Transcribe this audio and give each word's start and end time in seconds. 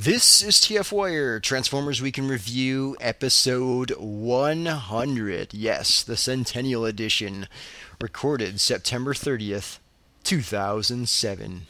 This 0.00 0.44
is 0.44 0.58
TF 0.58 0.92
Wire, 0.92 1.40
Transformers 1.40 2.00
Week 2.00 2.16
in 2.18 2.28
Review, 2.28 2.96
episode 3.00 3.90
100. 3.98 5.52
Yes, 5.52 6.04
the 6.04 6.16
Centennial 6.16 6.84
Edition, 6.84 7.48
recorded 8.00 8.60
September 8.60 9.12
30th, 9.12 9.80
2007. 10.22 11.62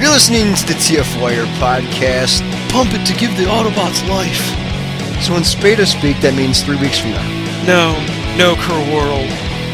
You're 0.00 0.08
listening 0.08 0.54
to 0.54 0.66
the 0.66 0.72
TF 0.80 1.20
Wire 1.20 1.44
podcast. 1.60 2.40
Pump 2.70 2.94
it 2.94 3.04
to 3.04 3.14
give 3.18 3.36
the 3.36 3.44
Autobots 3.44 4.08
life. 4.08 5.22
So 5.22 5.36
in 5.36 5.44
Spada 5.44 5.84
speak, 5.84 6.18
that 6.22 6.32
means 6.34 6.62
three 6.62 6.80
weeks 6.80 6.98
from 6.98 7.10
now. 7.10 7.45
No, 7.66 7.98
no, 8.36 8.54
Cruel 8.54 8.86
World. 8.94 9.28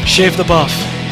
Shave 0.07 0.35
the 0.35 0.43
buff. 0.43 0.71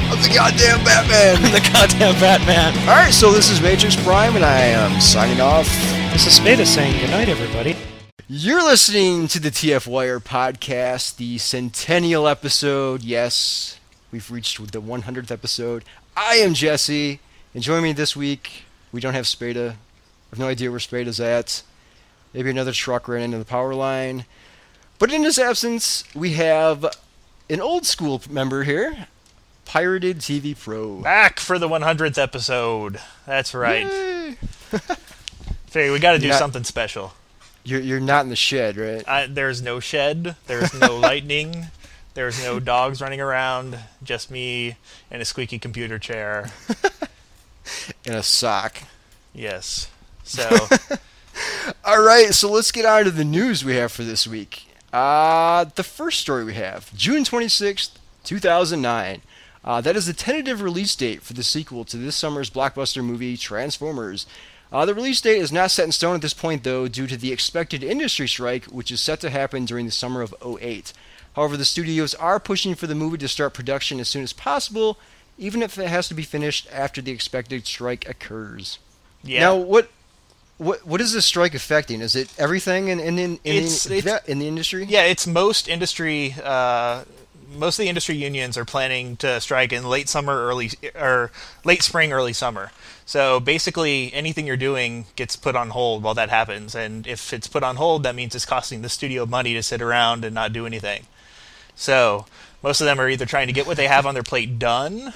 I'm 0.09 0.19
the 0.19 0.33
goddamn 0.33 0.83
Batman! 0.83 1.35
I'm 1.35 1.51
the 1.51 1.69
goddamn 1.71 2.19
Batman. 2.19 2.75
Alright, 2.89 3.13
so 3.13 3.31
this 3.31 3.51
is 3.51 3.61
Matrix 3.61 3.95
Prime, 3.95 4.35
and 4.35 4.43
I 4.43 4.61
am 4.61 4.99
signing 4.99 5.39
off. 5.39 5.67
This 6.11 6.25
is 6.25 6.35
Spada 6.35 6.65
saying 6.65 6.99
goodnight, 6.99 7.29
everybody. 7.29 7.75
You're 8.27 8.63
listening 8.63 9.27
to 9.27 9.39
the 9.39 9.51
TF 9.51 9.85
Wire 9.85 10.19
podcast, 10.19 11.17
the 11.17 11.37
centennial 11.37 12.27
episode. 12.27 13.03
Yes, 13.03 13.79
we've 14.11 14.31
reached 14.31 14.57
the 14.71 14.81
100th 14.81 15.29
episode. 15.29 15.83
I 16.17 16.37
am 16.37 16.55
Jesse, 16.55 17.19
and 17.53 17.61
join 17.61 17.83
me 17.83 17.93
this 17.93 18.15
week. 18.15 18.63
We 18.91 19.01
don't 19.01 19.13
have 19.13 19.27
Spada. 19.27 19.69
I 19.69 20.29
have 20.31 20.39
no 20.39 20.47
idea 20.47 20.71
where 20.71 20.79
Spada's 20.79 21.19
at. 21.19 21.61
Maybe 22.33 22.49
another 22.49 22.71
truck 22.71 23.07
ran 23.07 23.21
into 23.21 23.37
the 23.37 23.45
power 23.45 23.75
line. 23.75 24.25
But 25.01 25.11
in 25.11 25.23
his 25.23 25.39
absence, 25.39 26.03
we 26.13 26.33
have 26.33 26.85
an 27.49 27.59
old 27.59 27.87
school 27.87 28.21
member 28.29 28.61
here, 28.61 29.07
Pirated 29.65 30.19
TV 30.19 30.55
Pro. 30.55 31.01
Back 31.01 31.39
for 31.39 31.57
the 31.57 31.67
100th 31.67 32.19
episode. 32.19 32.99
That's 33.25 33.55
right. 33.55 33.87
Figure 35.65 35.91
we 35.91 35.97
got 35.97 36.11
to 36.11 36.19
do 36.19 36.27
Not- 36.27 36.37
something 36.37 36.63
special. 36.63 37.13
You're, 37.63 37.79
you're 37.79 37.99
not 37.99 38.25
in 38.25 38.29
the 38.29 38.35
shed, 38.35 38.77
right? 38.77 39.03
I, 39.09 39.25
there's 39.25 39.59
no 39.59 39.79
shed. 39.79 40.35
There's 40.45 40.71
no 40.71 40.95
lightning. 40.99 41.65
There's 42.13 42.43
no 42.43 42.59
dogs 42.59 43.01
running 43.01 43.21
around. 43.21 43.79
Just 44.03 44.29
me 44.29 44.75
in 45.09 45.19
a 45.19 45.25
squeaky 45.25 45.57
computer 45.57 45.97
chair. 45.97 46.51
In 48.05 48.13
a 48.13 48.21
sock. 48.21 48.83
Yes. 49.33 49.89
So 50.23 50.47
All 51.83 52.03
right, 52.03 52.35
so 52.35 52.51
let's 52.51 52.71
get 52.71 52.85
on 52.85 53.05
to 53.05 53.11
the 53.11 53.23
news 53.23 53.65
we 53.65 53.77
have 53.77 53.91
for 53.91 54.03
this 54.03 54.27
week. 54.27 54.67
Uh, 54.93 55.65
the 55.75 55.83
first 55.83 56.19
story 56.19 56.43
we 56.43 56.53
have 56.55 56.95
June 56.95 57.23
26th, 57.23 57.91
2009. 58.23 59.21
Uh, 59.63 59.79
that 59.79 59.95
is 59.95 60.07
the 60.07 60.13
tentative 60.13 60.61
release 60.61 60.95
date 60.95 61.21
for 61.21 61.33
the 61.33 61.43
sequel 61.43 61.85
to 61.85 61.97
this 61.97 62.15
summer's 62.15 62.49
blockbuster 62.49 63.03
movie 63.03 63.37
Transformers. 63.37 64.25
Uh, 64.71 64.85
the 64.85 64.95
release 64.95 65.21
date 65.21 65.37
is 65.37 65.51
not 65.51 65.69
set 65.69 65.85
in 65.85 65.91
stone 65.91 66.15
at 66.15 66.21
this 66.21 66.33
point, 66.33 66.63
though, 66.63 66.87
due 66.87 67.05
to 67.05 67.17
the 67.17 67.31
expected 67.31 67.83
industry 67.83 68.27
strike, 68.27 68.65
which 68.65 68.89
is 68.89 69.01
set 69.01 69.19
to 69.19 69.29
happen 69.29 69.65
during 69.65 69.85
the 69.85 69.91
summer 69.91 70.21
of 70.21 70.33
08. 70.43 70.93
However, 71.35 71.57
the 71.57 71.65
studios 71.65 72.15
are 72.15 72.39
pushing 72.39 72.75
for 72.75 72.87
the 72.87 72.95
movie 72.95 73.17
to 73.19 73.27
start 73.27 73.53
production 73.53 73.99
as 73.99 74.09
soon 74.09 74.23
as 74.23 74.33
possible, 74.33 74.97
even 75.37 75.61
if 75.61 75.77
it 75.77 75.87
has 75.87 76.07
to 76.07 76.13
be 76.13 76.23
finished 76.23 76.67
after 76.71 77.01
the 77.01 77.11
expected 77.11 77.65
strike 77.67 78.07
occurs. 78.07 78.79
yeah. 79.23 79.41
Now, 79.41 79.57
what 79.57 79.89
what 80.61 80.85
what 80.85 81.01
is 81.01 81.11
this 81.13 81.25
strike 81.25 81.55
affecting? 81.55 82.01
Is 82.01 82.15
it 82.15 82.31
everything 82.37 82.87
in 82.89 82.99
in 82.99 83.17
in, 83.17 83.39
in, 83.43 83.55
It's- 83.55 83.83
the, 83.85 83.97
it's- 83.97 84.25
in 84.27 84.39
the 84.39 84.47
industry? 84.47 84.85
Yeah, 84.85 85.03
it's 85.03 85.25
most 85.25 85.67
industry. 85.67 86.35
Uh, 86.43 87.03
most 87.53 87.77
of 87.79 87.83
the 87.83 87.89
industry 87.89 88.15
unions 88.15 88.57
are 88.57 88.63
planning 88.63 89.17
to 89.17 89.41
strike 89.41 89.73
in 89.73 89.83
late 89.83 90.07
summer, 90.07 90.33
early 90.47 90.69
or 90.95 91.31
late 91.65 91.81
spring, 91.83 92.13
early 92.13 92.31
summer. 92.31 92.71
So 93.05 93.41
basically, 93.41 94.13
anything 94.13 94.47
you're 94.47 94.55
doing 94.55 95.05
gets 95.17 95.35
put 95.35 95.55
on 95.55 95.71
hold 95.71 96.01
while 96.03 96.13
that 96.13 96.29
happens. 96.29 96.75
And 96.75 97.05
if 97.05 97.33
it's 97.33 97.47
put 97.47 97.61
on 97.63 97.75
hold, 97.75 98.03
that 98.03 98.15
means 98.15 98.35
it's 98.35 98.45
costing 98.45 98.83
the 98.83 98.87
studio 98.89 99.25
money 99.25 99.53
to 99.53 99.63
sit 99.63 99.81
around 99.81 100.23
and 100.23 100.33
not 100.33 100.53
do 100.53 100.65
anything. 100.65 101.07
So 101.75 102.25
most 102.63 102.79
of 102.79 102.85
them 102.85 102.99
are 103.01 103.09
either 103.09 103.25
trying 103.25 103.47
to 103.47 103.53
get 103.53 103.67
what 103.67 103.75
they 103.75 103.87
have 103.87 104.05
on 104.05 104.13
their 104.13 104.23
plate 104.23 104.57
done 104.59 105.13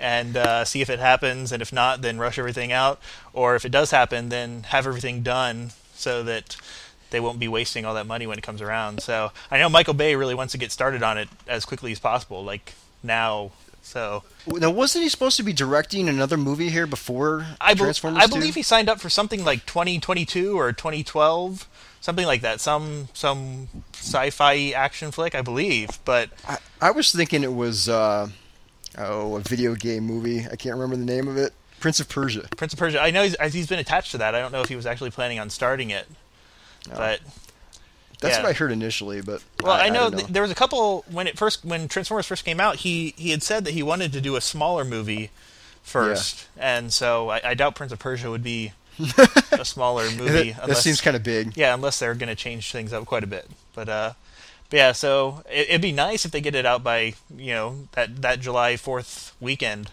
and 0.00 0.36
uh, 0.36 0.64
see 0.64 0.80
if 0.80 0.90
it 0.90 0.98
happens, 0.98 1.52
and 1.52 1.60
if 1.62 1.72
not, 1.72 2.02
then 2.02 2.18
rush 2.18 2.38
everything 2.38 2.72
out. 2.72 3.00
Or 3.32 3.54
if 3.56 3.64
it 3.64 3.70
does 3.72 3.90
happen, 3.90 4.28
then 4.28 4.64
have 4.64 4.86
everything 4.86 5.22
done 5.22 5.70
so 5.94 6.22
that 6.22 6.56
they 7.10 7.20
won't 7.20 7.38
be 7.38 7.48
wasting 7.48 7.84
all 7.84 7.94
that 7.94 8.06
money 8.06 8.26
when 8.26 8.38
it 8.38 8.42
comes 8.42 8.60
around. 8.60 9.00
So 9.02 9.32
I 9.50 9.58
know 9.58 9.68
Michael 9.68 9.94
Bay 9.94 10.14
really 10.14 10.34
wants 10.34 10.52
to 10.52 10.58
get 10.58 10.70
started 10.72 11.02
on 11.02 11.16
it 11.18 11.28
as 11.46 11.64
quickly 11.64 11.92
as 11.92 11.98
possible, 11.98 12.44
like 12.44 12.74
now. 13.02 13.50
So 13.80 14.22
Now, 14.46 14.70
wasn't 14.70 15.04
he 15.04 15.08
supposed 15.08 15.38
to 15.38 15.42
be 15.42 15.54
directing 15.54 16.10
another 16.10 16.36
movie 16.36 16.68
here 16.68 16.86
before 16.86 17.46
I, 17.58 17.72
bel 17.72 17.86
Transformers 17.86 18.22
I 18.22 18.26
2? 18.26 18.34
believe 18.34 18.54
he 18.54 18.62
signed 18.62 18.88
up 18.90 19.00
for 19.00 19.08
something 19.08 19.44
like 19.44 19.64
2022 19.64 20.58
or 20.58 20.72
2012, 20.72 21.66
something 22.02 22.26
like 22.26 22.42
that. 22.42 22.60
Some 22.60 23.08
some 23.14 23.68
sci-fi 23.94 24.72
action 24.72 25.10
flick, 25.10 25.34
I 25.34 25.40
believe. 25.40 25.98
But 26.04 26.28
I, 26.46 26.58
I 26.82 26.90
was 26.90 27.10
thinking 27.12 27.42
it 27.42 27.54
was 27.54 27.88
uh, 27.88 28.28
oh 28.98 29.36
a 29.36 29.40
video 29.40 29.74
game 29.74 30.04
movie. 30.04 30.40
I 30.50 30.56
can't 30.56 30.74
remember 30.76 30.96
the 30.96 31.04
name 31.04 31.28
of 31.28 31.36
it. 31.36 31.52
Prince 31.80 32.00
of 32.00 32.08
Persia. 32.08 32.48
Prince 32.56 32.72
of 32.72 32.78
Persia, 32.78 33.00
I 33.00 33.10
know 33.12 33.22
he's, 33.22 33.36
he's 33.52 33.68
been 33.68 33.78
attached 33.78 34.10
to 34.12 34.18
that. 34.18 34.34
I 34.34 34.40
don't 34.40 34.50
know 34.52 34.60
if 34.62 34.68
he 34.68 34.74
was 34.76 34.84
actually 34.86 35.10
planning 35.10 35.38
on 35.38 35.48
starting 35.50 35.90
it. 35.90 36.06
But 36.88 37.20
That's 38.20 38.36
Yeah. 38.36 38.42
what 38.42 38.48
I 38.48 38.52
heard 38.52 38.72
initially, 38.72 39.20
but 39.20 39.42
Well, 39.62 39.72
I, 39.72 39.88
know, 39.90 40.10
don't 40.10 40.16
th- 40.18 40.28
there 40.28 40.42
was 40.42 40.50
a 40.50 40.54
couple 40.56 41.04
when 41.10 41.26
it 41.28 41.38
first 41.38 41.64
when 41.64 41.86
Transformers 41.86 42.26
first 42.26 42.44
came 42.44 42.58
out. 42.58 42.76
He 42.76 43.14
he 43.16 43.30
had 43.30 43.42
said 43.44 43.64
that 43.64 43.74
he 43.74 43.82
wanted 43.82 44.12
to 44.14 44.20
do 44.20 44.34
a 44.34 44.40
smaller 44.40 44.84
movie 44.84 45.30
first, 45.82 46.46
and 46.56 46.92
so 46.92 47.28
I, 47.28 47.40
I 47.50 47.54
doubt 47.54 47.74
Prince 47.76 47.92
of 47.92 47.98
Persia 48.00 48.28
would 48.30 48.42
be 48.42 48.72
a 49.52 49.64
smaller 49.64 50.10
movie. 50.10 50.50
that, 50.52 50.66
that 50.66 50.76
seems 50.78 51.00
kind 51.00 51.14
of 51.16 51.22
big. 51.22 51.56
yeah, 51.56 51.72
unless 51.74 52.00
they're 52.00 52.14
going 52.14 52.28
to 52.28 52.34
change 52.34 52.72
things 52.72 52.92
up 52.92 53.06
quite 53.06 53.22
a 53.22 53.28
bit. 53.28 53.48
But 53.74 53.88
uh, 53.88 54.12
but 54.70 54.76
yeah, 54.76 54.92
so 54.92 55.42
it, 55.50 55.68
it'd 55.70 55.82
be 55.82 55.92
nice 55.92 56.24
if 56.24 56.30
they 56.30 56.40
get 56.40 56.54
it 56.54 56.66
out 56.66 56.82
by 56.82 57.14
you 57.34 57.52
know 57.52 57.88
that 57.92 58.22
that 58.22 58.40
July 58.40 58.76
Fourth 58.76 59.34
weekend, 59.40 59.90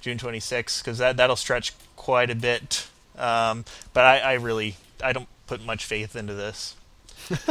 June 0.00 0.18
twenty 0.18 0.40
sixth, 0.40 0.82
because 0.82 0.98
that 0.98 1.16
that'll 1.16 1.36
stretch 1.36 1.72
quite 1.96 2.30
a 2.30 2.34
bit. 2.34 2.88
Um, 3.16 3.64
but 3.92 4.04
I, 4.04 4.18
I 4.18 4.32
really 4.34 4.76
I 5.02 5.12
don't 5.12 5.28
put 5.46 5.64
much 5.64 5.84
faith 5.84 6.16
into 6.16 6.34
this. 6.34 6.76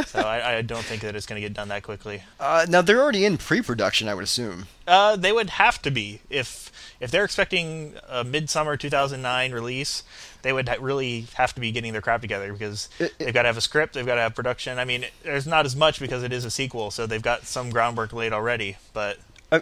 so 0.06 0.20
I, 0.20 0.58
I 0.58 0.62
don't 0.62 0.84
think 0.84 1.00
that 1.02 1.16
it's 1.16 1.24
going 1.24 1.40
to 1.40 1.46
get 1.46 1.54
done 1.54 1.68
that 1.68 1.82
quickly. 1.82 2.22
Uh, 2.40 2.66
now 2.68 2.82
they're 2.82 3.00
already 3.00 3.24
in 3.24 3.38
pre-production, 3.38 4.08
I 4.08 4.14
would 4.14 4.24
assume. 4.24 4.66
Uh, 4.86 5.14
they 5.14 5.30
would 5.30 5.48
have 5.50 5.80
to 5.82 5.92
be 5.92 6.20
if 6.28 6.72
if 6.98 7.10
they're 7.10 7.24
expecting 7.24 7.94
a 8.08 8.24
midsummer 8.24 8.76
2009 8.76 9.52
release. 9.52 10.02
They 10.42 10.52
would 10.52 10.68
really 10.80 11.26
have 11.34 11.54
to 11.54 11.60
be 11.60 11.70
getting 11.72 11.92
their 11.92 12.02
crap 12.02 12.20
together 12.20 12.52
because 12.52 12.88
It- 12.98 13.04
it- 13.04 13.18
they've 13.18 13.34
got 13.34 13.42
to 13.42 13.48
have 13.48 13.56
a 13.56 13.60
script, 13.62 13.94
they've 13.94 14.04
got 14.06 14.16
to 14.16 14.20
have 14.22 14.34
production. 14.34 14.78
I 14.78 14.84
mean, 14.84 15.06
there's 15.22 15.46
not 15.46 15.64
as 15.66 15.74
much 15.76 16.00
because 16.00 16.22
it 16.22 16.32
is 16.32 16.44
a 16.44 16.50
sequel, 16.50 16.90
so 16.90 17.06
they've 17.06 17.22
got 17.22 17.46
some 17.46 17.70
groundwork 17.70 18.12
laid 18.12 18.32
already. 18.32 18.76
But 18.92 19.18
Uh, 19.50 19.60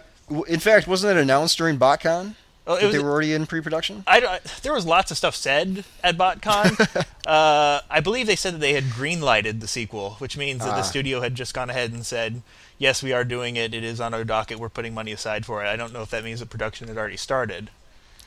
in 0.48 0.60
fact, 0.60 0.86
wasn't 0.86 1.14
that 1.14 1.20
announced 1.20 1.58
during 1.58 1.78
BotCon? 1.78 2.34
Oh, 2.66 2.74
was- 2.80 2.92
they 2.92 2.98
were 3.00 3.10
already 3.10 3.32
in 3.34 3.46
pre-production. 3.46 4.04
I, 4.06 4.20
don't- 4.20 4.44
there 4.62 4.72
was 4.72 4.86
lots 4.86 5.10
of 5.10 5.16
stuff 5.16 5.34
said 5.34 5.84
at 6.04 6.16
BotCon. 6.16 7.04
uh, 7.26 7.80
I 7.90 8.00
believe 8.00 8.26
they 8.26 8.36
said 8.36 8.54
that 8.54 8.60
they 8.60 8.74
had 8.74 8.84
greenlighted 8.84 9.60
the 9.60 9.66
sequel, 9.68 10.16
which 10.18 10.36
means 10.36 10.60
that 10.60 10.74
Ah. 10.74 10.76
the 10.76 10.82
studio 10.82 11.20
had 11.20 11.34
just 11.34 11.52
gone 11.52 11.68
ahead 11.70 11.90
and 11.92 12.06
said, 12.06 12.42
"Yes, 12.78 13.02
we 13.02 13.12
are 13.12 13.24
doing 13.24 13.56
it. 13.56 13.74
It 13.74 13.82
is 13.82 14.00
on 14.00 14.14
our 14.14 14.24
docket. 14.24 14.58
We're 14.60 14.68
putting 14.68 14.94
money 14.94 15.10
aside 15.10 15.44
for 15.46 15.64
it." 15.64 15.68
I 15.68 15.74
don't 15.76 15.92
know 15.92 16.02
if 16.02 16.10
that 16.10 16.22
means 16.22 16.38
the 16.40 16.46
production 16.46 16.86
had 16.88 16.96
already 16.96 17.16
started, 17.16 17.70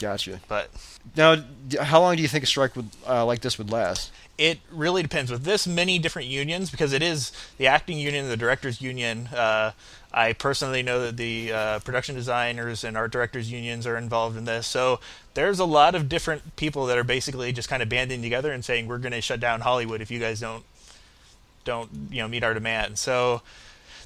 Gotcha. 0.03 0.39
but 0.47 0.69
Now, 1.15 1.37
how 1.81 2.01
long 2.01 2.15
do 2.15 2.21
you 2.21 2.27
think 2.27 2.43
a 2.43 2.47
strike 2.47 2.75
would 2.75 2.89
uh, 3.07 3.25
like 3.25 3.41
this 3.41 3.57
would 3.57 3.71
last? 3.71 4.11
it 4.35 4.59
really 4.71 5.03
depends 5.03 5.29
with 5.29 5.43
this 5.43 5.67
many 5.67 5.99
different 5.99 6.27
unions 6.27 6.71
because 6.71 6.91
it 6.91 7.03
is 7.03 7.31
the 7.59 7.67
acting 7.67 7.99
union 7.99 8.27
the 8.27 8.35
directors 8.35 8.81
union 8.81 9.27
uh, 9.27 9.71
i 10.11 10.33
personally 10.33 10.81
know 10.81 11.01
that 11.01 11.17
the 11.17 11.53
uh, 11.53 11.79
production 11.81 12.15
designers 12.15 12.83
and 12.83 12.97
art 12.97 13.11
directors 13.11 13.51
unions 13.51 13.85
are 13.85 13.95
involved 13.95 14.35
in 14.35 14.45
this 14.45 14.65
so 14.65 14.99
there's 15.35 15.59
a 15.59 15.65
lot 15.65 15.93
of 15.93 16.09
different 16.09 16.55
people 16.55 16.87
that 16.87 16.97
are 16.97 17.03
basically 17.03 17.51
just 17.51 17.69
kind 17.69 17.83
of 17.83 17.89
banding 17.89 18.23
together 18.23 18.51
and 18.51 18.65
saying 18.65 18.87
we're 18.87 18.97
going 18.97 19.11
to 19.11 19.21
shut 19.21 19.39
down 19.39 19.61
hollywood 19.61 20.01
if 20.01 20.09
you 20.09 20.19
guys 20.19 20.39
don't 20.39 20.63
don't 21.63 21.89
you 22.09 22.21
know 22.21 22.27
meet 22.27 22.43
our 22.43 22.53
demand. 22.53 22.97
so 22.97 23.41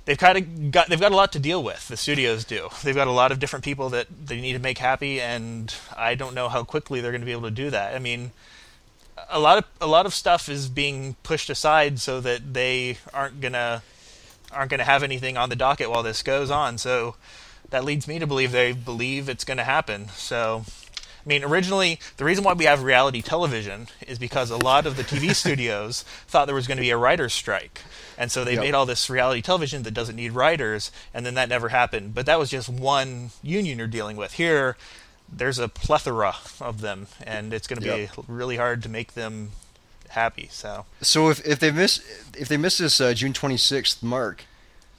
they've 0.07 0.17
kind 0.17 0.37
of 0.39 0.71
got 0.71 0.89
they've 0.89 0.99
got 0.99 1.11
a 1.11 1.15
lot 1.15 1.31
to 1.31 1.39
deal 1.39 1.61
with 1.61 1.87
the 1.89 1.97
studios 1.97 2.43
do 2.43 2.69
they've 2.83 2.95
got 2.95 3.07
a 3.07 3.11
lot 3.11 3.31
of 3.31 3.39
different 3.39 3.63
people 3.63 3.89
that 3.89 4.07
they 4.25 4.41
need 4.41 4.53
to 4.53 4.59
make 4.59 4.79
happy 4.79 5.21
and 5.21 5.75
i 5.95 6.15
don't 6.15 6.33
know 6.33 6.49
how 6.49 6.63
quickly 6.63 7.01
they're 7.01 7.11
going 7.11 7.21
to 7.21 7.25
be 7.25 7.31
able 7.31 7.43
to 7.43 7.51
do 7.51 7.69
that 7.69 7.93
i 7.93 7.99
mean 7.99 8.31
a 9.29 9.39
lot 9.39 9.57
of 9.57 9.65
a 9.81 9.87
lot 9.87 10.05
of 10.05 10.13
stuff 10.13 10.49
is 10.49 10.69
being 10.69 11.15
pushed 11.23 11.49
aside 11.49 11.99
so 11.99 12.19
that 12.21 12.53
they 12.53 12.97
aren't 13.13 13.41
gonna 13.41 13.83
aren't 14.51 14.71
gonna 14.71 14.83
have 14.83 15.03
anything 15.03 15.37
on 15.37 15.49
the 15.49 15.55
docket 15.55 15.89
while 15.89 16.03
this 16.03 16.23
goes 16.23 16.49
on. 16.49 16.77
So 16.77 17.15
that 17.69 17.83
leads 17.83 18.07
me 18.07 18.19
to 18.19 18.27
believe 18.27 18.51
they 18.51 18.71
believe 18.71 19.27
it's 19.29 19.43
going 19.43 19.57
to 19.57 19.63
happen. 19.63 20.07
So 20.09 20.65
I 21.27 21.29
mean, 21.29 21.43
originally, 21.43 21.99
the 22.15 22.23
reason 22.23 22.45
why 22.45 22.53
we 22.53 22.63
have 22.63 22.83
reality 22.83 23.21
television 23.21 23.89
is 24.07 24.17
because 24.17 24.49
a 24.49 24.55
lot 24.55 24.85
of 24.85 24.95
the 24.95 25.03
TV 25.03 25.35
studios 25.43 26.03
thought 26.25 26.45
there 26.45 26.55
was 26.55 26.67
going 26.67 26.77
to 26.77 26.81
be 26.81 26.89
a 26.89 26.95
writer's 26.95 27.33
strike. 27.33 27.81
And 28.17 28.31
so 28.31 28.45
they 28.45 28.53
Yep. 28.53 28.61
made 28.61 28.73
all 28.73 28.85
this 28.85 29.09
reality 29.09 29.41
television 29.41 29.83
that 29.83 29.93
doesn't 29.93 30.15
need 30.15 30.31
writers, 30.31 30.89
and 31.13 31.25
then 31.25 31.33
that 31.33 31.49
never 31.49 31.67
happened. 31.67 32.15
But 32.15 32.27
that 32.27 32.39
was 32.39 32.49
just 32.49 32.69
one 32.69 33.31
union 33.43 33.77
you're 33.77 33.87
dealing 33.87 34.15
with. 34.15 34.33
Here, 34.35 34.77
there's 35.29 35.59
a 35.59 35.67
plethora 35.67 36.35
of 36.61 36.79
them, 36.79 37.07
and 37.21 37.53
it's 37.53 37.67
going 37.67 37.81
to 37.81 37.85
Yep. 37.85 38.15
be 38.15 38.21
really 38.29 38.55
hard 38.55 38.81
to 38.83 38.89
make 38.89 39.13
them 39.13 39.51
happy. 40.11 40.47
So 40.49 40.85
So 41.01 41.27
if 41.29 41.45
if 41.45 41.59
they 41.59 41.71
miss 41.71 41.99
if 42.37 42.47
they 42.47 42.55
miss 42.55 42.77
this 42.77 43.01
uh, 43.01 43.13
June 43.13 43.33
26th 43.33 44.01
mark, 44.01 44.45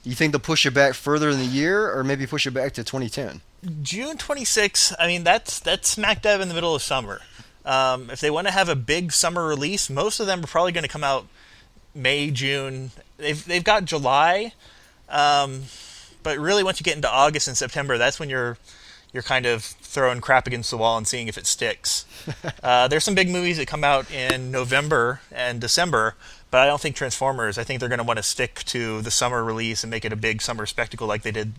you 0.03 0.13
think 0.13 0.31
they'll 0.33 0.39
push 0.39 0.67
it 0.67 0.75
back 0.75 0.93
further 0.93 1.31
in 1.31 1.39
the 1.39 1.45
year, 1.45 1.91
or 1.91 2.03
maybe 2.03 2.27
push 2.27 2.45
it 2.45 2.51
back 2.51 2.73
to 2.73 2.83
2010? 2.83 3.41
June 3.81 4.17
26th, 4.17 4.93
I 4.97 5.07
mean, 5.07 5.23
that's 5.23 5.59
that's 5.59 5.89
smack 5.89 6.21
dab 6.21 6.41
in 6.41 6.47
the 6.47 6.53
middle 6.53 6.75
of 6.75 6.81
summer. 6.81 7.21
Um, 7.65 8.09
if 8.09 8.21
they 8.21 8.29
want 8.29 8.47
to 8.47 8.53
have 8.53 8.69
a 8.69 8.75
big 8.75 9.11
summer 9.11 9.45
release, 9.45 9.89
most 9.89 10.19
of 10.19 10.27
them 10.27 10.43
are 10.43 10.47
probably 10.47 10.71
going 10.71 10.83
to 10.83 10.89
come 10.89 11.03
out 11.03 11.27
May, 11.93 12.31
June. 12.31 12.91
They've 13.17 13.43
they've 13.43 13.63
got 13.63 13.85
July, 13.85 14.53
um, 15.09 15.63
but 16.23 16.37
really 16.37 16.63
once 16.63 16.79
you 16.79 16.83
get 16.83 16.95
into 16.95 17.11
August 17.11 17.47
and 17.47 17.57
September, 17.57 17.97
that's 17.97 18.19
when 18.19 18.29
you're 18.29 18.57
you're 19.11 19.23
kind 19.23 19.45
of 19.45 19.63
throwing 19.63 20.21
crap 20.21 20.47
against 20.47 20.69
the 20.69 20.77
wall 20.77 20.97
and 20.97 21.07
seeing 21.07 21.27
if 21.27 21.37
it 21.37 21.47
sticks. 21.47 22.05
uh, 22.63 22.87
there's 22.87 23.03
some 23.03 23.15
big 23.15 23.29
movies 23.29 23.57
that 23.57 23.67
come 23.67 23.83
out 23.83 24.09
in 24.11 24.51
November 24.51 25.21
and 25.31 25.59
December, 25.59 26.15
but 26.51 26.61
I 26.61 26.65
don't 26.65 26.81
think 26.81 26.95
Transformers. 26.95 27.57
I 27.57 27.63
think 27.63 27.79
they're 27.79 27.89
going 27.89 27.99
to 27.99 28.05
want 28.05 28.17
to 28.17 28.23
stick 28.23 28.63
to 28.65 29.01
the 29.01 29.11
summer 29.11 29.43
release 29.43 29.83
and 29.83 29.91
make 29.91 30.05
it 30.05 30.11
a 30.11 30.15
big 30.15 30.41
summer 30.41 30.65
spectacle 30.65 31.07
like 31.07 31.21
they 31.21 31.31
did 31.31 31.53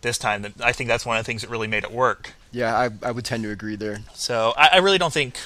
this 0.00 0.18
time. 0.18 0.46
I 0.60 0.72
think 0.72 0.88
that's 0.88 1.06
one 1.06 1.16
of 1.16 1.24
the 1.24 1.26
things 1.26 1.42
that 1.42 1.50
really 1.50 1.68
made 1.68 1.84
it 1.84 1.92
work. 1.92 2.32
Yeah, 2.50 2.76
I 2.76 2.90
I 3.02 3.12
would 3.12 3.24
tend 3.24 3.44
to 3.44 3.50
agree 3.50 3.76
there. 3.76 4.00
So 4.14 4.52
I, 4.56 4.70
I 4.74 4.76
really 4.78 4.98
don't 4.98 5.12
think 5.12 5.36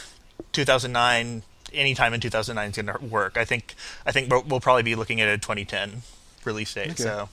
2009, 0.52 1.43
any 1.72 1.94
time 1.94 2.14
in 2.14 2.20
2009 2.20 2.70
is 2.70 2.76
going 2.76 2.98
to 2.98 3.04
work. 3.04 3.37
I 3.37 3.44
think 3.44 3.75
I 4.06 4.12
think 4.12 4.31
we'll, 4.31 4.43
we'll 4.43 4.60
probably 4.60 4.82
be 4.82 4.94
looking 4.94 5.20
at 5.20 5.28
a 5.28 5.37
2010 5.37 6.02
release 6.44 6.72
date. 6.72 6.93
Okay. 6.93 7.02
So, 7.02 7.28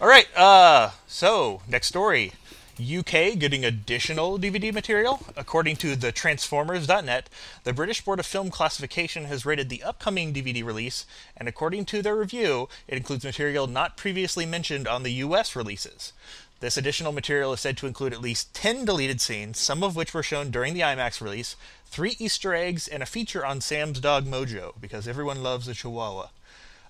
all 0.00 0.08
right. 0.08 0.26
Uh, 0.36 0.90
so 1.06 1.62
next 1.68 1.86
story. 1.86 2.32
UK 2.82 3.38
getting 3.38 3.64
additional 3.64 4.38
DVD 4.38 4.72
material. 4.72 5.24
According 5.36 5.76
to 5.76 5.94
the 5.94 6.10
Transformers.net, 6.10 7.28
the 7.64 7.72
British 7.72 8.04
Board 8.04 8.18
of 8.18 8.26
Film 8.26 8.50
Classification 8.50 9.26
has 9.26 9.46
rated 9.46 9.68
the 9.68 9.82
upcoming 9.82 10.32
DVD 10.32 10.64
release, 10.64 11.06
and 11.36 11.48
according 11.48 11.84
to 11.86 12.02
their 12.02 12.16
review, 12.16 12.68
it 12.88 12.96
includes 12.96 13.24
material 13.24 13.66
not 13.66 13.96
previously 13.96 14.44
mentioned 14.46 14.88
on 14.88 15.02
the 15.02 15.12
US 15.12 15.54
releases. 15.54 16.12
This 16.60 16.76
additional 16.76 17.12
material 17.12 17.52
is 17.52 17.60
said 17.60 17.76
to 17.78 17.86
include 17.86 18.12
at 18.12 18.20
least 18.20 18.54
10 18.54 18.84
deleted 18.84 19.20
scenes, 19.20 19.58
some 19.58 19.82
of 19.82 19.96
which 19.96 20.14
were 20.14 20.22
shown 20.22 20.50
during 20.50 20.74
the 20.74 20.80
IMAX 20.80 21.20
release, 21.20 21.56
three 21.86 22.16
Easter 22.18 22.54
eggs, 22.54 22.86
and 22.86 23.02
a 23.02 23.06
feature 23.06 23.44
on 23.44 23.60
Sam's 23.60 24.00
dog 24.00 24.26
Mojo, 24.26 24.72
because 24.80 25.08
everyone 25.08 25.42
loves 25.42 25.66
a 25.68 25.74
Chihuahua. 25.74 26.28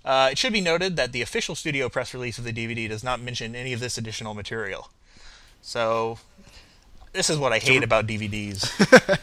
Uh, 0.04 0.28
it 0.32 0.38
should 0.38 0.52
be 0.52 0.60
noted 0.60 0.96
that 0.96 1.12
the 1.12 1.22
official 1.22 1.54
studio 1.54 1.88
press 1.88 2.12
release 2.12 2.38
of 2.38 2.44
the 2.44 2.52
DVD 2.52 2.88
does 2.88 3.04
not 3.04 3.20
mention 3.20 3.54
any 3.54 3.72
of 3.72 3.80
this 3.80 3.96
additional 3.96 4.34
material. 4.34 4.90
So, 5.62 6.18
this 7.12 7.30
is 7.30 7.38
what 7.38 7.52
I 7.52 7.58
hate 7.58 7.82
about 7.82 8.06
DVDs. 8.06 8.68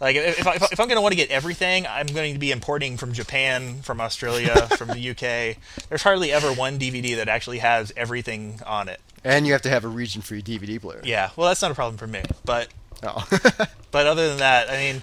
like, 0.00 0.16
if, 0.16 0.40
if, 0.40 0.46
I, 0.46 0.54
if 0.56 0.80
I'm 0.80 0.88
going 0.88 0.96
to 0.96 1.02
want 1.02 1.12
to 1.12 1.16
get 1.16 1.30
everything, 1.30 1.86
I'm 1.86 2.06
going 2.06 2.34
to 2.34 2.38
be 2.38 2.50
importing 2.50 2.96
from 2.96 3.12
Japan, 3.12 3.80
from 3.82 4.00
Australia, 4.00 4.54
from 4.76 4.88
the 4.88 5.10
UK. 5.10 5.56
There's 5.88 6.02
hardly 6.02 6.32
ever 6.32 6.52
one 6.52 6.78
DVD 6.78 7.16
that 7.16 7.28
actually 7.28 7.58
has 7.58 7.92
everything 7.96 8.60
on 8.66 8.88
it. 8.88 9.00
And 9.24 9.46
you 9.46 9.52
have 9.52 9.62
to 9.62 9.70
have 9.70 9.84
a 9.84 9.88
region-free 9.88 10.42
DVD 10.42 10.80
player. 10.80 11.00
Yeah, 11.04 11.30
well, 11.36 11.48
that's 11.48 11.62
not 11.62 11.70
a 11.70 11.74
problem 11.74 11.96
for 11.96 12.06
me. 12.06 12.22
But 12.44 12.68
Oh. 13.02 13.26
but 13.90 14.06
other 14.06 14.28
than 14.28 14.38
that, 14.38 14.70
I 14.70 14.76
mean, 14.76 15.02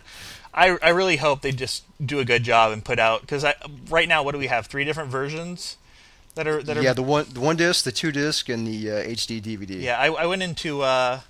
I 0.53 0.77
I 0.81 0.89
really 0.89 1.17
hope 1.17 1.41
they 1.41 1.51
just 1.51 1.83
do 2.03 2.19
a 2.19 2.25
good 2.25 2.43
job 2.43 2.71
and 2.71 2.83
put 2.83 2.99
out 2.99 3.21
because 3.21 3.45
right 3.89 4.07
now 4.07 4.23
what 4.23 4.33
do 4.33 4.37
we 4.37 4.47
have 4.47 4.67
three 4.67 4.83
different 4.83 5.09
versions 5.09 5.77
that 6.35 6.47
are 6.47 6.61
that 6.63 6.77
are 6.77 6.81
yeah, 6.81 6.93
the 6.93 7.03
one 7.03 7.25
the 7.31 7.39
one 7.39 7.55
disc, 7.55 7.83
the 7.83 7.91
two 7.91 8.11
disc, 8.11 8.47
and 8.49 8.65
the 8.67 8.91
uh, 8.91 8.93
HD 9.03 9.41
DVD. 9.41 9.81
Yeah, 9.81 9.99
I, 9.99 10.07
I 10.07 10.25
went 10.25 10.43
into 10.43 10.81
uh, 10.81 11.21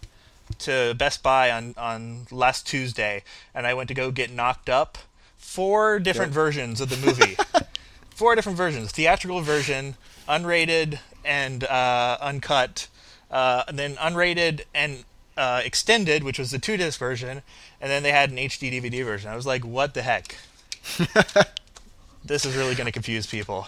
to 0.60 0.94
Best 0.98 1.24
Buy 1.24 1.52
on, 1.52 1.74
on 1.78 2.28
last 2.32 2.68
Tuesday, 2.68 3.24
and 3.54 3.66
I 3.66 3.74
went 3.74 3.88
to 3.90 3.94
go 3.94 4.12
get 4.12 4.32
knocked 4.32 4.70
up. 4.70 4.98
Four 5.38 6.00
different 6.00 6.32
Yep. 6.32 6.36
versions 6.36 6.82
of 6.82 6.90
the 6.90 6.98
movie. 6.98 7.38
Four 8.10 8.36
different 8.36 8.58
versions: 8.58 8.92
theatrical 8.92 9.42
version, 9.42 9.96
unrated, 10.28 11.00
and 11.24 11.64
uh, 11.66 12.18
uncut, 12.22 12.88
uh, 13.30 13.64
and 13.68 13.78
then 13.78 13.96
unrated 13.96 14.62
and 14.74 15.04
uh, 15.38 15.62
extended, 15.64 16.24
which 16.24 16.40
was 16.40 16.50
the 16.52 16.60
two 16.60 16.78
disc 16.78 16.98
version, 17.00 17.42
and 17.82 17.92
then 17.92 18.04
they 18.04 18.12
had 18.12 18.32
an 18.32 18.38
HD 18.38 18.72
DVD 18.72 19.04
version. 19.06 19.30
I 19.30 19.36
was 19.36 19.46
like, 19.46 19.64
"What 19.66 19.94
the 19.94 20.02
heck?" 20.02 20.36
this 22.26 22.46
is 22.46 22.56
really 22.56 22.76
going 22.76 22.86
to 22.86 22.92
confuse 22.92 23.28
people. 23.28 23.68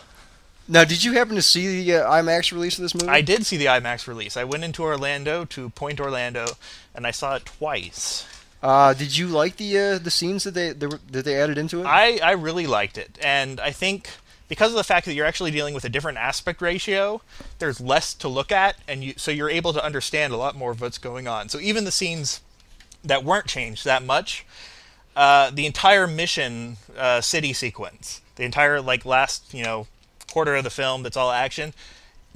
Now, 0.70 0.84
did 0.84 1.04
you 1.04 1.14
happen 1.14 1.36
to 1.36 1.42
see 1.42 1.84
the 1.84 1.98
uh, 1.98 2.12
IMAX 2.12 2.52
release 2.52 2.78
of 2.78 2.82
this 2.82 2.94
movie? 2.94 3.08
I 3.08 3.22
did 3.22 3.46
see 3.46 3.56
the 3.56 3.68
IMAX 3.68 4.08
release. 4.08 4.36
I 4.36 4.44
went 4.44 4.66
into 4.66 4.84
Orlando 4.84 5.46
to 5.46 5.70
Point 5.70 6.02
Orlando, 6.02 6.46
and 6.94 7.08
I 7.08 7.12
saw 7.12 7.36
it 7.36 7.46
twice. 7.46 8.28
Uh, 8.62 8.94
did 8.94 9.16
you 9.16 9.28
like 9.28 9.58
the 9.58 9.78
uh, 9.78 9.98
the 9.98 10.12
scenes 10.12 10.44
that 10.44 10.56
they, 10.56 10.74
that 10.74 11.24
they 11.26 11.40
added 11.40 11.58
into 11.58 11.82
it? 11.82 11.86
I, 11.86 12.18
I 12.18 12.32
really 12.32 12.68
liked 12.68 12.98
it, 12.98 13.18
and 13.22 13.60
I 13.60 13.72
think 13.72 14.10
because 14.48 14.72
of 14.72 14.78
the 14.78 14.84
fact 14.84 15.06
that 15.06 15.14
you're 15.14 15.26
actually 15.26 15.52
dealing 15.52 15.74
with 15.74 15.86
a 15.86 15.90
different 15.90 16.18
aspect 16.18 16.62
ratio, 16.62 17.22
there's 17.60 17.80
less 17.80 18.14
to 18.16 18.28
look 18.28 18.52
at, 18.52 18.78
and 18.88 19.04
you 19.04 19.14
so 19.16 19.32
you're 19.32 19.50
able 19.50 19.74
to 19.74 19.84
understand 19.84 20.34
a 20.34 20.38
lot 20.38 20.56
more 20.56 20.72
of 20.72 20.82
what's 20.82 20.98
going 20.98 21.28
on. 21.28 21.50
So 21.50 21.60
even 21.60 21.86
the 21.86 21.92
scenes 21.92 22.42
that 23.04 23.24
weren't 23.24 23.46
changed 23.46 23.86
that 23.86 24.04
much, 24.04 24.46
uh, 25.16 25.52
the 25.52 25.66
entire 25.66 26.08
mission 26.08 26.78
uh, 26.98 27.22
city 27.22 27.54
sequence, 27.54 28.22
the 28.36 28.44
entire 28.44 28.82
like 28.82 29.06
last 29.06 29.54
you 29.54 29.64
know 29.64 29.88
quarter 30.38 30.56
of 30.56 30.64
the 30.64 30.70
film 30.70 31.02
that's 31.02 31.18
all 31.18 31.32
action, 31.32 31.74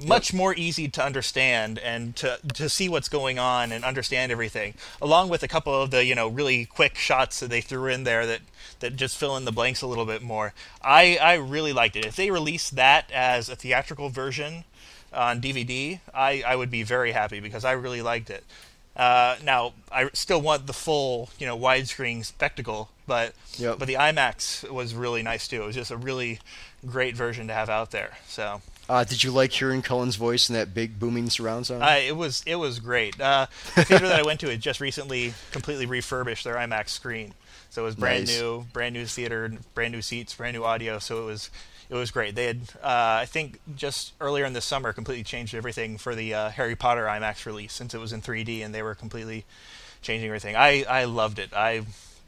much 0.04 0.34
more 0.34 0.52
easy 0.56 0.88
to 0.88 1.00
understand 1.04 1.78
and 1.78 2.16
to 2.16 2.36
to 2.52 2.68
see 2.68 2.88
what's 2.88 3.08
going 3.08 3.38
on 3.38 3.70
and 3.70 3.84
understand 3.84 4.32
everything, 4.32 4.74
along 5.00 5.28
with 5.28 5.44
a 5.44 5.46
couple 5.46 5.72
of 5.72 5.92
the 5.92 6.04
you 6.04 6.12
know 6.12 6.26
really 6.26 6.64
quick 6.64 6.96
shots 6.96 7.38
that 7.38 7.48
they 7.48 7.60
threw 7.60 7.86
in 7.86 8.02
there 8.02 8.26
that 8.26 8.40
that 8.80 8.96
just 8.96 9.16
fill 9.16 9.36
in 9.36 9.44
the 9.44 9.52
blanks 9.52 9.82
a 9.82 9.86
little 9.86 10.04
bit 10.04 10.20
more. 10.20 10.52
I 10.82 11.16
I 11.22 11.34
really 11.34 11.72
liked 11.72 11.94
it. 11.94 12.04
If 12.04 12.16
they 12.16 12.32
release 12.32 12.70
that 12.70 13.08
as 13.12 13.48
a 13.48 13.54
theatrical 13.54 14.08
version 14.08 14.64
on 15.12 15.40
DVD, 15.40 16.00
I 16.12 16.42
I 16.44 16.56
would 16.56 16.72
be 16.72 16.82
very 16.82 17.12
happy 17.12 17.38
because 17.38 17.64
I 17.64 17.70
really 17.70 18.02
liked 18.02 18.30
it. 18.30 18.42
Uh, 18.96 19.36
now 19.42 19.72
I 19.90 20.10
still 20.12 20.40
want 20.40 20.66
the 20.66 20.72
full, 20.74 21.30
you 21.38 21.46
know, 21.46 21.58
widescreen 21.58 22.24
spectacle, 22.24 22.90
but 23.06 23.34
Yep. 23.58 23.78
but 23.78 23.88
the 23.88 23.94
IMAX 23.94 24.68
was 24.70 24.94
really 24.94 25.22
nice 25.22 25.48
too. 25.48 25.62
It 25.62 25.66
was 25.66 25.74
just 25.74 25.90
a 25.90 25.96
really 25.96 26.40
great 26.86 27.16
version 27.16 27.46
to 27.48 27.54
have 27.54 27.70
out 27.70 27.90
there. 27.90 28.18
So 28.28 28.60
Uh, 28.88 29.04
did 29.04 29.24
you 29.24 29.30
like 29.30 29.52
hearing 29.52 29.80
Cullen's 29.80 30.16
voice 30.16 30.50
in 30.50 30.54
that 30.54 30.74
big 30.74 30.98
booming 30.98 31.30
surround 31.30 31.66
sound? 31.66 31.82
It 31.82 32.16
was 32.16 32.42
it 32.46 32.56
was 32.56 32.80
great. 32.80 33.18
Uh, 33.20 33.46
the 33.76 33.84
theater 33.84 34.08
that 34.08 34.18
I 34.20 34.22
went 34.26 34.40
to 34.40 34.48
had 34.50 34.60
just 34.60 34.80
recently 34.80 35.32
completely 35.52 35.86
refurbished 35.86 36.44
their 36.44 36.56
IMAX 36.56 36.90
screen, 36.90 37.32
so 37.70 37.82
it 37.82 37.84
was 37.86 37.94
brand 37.94 38.26
Nice. 38.26 38.38
new, 38.38 38.66
brand 38.74 38.92
new 38.94 39.06
theater, 39.06 39.52
brand 39.74 39.92
new 39.94 40.02
seats, 40.02 40.34
brand 40.34 40.54
new 40.54 40.64
audio. 40.64 40.98
So 40.98 41.22
it 41.22 41.24
was 41.26 41.48
it 41.92 41.96
was 41.96 42.10
great. 42.10 42.34
They 42.34 42.46
had 42.46 42.60
uh, 42.82 43.20
I 43.20 43.26
think 43.26 43.60
just 43.76 44.14
earlier 44.18 44.46
in 44.46 44.54
the 44.54 44.62
summer 44.62 44.94
completely 44.94 45.24
changed 45.24 45.54
everything 45.54 45.98
for 45.98 46.14
the 46.14 46.32
uh, 46.32 46.48
Harry 46.48 46.74
Potter 46.74 47.04
IMAX 47.04 47.44
release 47.44 47.74
since 47.74 47.92
it 47.92 47.98
was 47.98 48.14
in 48.14 48.22
3D 48.22 48.64
and 48.64 48.74
they 48.74 48.82
were 48.82 48.94
completely 48.94 49.44
changing 50.00 50.28
everything. 50.28 50.56
I 50.56 50.84
I 50.84 51.04
loved 51.04 51.38
it. 51.38 51.52
I 51.52 51.82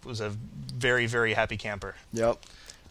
was 0.05 0.21
a 0.21 0.29
very 0.29 1.07
very 1.07 1.33
happy 1.33 1.57
camper. 1.57 1.95
Yep. 2.13 2.41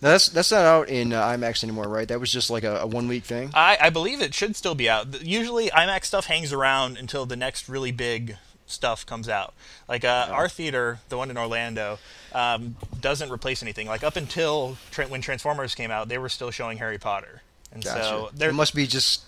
Now 0.01 0.09
that's 0.09 0.29
that's 0.29 0.51
not 0.51 0.65
out 0.65 0.89
in 0.89 1.13
uh, 1.13 1.23
IMAX 1.23 1.63
anymore, 1.63 1.87
right? 1.87 2.07
That 2.07 2.19
was 2.19 2.31
just 2.31 2.49
like 2.49 2.63
a, 2.63 2.77
a 2.77 2.87
one 2.87 3.07
week 3.07 3.23
thing. 3.23 3.51
I, 3.53 3.77
I 3.79 3.89
believe 3.91 4.19
it 4.19 4.33
should 4.33 4.55
still 4.55 4.75
be 4.75 4.89
out. 4.89 5.23
Usually, 5.23 5.69
IMAX 5.69 6.05
stuff 6.05 6.25
hangs 6.25 6.51
around 6.51 6.97
until 6.97 7.27
the 7.27 7.35
next 7.35 7.69
really 7.69 7.91
big 7.91 8.35
stuff 8.65 9.05
comes 9.05 9.27
out. 9.29 9.53
Like 9.87 10.03
uh, 10.05 10.27
our 10.31 10.47
theater, 10.49 10.99
the 11.09 11.17
one 11.17 11.29
in 11.29 11.37
Orlando, 11.37 11.99
um, 12.33 12.75
doesn't 13.01 13.31
replace 13.31 13.61
anything. 13.61 13.87
Like 13.87 14.03
up 14.03 14.15
until 14.15 14.77
tra- 14.91 15.07
when 15.07 15.21
Transformers 15.21 15.75
came 15.75 15.91
out, 15.91 16.09
they 16.09 16.17
were 16.17 16.29
still 16.29 16.51
showing 16.51 16.77
Harry 16.77 16.97
Potter, 16.97 17.41
and 17.71 17.83
Gotcha. 17.83 18.03
so 18.03 18.29
there 18.33 18.49
it 18.49 18.53
must 18.53 18.73
be 18.75 18.87
just 18.87 19.23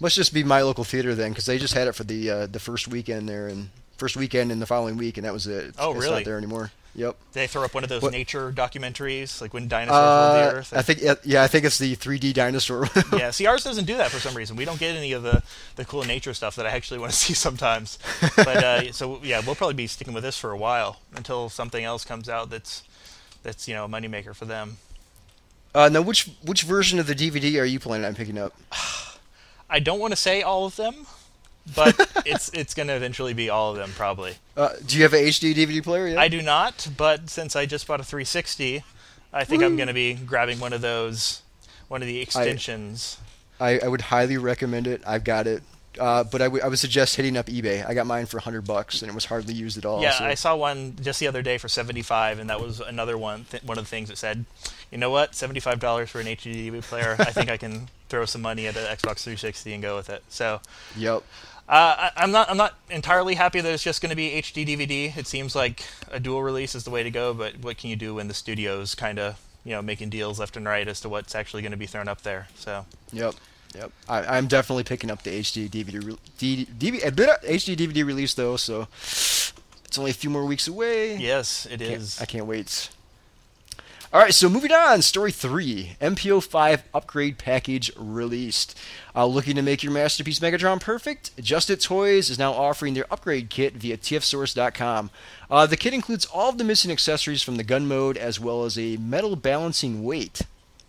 must 0.00 0.16
just 0.16 0.34
be 0.34 0.42
my 0.44 0.62
local 0.62 0.84
theater 0.84 1.14
then, 1.14 1.30
because 1.30 1.46
they 1.46 1.58
just 1.58 1.74
had 1.74 1.86
it 1.88 1.94
for 1.94 2.04
the 2.04 2.30
uh, 2.30 2.46
the 2.46 2.58
first 2.60 2.88
weekend 2.88 3.28
there 3.28 3.46
and 3.48 3.70
first 3.96 4.16
weekend 4.16 4.50
in 4.50 4.58
the 4.58 4.66
following 4.66 4.96
week, 4.96 5.16
and 5.16 5.24
that 5.24 5.32
was 5.32 5.46
it. 5.46 5.66
It's, 5.66 5.76
Oh, 5.80 5.92
it's 5.92 6.00
really? 6.02 6.16
not 6.16 6.24
there 6.24 6.36
anymore. 6.38 6.72
Yep. 6.94 7.16
they 7.32 7.46
throw 7.46 7.64
up 7.64 7.72
one 7.72 7.84
of 7.84 7.88
those 7.88 8.02
What- 8.02 8.12
nature 8.12 8.52
documentaries, 8.52 9.40
like 9.40 9.54
when 9.54 9.66
dinosaurs 9.66 9.96
ruled 9.98 10.34
the 10.44 10.56
Uh, 10.56 10.58
earth. 10.58 10.72
I 10.76 10.82
think 10.82 11.00
yeah, 11.00 11.14
yeah, 11.24 11.42
I 11.42 11.48
think 11.48 11.64
it's 11.64 11.78
the 11.78 11.96
3D 11.96 12.34
dinosaur. 12.34 12.86
yeah, 13.14 13.30
see, 13.30 13.46
ours 13.46 13.64
doesn't 13.64 13.86
do 13.86 13.96
that 13.96 14.10
for 14.10 14.20
some 14.20 14.34
reason. 14.34 14.56
We 14.56 14.66
don't 14.66 14.78
get 14.78 14.94
any 14.94 15.12
of 15.12 15.22
the, 15.22 15.42
the 15.76 15.86
cool 15.86 16.04
nature 16.04 16.34
stuff 16.34 16.54
that 16.56 16.66
I 16.66 16.70
actually 16.70 16.98
want 17.00 17.12
to 17.12 17.16
see 17.24 17.32
sometimes. 17.32 17.98
But 18.36 18.62
uh, 18.62 18.92
so 18.98 19.20
yeah, 19.22 19.40
we'll 19.44 19.54
probably 19.54 19.74
be 19.74 19.86
sticking 19.86 20.12
with 20.12 20.22
this 20.22 20.36
for 20.36 20.50
a 20.50 20.56
while 20.56 21.00
until 21.16 21.48
something 21.48 21.82
else 21.82 22.04
comes 22.04 22.28
out 22.28 22.50
that's 22.50 22.82
that's 23.42 23.66
you 23.66 23.74
know 23.74 23.86
a 23.86 23.88
moneymaker 23.88 24.34
for 24.34 24.44
them. 24.44 24.76
Uh, 25.74 25.88
now, 25.88 26.02
which 26.02 26.28
which 26.44 26.62
version 26.64 26.98
of 26.98 27.06
the 27.06 27.14
DVD 27.14 27.58
are 27.58 27.64
you 27.64 27.80
planning 27.80 28.04
on 28.04 28.14
picking 28.14 28.36
up? 28.36 28.52
I 29.70 29.78
don't 29.78 29.98
want 29.98 30.12
to 30.12 30.16
say 30.16 30.42
all 30.42 30.66
of 30.66 30.76
them 30.76 31.06
but 31.74 32.22
it's 32.26 32.48
it's 32.50 32.74
going 32.74 32.88
to 32.88 32.94
eventually 32.94 33.34
be 33.34 33.50
all 33.50 33.70
of 33.70 33.76
them 33.76 33.90
probably. 33.96 34.34
Uh, 34.56 34.70
do 34.86 34.96
you 34.96 35.02
have 35.04 35.12
an 35.14 35.20
HD 35.24 35.54
DVD 35.54 35.82
player 35.82 36.08
yet? 36.08 36.18
I 36.18 36.28
do 36.28 36.42
not, 36.42 36.88
but 36.96 37.30
since 37.30 37.56
I 37.56 37.66
just 37.66 37.86
bought 37.86 38.00
a 38.00 38.04
360, 38.04 38.82
I 39.32 39.44
think 39.44 39.62
I'm 39.62 39.76
going 39.76 39.88
to 39.88 39.94
be 39.94 40.14
grabbing 40.14 40.60
one 40.60 40.72
of 40.72 40.80
those, 40.80 41.42
one 41.88 42.02
of 42.02 42.08
the 42.08 42.20
extensions. 42.20 43.18
I, 43.60 43.78
I 43.78 43.88
would 43.88 44.00
highly 44.02 44.36
recommend 44.38 44.86
it. 44.86 45.02
I've 45.06 45.24
got 45.24 45.46
it. 45.46 45.62
Uh, 46.00 46.24
but 46.24 46.40
I, 46.40 46.46
w- 46.46 46.62
I 46.64 46.68
would 46.68 46.78
suggest 46.78 47.16
hitting 47.16 47.36
up 47.36 47.46
eBay. 47.46 47.86
I 47.86 47.92
got 47.92 48.06
mine 48.06 48.24
for 48.24 48.38
100 48.38 48.62
bucks 48.62 49.02
and 49.02 49.10
it 49.10 49.14
was 49.14 49.26
hardly 49.26 49.52
used 49.52 49.76
at 49.76 49.84
all. 49.84 50.00
yeah, 50.00 50.12
so- 50.12 50.24
I 50.24 50.34
saw 50.34 50.56
one 50.56 50.96
just 51.02 51.20
the 51.20 51.26
other 51.26 51.42
day 51.42 51.58
for 51.58 51.68
75, 51.68 52.38
and 52.38 52.48
that 52.48 52.60
was 52.62 52.80
another 52.80 53.18
one. 53.18 53.44
Th- 53.50 53.62
one 53.62 53.76
of 53.76 53.84
the 53.84 53.88
things 53.90 54.08
that 54.08 54.16
said, 54.16 54.46
you 54.90 54.96
know 54.96 55.10
what, 55.10 55.34
75 55.34 55.78
dollars 55.80 56.08
for 56.10 56.18
an 56.20 56.26
HD 56.26 56.70
DVD 56.70 56.82
player. 56.82 57.14
I 57.18 57.26
think 57.26 57.50
I 57.50 57.58
can 57.58 57.88
throw 58.08 58.24
some 58.24 58.40
money 58.40 58.66
at 58.66 58.74
an 58.76 58.84
Xbox 58.84 59.22
360 59.22 59.74
and 59.74 59.82
go 59.82 59.94
with 59.96 60.08
it. 60.08 60.22
So. 60.30 60.60
Yep. 60.96 61.22
Uh, 61.68 62.10
I, 62.10 62.10
I'm 62.16 62.32
not. 62.32 62.50
I'm 62.50 62.56
not 62.56 62.74
entirely 62.90 63.34
happy 63.34 63.60
that 63.60 63.72
it's 63.72 63.82
just 63.82 64.02
going 64.02 64.10
to 64.10 64.16
be 64.16 64.30
HD 64.42 64.66
DVD. 64.66 65.16
It 65.16 65.26
seems 65.26 65.54
like 65.54 65.84
a 66.10 66.18
dual 66.20 66.42
release 66.42 66.74
is 66.74 66.84
the 66.84 66.90
way 66.90 67.02
to 67.02 67.10
go. 67.10 67.32
But 67.32 67.60
what 67.60 67.78
can 67.78 67.88
you 67.90 67.96
do 67.96 68.14
when 68.16 68.28
the 68.28 68.34
studio's 68.34 68.94
kind 68.94 69.18
of 69.18 69.40
you 69.64 69.72
know 69.72 69.80
making 69.80 70.10
deals 70.10 70.38
left 70.40 70.56
and 70.56 70.66
right 70.66 70.86
as 70.86 71.00
to 71.00 71.08
what's 71.08 71.34
actually 71.34 71.62
going 71.62 71.72
to 71.72 71.78
be 71.78 71.86
thrown 71.86 72.08
up 72.08 72.22
there? 72.22 72.48
So 72.56 72.84
Yep. 73.12 73.34
Yep. 73.74 73.90
I, 74.08 74.36
I'm 74.36 74.48
definitely 74.48 74.84
picking 74.84 75.10
up 75.10 75.22
the 75.22 75.30
HD 75.40 75.66
DVD, 75.70 76.04
re- 76.04 76.18
D, 76.36 76.66
DV, 76.78 77.06
a 77.06 77.10
bit 77.10 77.30
of 77.30 77.40
HD 77.40 77.74
DVD 77.74 78.04
release 78.04 78.34
though, 78.34 78.56
so 78.56 78.86
it's 79.86 79.96
only 79.96 80.10
a 80.10 80.14
few 80.14 80.28
more 80.28 80.44
weeks 80.44 80.68
away. 80.68 81.16
yes, 81.16 81.64
it 81.70 81.78
Can't- 81.78 81.92
is. 82.02 82.20
I 82.20 82.26
can't 82.26 82.44
wait. 82.46 82.90
All 84.12 84.20
right, 84.20 84.34
so 84.34 84.50
moving 84.50 84.72
on, 84.72 85.00
story 85.00 85.32
three: 85.32 85.96
MPO5 85.98 86.82
upgrade 86.92 87.38
package 87.38 87.90
released. 87.96 88.78
Uh, 89.16 89.24
looking 89.24 89.56
to 89.56 89.62
make 89.62 89.82
your 89.82 89.90
masterpiece 89.90 90.38
Megatron 90.38 90.82
perfect? 90.82 91.34
Just 91.38 91.70
It 91.70 91.80
Toys 91.80 92.28
is 92.28 92.38
now 92.38 92.52
offering 92.52 92.92
their 92.92 93.10
upgrade 93.10 93.48
kit 93.48 93.72
via 93.72 93.96
TFSource.com. 93.96 95.08
Uh, 95.50 95.64
the 95.64 95.78
kit 95.78 95.94
includes 95.94 96.26
all 96.26 96.50
of 96.50 96.58
the 96.58 96.64
missing 96.64 96.90
accessories 96.90 97.42
from 97.42 97.56
the 97.56 97.64
gun 97.64 97.88
mode, 97.88 98.18
as 98.18 98.38
well 98.38 98.64
as 98.64 98.76
a 98.76 98.98
metal 98.98 99.34
balancing 99.34 100.04
weight, 100.04 100.42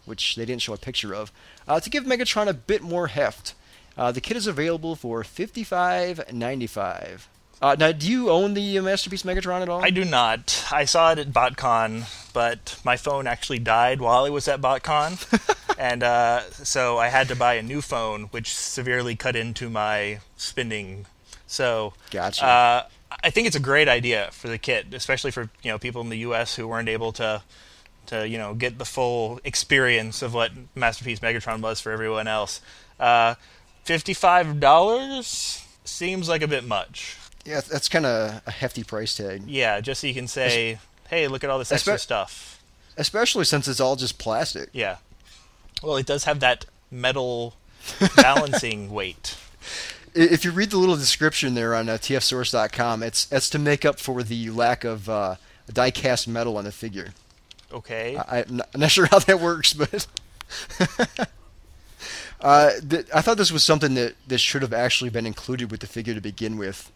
which 0.03 0.35
they 0.35 0.43
didn't 0.43 0.63
show 0.63 0.73
a 0.73 0.77
picture 0.77 1.15
of, 1.15 1.31
uh, 1.65 1.79
to 1.79 1.89
give 1.89 2.03
Megatron 2.03 2.49
a 2.49 2.53
bit 2.53 2.81
more 2.81 3.07
heft. 3.07 3.53
Uh, 3.97 4.11
the 4.11 4.19
kit 4.19 4.35
is 4.35 4.47
available 4.47 4.97
for 4.97 5.23
$55.95. 5.23 7.27
Uh, 7.63 7.77
now, 7.79 7.93
do 7.93 8.12
you 8.12 8.29
own 8.29 8.55
the 8.55 8.77
Masterpiece 8.82 9.24
Megatron 9.24 9.62
at 9.62 9.70
all? 9.70 9.82
I 9.82 9.89
do 9.89 10.03
not. 10.03 10.65
I 10.70 10.84
saw 10.84 11.13
it 11.13 11.17
at 11.20 11.32
BotCon, 11.32 12.03
but 12.34 12.77
my 12.84 12.98
phone 12.98 13.25
actually 13.25 13.60
died 13.60 14.01
while 14.01 14.25
I 14.25 14.29
was 14.29 14.50
at 14.50 14.60
BotCon, 14.60 15.15
and 15.79 16.03
uh, 16.03 16.41
so 16.51 16.98
I 16.98 17.08
had 17.08 17.29
to 17.29 17.38
buy 17.38 17.53
a 17.53 17.63
new 17.63 17.82
phone, 17.82 18.24
which 18.32 18.53
severely 18.53 19.15
cut 19.15 19.38
into 19.38 19.70
my 19.70 20.20
spending. 20.36 21.05
So, 21.48 21.93
Gotcha. 22.12 22.46
uh, 22.46 22.84
I 23.24 23.29
think 23.29 23.48
it's 23.48 23.55
a 23.55 23.62
great 23.62 23.88
idea 23.88 24.27
for 24.34 24.50
the 24.50 24.58
kit, 24.58 24.93
especially 24.93 25.32
for 25.32 25.50
you 25.63 25.72
know 25.72 25.79
people 25.79 26.01
in 26.01 26.10
the 26.10 26.17
U.S. 26.17 26.58
who 26.58 26.67
weren't 26.67 26.89
able 26.89 27.13
to 27.13 27.43
to 28.08 28.27
you 28.27 28.38
know 28.38 28.53
get 28.55 28.77
the 28.77 28.84
full 28.84 29.39
experience 29.46 30.22
of 30.22 30.34
what 30.34 30.51
Masterpiece 30.75 31.22
Megatron 31.22 31.62
was 31.62 31.79
for 31.79 31.93
everyone 31.93 32.27
else. 32.27 32.60
Uh, 33.00 33.36
Fifty-five 33.86 34.60
dollars 34.60 35.63
seems 35.86 36.27
like 36.27 36.41
a 36.41 36.48
bit 36.48 36.65
much. 36.65 37.15
Yeah, 37.45 37.62
that's 37.62 37.89
kind 37.89 38.05
of 38.05 38.41
a 38.45 38.51
hefty 38.51 38.83
price 38.83 39.15
tag, 39.17 39.43
Yeah, 39.47 39.81
just 39.81 40.01
so 40.01 40.07
you 40.07 40.13
can 40.13 40.27
say, 40.27 40.79
"Hey, 41.09 41.27
look 41.27 41.43
at 41.43 41.50
all 41.50 41.59
this 41.59 41.71
extra 41.71 41.95
Espe- 41.95 42.00
stuff." 42.00 42.50
especially 42.95 43.43
since 43.43 43.67
it's 43.67 43.79
all 43.79 43.95
just 43.95 44.17
plastic. 44.19 44.69
Yeah. 44.71 44.97
Well, 45.81 45.97
it 45.97 46.05
does 46.05 46.23
have 46.25 46.39
that 46.41 46.65
metal 46.91 47.55
balancing 48.15 48.91
weight. 48.91 49.35
If 50.13 50.45
you 50.45 50.51
read 50.51 50.69
the 50.69 50.77
little 50.77 50.95
description 50.95 51.55
there 51.55 51.73
on 51.73 51.89
uh, 51.89 51.93
tfsource.com, 51.93 53.01
it's 53.03 53.29
it's 53.31 53.50
to 53.50 53.59
make 53.59 53.83
up 53.83 54.00
for 54.00 54.21
the 54.23 54.50
lack 54.51 54.83
of 54.83 55.09
uh, 55.09 55.35
die-cast 55.71 56.27
metal 56.27 56.55
on 56.57 56.65
the 56.65 56.71
figure. 56.71 57.13
Okay. 57.73 58.15
I, 58.15 58.41
I'm, 58.41 58.57
not, 58.57 58.69
I'm 58.75 58.79
not 58.81 58.91
sure 58.91 59.07
how 59.07 59.17
that 59.19 59.39
works, 59.39 59.73
but 59.73 60.05
uh, 62.41 62.71
th- 62.88 63.07
I 63.13 63.21
thought 63.21 63.38
this 63.38 63.51
was 63.51 63.63
something 63.63 63.95
that, 63.95 64.13
that 64.27 64.38
should 64.39 64.62
have 64.62 64.73
actually 64.73 65.09
been 65.09 65.25
included 65.25 65.71
with 65.71 65.79
the 65.79 65.88
figure 65.88 66.13
to 66.13 66.21
begin 66.21 66.57
with, 66.57 66.91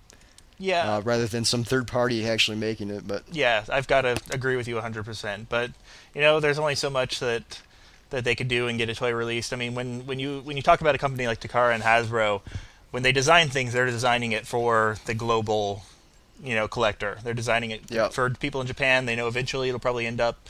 yeah. 0.60 0.96
uh, 0.98 1.02
rather 1.02 1.28
than 1.28 1.46
some 1.46 1.64
third 1.64 1.88
party 1.88 2.28
actually 2.28 2.58
making 2.58 2.90
it. 2.90 3.08
But 3.08 3.24
yeah, 3.32 3.64
I've 3.70 3.88
got 3.88 4.02
to 4.02 4.18
agree 4.32 4.56
with 4.56 4.68
you 4.68 4.76
100%. 4.76 5.46
But 5.50 5.72
you 6.16 6.22
know, 6.22 6.40
there's 6.40 6.60
only 6.60 6.76
so 6.76 6.90
much 6.90 7.20
that 7.20 7.62
that 8.10 8.24
they 8.24 8.36
could 8.36 8.48
do 8.48 8.68
and 8.68 8.78
get 8.78 8.90
a 8.90 8.96
toy 8.96 9.12
released. 9.14 9.52
I 9.54 9.58
mean, 9.58 9.76
when 9.76 10.06
when 10.06 10.20
you 10.20 10.42
when 10.46 10.56
you 10.58 10.64
talk 10.64 10.82
about 10.82 10.96
a 10.96 10.98
company 10.98 11.28
like 11.28 11.42
Takara 11.42 11.74
and 11.74 11.84
Hasbro, 11.84 12.42
when 12.92 13.04
they 13.04 13.12
design 13.12 13.50
things, 13.50 13.74
they're 13.74 13.86
designing 13.86 14.32
it 14.32 14.48
for 14.48 14.98
the 15.06 15.14
global, 15.14 15.84
you 16.44 16.56
know, 16.56 16.68
collector. 16.68 17.18
They're 17.24 17.34
designing 17.34 17.72
it 17.72 17.82
Yep. 17.90 18.14
for 18.14 18.30
people 18.30 18.62
in 18.62 18.68
Japan. 18.68 19.06
They 19.06 19.16
know 19.16 19.28
eventually 19.28 19.68
it'll 19.68 19.80
probably 19.80 20.06
end 20.08 20.22
up 20.22 20.48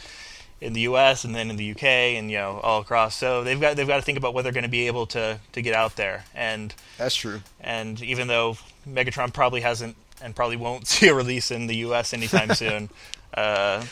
in 0.59 0.73
the 0.73 0.81
U.S. 0.81 1.23
and 1.23 1.35
then 1.35 1.49
in 1.49 1.55
the 1.55 1.71
UK 1.71 1.83
and 1.83 2.31
you 2.31 2.37
know 2.37 2.59
all 2.63 2.81
across. 2.81 3.15
So 3.15 3.43
they've 3.43 3.59
got 3.59 3.75
they've 3.75 3.87
got 3.87 3.97
to 3.97 4.01
think 4.01 4.17
about 4.17 4.33
what 4.33 4.43
they're 4.43 4.51
going 4.51 4.63
to 4.63 4.69
be 4.69 4.87
able 4.87 5.05
to 5.07 5.39
to 5.51 5.61
get 5.61 5.73
out 5.73 5.95
there. 5.95 6.25
And 6.33 6.73
that's 6.97 7.15
true. 7.15 7.41
and 7.61 8.01
even 8.01 8.27
though 8.27 8.57
Megatron 8.87 9.33
probably 9.33 9.61
hasn't 9.61 9.95
and 10.21 10.35
probably 10.35 10.57
won't 10.57 10.87
see 10.93 11.07
a 11.07 11.13
release 11.13 11.51
in 11.51 11.67
the 11.67 11.75
U.S. 11.77 12.13
anytime 12.13 12.49
soon, 12.53 12.89
uh, 13.33 13.85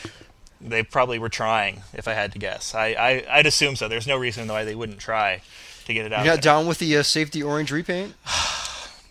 they 0.60 0.82
probably 0.82 1.18
were 1.18 1.28
trying. 1.28 1.82
If 1.92 2.08
I 2.08 2.14
had 2.14 2.32
to 2.32 2.38
guess, 2.38 2.74
I, 2.74 2.86
I 2.88 3.38
I'd 3.38 3.46
assume 3.46 3.76
so. 3.76 3.88
There's 3.88 4.06
no 4.06 4.16
reason 4.16 4.48
why 4.48 4.64
they 4.64 4.74
wouldn't 4.74 4.98
try 4.98 5.42
to 5.84 5.94
get 5.94 6.04
it 6.06 6.12
out. 6.12 6.24
You're 6.24 6.34
not 6.34 6.42
there. 6.42 6.52
down 6.52 6.66
with 6.66 6.78
the 6.78 6.96
uh, 6.96 7.02
safety 7.02 7.42
orange 7.42 7.70
repaint? 7.70 8.14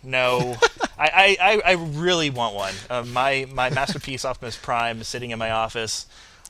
No, 0.02 0.54
I, 0.96 1.08
I, 1.08 1.36
I, 1.40 1.70
I 1.70 1.72
really 1.72 2.30
want 2.30 2.54
one. 2.54 2.74
Uh, 2.88 3.02
my 3.02 3.48
my 3.52 3.70
masterpiece 3.70 4.24
Optimus 4.24 4.56
Prime 4.56 5.00
is 5.00 5.08
sitting 5.08 5.32
in 5.32 5.38
my 5.38 5.50
office. 5.50 6.06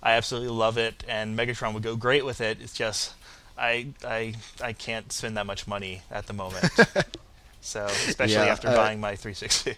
I 0.06 0.12
absolutely 0.12 0.50
love 0.50 0.78
it, 0.78 1.02
and 1.08 1.36
Megatron 1.36 1.74
would 1.74 1.82
go 1.82 1.96
great 1.96 2.24
with 2.24 2.40
it. 2.40 2.58
It's 2.60 2.72
just 2.72 3.14
I 3.58 3.88
I 4.04 4.34
I 4.62 4.72
can't 4.72 5.10
spend 5.10 5.36
that 5.36 5.46
much 5.46 5.66
money 5.66 6.02
at 6.12 6.28
the 6.28 6.32
moment. 6.32 6.70
so 7.60 7.86
especially 7.86 8.34
Yeah, 8.34 8.44
after 8.44 8.68
uh, 8.68 8.76
buying 8.76 9.00
my 9.00 9.16
360. 9.16 9.74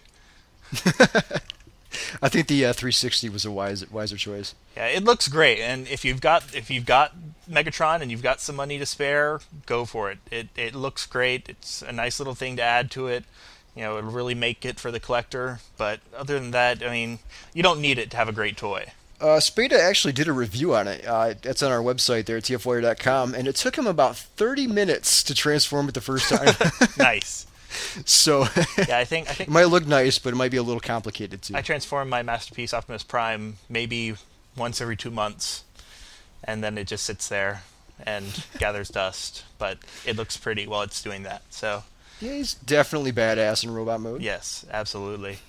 I 2.21 2.29
think 2.29 2.45
the 2.45 2.63
uh, 2.63 2.73
360 2.73 3.29
was 3.29 3.43
a 3.43 3.49
wise, 3.49 3.89
wiser 3.89 4.17
choice. 4.17 4.53
Yeah, 4.77 4.85
it 4.85 5.03
looks 5.03 5.27
great, 5.27 5.61
and 5.61 5.87
if 5.87 6.05
you've 6.05 6.21
got 6.21 6.53
if 6.53 6.69
you've 6.69 6.85
got 6.85 7.15
Megatron 7.49 8.01
and 8.01 8.11
you've 8.11 8.21
got 8.21 8.39
some 8.39 8.55
money 8.55 8.77
to 8.77 8.85
spare, 8.85 9.39
go 9.65 9.83
for 9.83 10.11
it. 10.11 10.19
It 10.29 10.49
it 10.55 10.75
looks 10.75 11.07
great. 11.07 11.49
It's 11.49 11.81
a 11.81 11.91
nice 11.91 12.19
little 12.19 12.35
thing 12.35 12.55
to 12.57 12.61
add 12.61 12.91
to 12.91 13.07
it. 13.07 13.23
You 13.75 13.81
know, 13.81 13.97
it'll 13.97 14.11
really 14.11 14.35
make 14.35 14.63
it 14.63 14.79
for 14.79 14.91
the 14.91 14.99
collector. 14.99 15.59
But 15.75 16.01
other 16.15 16.39
than 16.39 16.51
that, 16.51 16.83
I 16.85 16.91
mean, 16.91 17.17
you 17.51 17.63
don't 17.63 17.81
need 17.81 17.97
it 17.97 18.11
to 18.11 18.17
have 18.17 18.29
a 18.29 18.31
great 18.31 18.57
toy. 18.57 18.91
Uh, 19.21 19.39
Spada 19.39 19.81
actually 19.81 20.13
did 20.13 20.27
a 20.27 20.33
review 20.33 20.73
on 20.75 20.87
it. 20.87 21.05
Uh, 21.05 21.33
it's 21.43 21.61
on 21.61 21.71
our 21.71 21.79
website 21.81 22.25
there, 22.25 22.39
tfwire.com, 22.39 23.33
and 23.33 23.47
it 23.47 23.55
took 23.55 23.77
him 23.77 23.85
about 23.87 24.15
30 24.15 24.67
minutes 24.67 25.23
to 25.23 25.35
transform 25.35 25.89
it 25.89 25.93
the 25.93 26.01
first 26.01 26.29
time. 26.29 26.55
nice. 26.97 27.45
so 28.05 28.47
Yeah, 28.87 28.97
I 28.97 29.05
think 29.05 29.27
I 29.27 29.31
it 29.31 29.35
think 29.35 29.49
might 29.49 29.65
look 29.65 29.85
nice, 29.85 30.19
but 30.19 30.33
it 30.33 30.37
might 30.37 30.51
be 30.51 30.57
a 30.57 30.63
little 30.63 30.79
complicated 30.79 31.41
too. 31.41 31.55
I 31.55 31.61
transform 31.61 32.09
my 32.09 32.23
masterpiece 32.23 32.73
Optimus 32.73 33.03
Prime 33.03 33.57
maybe 33.67 34.15
once 34.55 34.79
every 34.81 34.95
two 34.95 35.11
months, 35.11 35.63
and 36.43 36.63
then 36.63 36.77
it 36.77 36.87
just 36.87 37.03
sits 37.05 37.27
there 37.27 37.63
and 38.05 38.45
gathers 38.57 38.89
dust. 38.89 39.43
But 39.57 39.79
it 40.05 40.15
looks 40.15 40.37
pretty 40.37 40.65
while 40.65 40.81
it's 40.83 41.01
doing 41.03 41.23
that. 41.23 41.41
So 41.49 41.83
Yeah, 42.21 42.33
he's 42.33 42.53
definitely 42.53 43.11
badass 43.11 43.63
in 43.65 43.71
robot 43.71 43.99
mode. 43.99 44.21
Yes, 44.21 44.65
absolutely. 44.71 45.39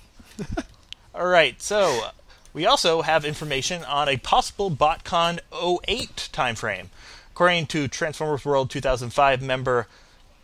All 1.13 1.27
right, 1.27 1.61
so 1.61 2.05
we 2.53 2.65
also 2.65 3.01
have 3.01 3.25
information 3.25 3.83
on 3.83 4.09
a 4.09 4.17
possible 4.17 4.69
BotCon 4.71 5.39
08 5.53 6.29
timeframe. 6.33 6.87
According 7.31 7.67
to 7.67 7.87
Transformers 7.87 8.43
World 8.45 8.69
2005 8.69 9.41
member 9.41 9.87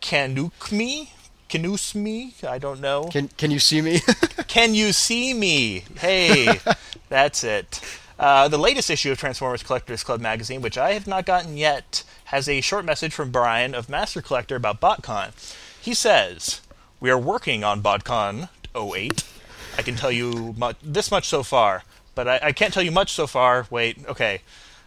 Kanukmi, 0.00 1.08
Kanusmi, 1.48 2.44
I 2.44 2.58
don't 2.58 2.80
know. 2.80 3.04
Can 3.04 3.28
Can 3.36 3.50
you 3.50 3.58
see 3.58 3.80
me? 3.80 4.00
Can 4.48 4.74
you 4.74 4.92
see 4.92 5.34
me? 5.34 5.84
Hey, 5.98 6.60
that's 7.08 7.44
it. 7.44 7.80
Uh, 8.18 8.48
the 8.48 8.58
latest 8.58 8.90
issue 8.90 9.12
of 9.12 9.18
Transformers 9.18 9.62
Collectors 9.62 10.02
Club 10.02 10.20
magazine, 10.20 10.60
which 10.60 10.76
I 10.76 10.92
have 10.92 11.06
not 11.06 11.24
gotten 11.24 11.56
yet, 11.56 12.02
has 12.26 12.48
a 12.48 12.60
short 12.60 12.84
message 12.84 13.14
from 13.14 13.30
Brian 13.30 13.74
of 13.74 13.88
Master 13.88 14.20
Collector 14.20 14.56
about 14.56 14.80
BotCon. 14.80 15.30
He 15.80 15.94
says, 15.94 16.60
We 17.00 17.10
are 17.10 17.18
working 17.18 17.62
on 17.62 17.82
BotCon 17.82 18.48
08. 18.74 19.24
I 19.78 19.82
can 19.82 19.94
tell 19.94 20.10
you 20.10 20.54
mu- 20.58 20.72
this 20.82 21.10
much 21.10 21.28
so 21.28 21.44
far, 21.44 21.84
but 22.18 22.26
I, 22.26 22.40
I 22.48 22.52
can't 22.52 22.74
tell 22.74 22.82
you 22.82 22.90
much 22.90 23.12
so 23.12 23.28
far. 23.28 23.68
Wait, 23.70 23.96
okay. 24.08 24.40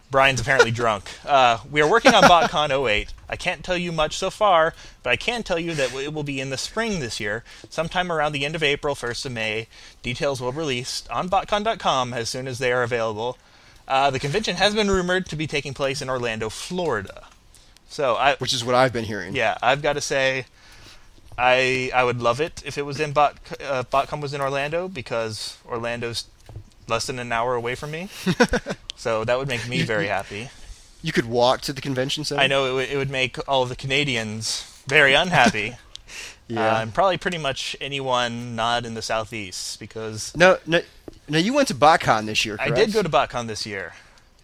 Brian's 0.10 0.42
apparently 0.42 0.70
drunk. 0.72 1.10
Uh, 1.26 1.60
we 1.72 1.80
are 1.80 1.90
working 1.90 2.14
on 2.14 2.24
BotCon 2.24 2.70
08. 2.90 3.14
I 3.30 3.38
can't 3.38 3.64
tell 3.64 3.78
you 3.78 3.94
much 3.94 4.18
so 4.18 4.30
far, 4.30 4.74
but 5.02 5.12
I 5.12 5.16
can 5.16 5.44
tell 5.44 5.58
you 5.58 5.74
that 5.76 5.94
it 5.94 6.14
will 6.14 6.24
be 6.24 6.42
in 6.42 6.50
the 6.50 6.58
spring 6.58 7.00
this 7.00 7.22
year, 7.22 7.46
sometime 7.70 8.12
around 8.12 8.34
the 8.34 8.44
end 8.44 8.54
of 8.54 8.64
April, 8.64 8.96
1st 8.96 9.28
of 9.28 9.32
May. 9.32 9.68
Details 10.02 10.42
will 10.42 10.52
be 10.52 10.58
released 10.58 11.10
on 11.10 11.30
botcon.com 11.30 12.14
as 12.14 12.28
soon 12.28 12.50
as 12.50 12.60
they 12.60 12.74
are 12.74 12.84
available. 12.84 13.38
Uh, 13.88 14.12
the 14.12 14.20
convention 14.20 14.58
has 14.58 14.76
been 14.76 14.92
rumored 14.92 15.26
to 15.28 15.38
be 15.38 15.48
taking 15.48 15.74
place 15.74 16.02
in 16.02 16.10
Orlando, 16.10 16.50
Florida. 16.50 17.28
So 17.88 18.16
I, 18.16 18.36
Which 18.36 18.52
is 18.52 18.66
what 18.66 18.76
I've 18.76 18.92
been 18.92 19.06
hearing. 19.06 19.34
yeah, 19.36 19.58
I've 19.64 19.82
got 19.82 19.94
to 19.94 20.02
say, 20.02 20.48
I 21.38 21.92
I 21.96 22.04
would 22.04 22.22
love 22.22 22.42
it 22.42 22.62
if 22.66 22.78
it 22.78 22.86
was 22.86 23.00
in 23.00 23.14
Bot 23.14 23.38
uh, 23.64 23.84
BotCon 23.90 24.22
was 24.22 24.34
in 24.34 24.42
Orlando 24.42 24.90
because 24.90 25.58
Orlando's 25.66 26.26
less 26.88 27.08
than 27.08 27.20
an 27.20 27.32
hour 27.32 27.56
away 27.56 27.76
from 27.76 27.92
me, 27.92 28.10
so 28.96 29.24
that 29.24 29.38
would 29.38 29.48
make 29.48 29.68
me 29.68 29.82
very 29.84 30.08
happy. 30.08 30.50
You 31.02 31.12
could 31.12 31.26
walk 31.26 31.62
to 31.62 31.74
the 31.74 31.82
convention 31.82 32.24
center. 32.24 32.42
I 32.42 32.48
know 32.48 32.66
it, 32.66 32.74
would 32.74 32.90
it 32.90 32.98
would 32.98 33.10
make 33.10 33.38
all 33.48 33.66
the 33.66 33.76
Canadians 33.76 34.84
very 34.88 35.14
unhappy. 35.14 35.76
Yeah. 36.48 36.76
Uh, 36.76 36.82
and 36.82 36.94
probably 36.94 37.18
pretty 37.18 37.38
much 37.38 37.78
anyone 37.80 38.58
not 38.58 38.86
in 38.86 38.94
the 38.94 39.02
southeast 39.02 39.80
because 39.80 40.36
no, 40.36 40.58
no, 40.68 40.82
no. 41.30 41.38
You 41.38 41.54
went 41.54 41.70
to 41.70 41.74
BotCon 41.74 42.26
this 42.26 42.44
year. 42.44 42.58
I 42.60 42.72
did 42.72 42.92
go 42.92 43.02
to 43.02 43.08
BotCon 43.08 43.48
this 43.48 43.66
year. 43.66 43.94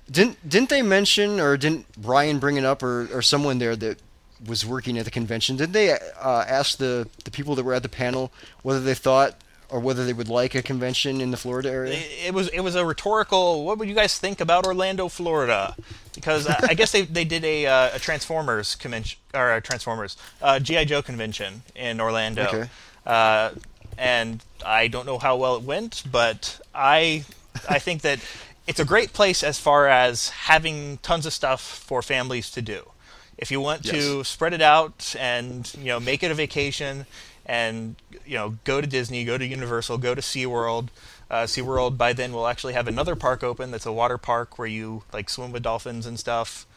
Didn't 0.09 0.47
didn't 0.47 0.69
they 0.69 0.81
mention 0.81 1.41
or 1.41 1.57
didn't 1.57 1.85
Brian 1.97 2.39
bring 2.39 2.55
it 2.55 2.63
up 2.63 2.81
or, 2.81 3.09
or 3.11 3.21
someone 3.21 3.59
there 3.59 3.75
that 3.75 3.99
was 4.45 4.65
working 4.65 4.97
at 4.97 5.03
the 5.03 5.11
convention? 5.11 5.57
Did 5.57 5.73
they 5.73 5.91
uh, 5.91 6.45
ask 6.47 6.77
the 6.77 7.09
the 7.25 7.31
people 7.31 7.55
that 7.55 7.65
were 7.65 7.73
at 7.73 7.83
the 7.83 7.89
panel 7.89 8.31
whether 8.61 8.79
they 8.79 8.93
thought 8.93 9.35
or 9.69 9.79
whether 9.79 10.05
they 10.05 10.13
would 10.13 10.29
like 10.29 10.55
a 10.55 10.61
convention 10.61 11.19
in 11.21 11.31
the 11.31 11.37
Florida 11.37 11.69
area? 11.69 11.99
It, 12.25 12.33
was 12.33 12.47
it 12.49 12.61
was 12.61 12.75
a 12.75 12.85
rhetorical. 12.85 13.65
What 13.65 13.77
would 13.77 13.89
you 13.89 13.95
guys 13.95 14.17
think 14.17 14.39
about 14.41 14.65
Orlando, 14.65 15.07
Florida? 15.07 15.75
Because 16.15 16.47
I, 16.47 16.67
I 16.69 16.73
guess 16.73 16.91
they 16.91 17.03
they 17.03 17.25
did 17.25 17.43
a, 17.43 17.65
uh, 17.65 17.95
a 17.95 17.99
Transformers 17.99 18.75
convention 18.75 19.19
or 19.33 19.55
a 19.55 19.61
Transformers 19.61 20.17
uh, 20.41 20.59
GI 20.59 20.85
Joe 20.85 21.01
convention 21.01 21.63
in 21.75 21.99
Orlando. 21.99 22.47
Okay. 22.47 22.69
Uh, 23.05 23.51
and 23.97 24.43
I 24.65 24.87
don't 24.87 25.05
know 25.05 25.17
how 25.17 25.37
well 25.37 25.55
it 25.55 25.63
went, 25.63 26.03
but 26.11 26.59
I 26.73 27.25
I 27.69 27.79
think 27.79 28.01
that 28.03 28.19
it's 28.67 28.79
a 28.79 28.85
great 28.85 29.13
place 29.13 29.43
as 29.43 29.57
far 29.57 29.87
as 29.87 30.29
having 30.29 30.97
tons 30.99 31.25
of 31.25 31.33
stuff 31.33 31.61
for 31.61 32.01
families 32.01 32.51
to 32.51 32.61
do. 32.61 32.91
If 33.37 33.51
you 33.51 33.61
want 33.61 33.83
to 33.85 34.23
spread 34.23 34.53
it 34.53 34.61
out 34.61 35.15
and 35.17 35.71
you 35.77 35.85
know 35.85 35.99
make 35.99 36.23
it 36.23 36.31
a 36.31 36.33
vacation 36.33 37.05
and 37.47 37.95
you 38.25 38.35
know 38.35 38.57
go 38.65 38.81
to 38.81 38.85
Disney, 38.85 39.23
go 39.23 39.37
to 39.37 39.45
Universal, 39.45 39.97
go 39.97 40.13
to 40.13 40.21
SeaWorld. 40.21 40.89
Uh, 41.31 41.43
SeaWorld 41.43 41.97
by 41.97 42.13
then 42.13 42.31
will 42.33 42.47
actually 42.47 42.73
have 42.73 42.87
another 42.87 43.15
park 43.15 43.43
open 43.43 43.71
that's 43.71 43.85
a 43.85 43.91
water 43.91 44.17
park 44.17 44.59
where 44.59 44.67
you 44.67 45.03
like 45.11 45.29
swim 45.29 45.51
with 45.51 45.63
dolphins 45.63 46.05
and 46.05 46.19
stuff. 46.19 46.67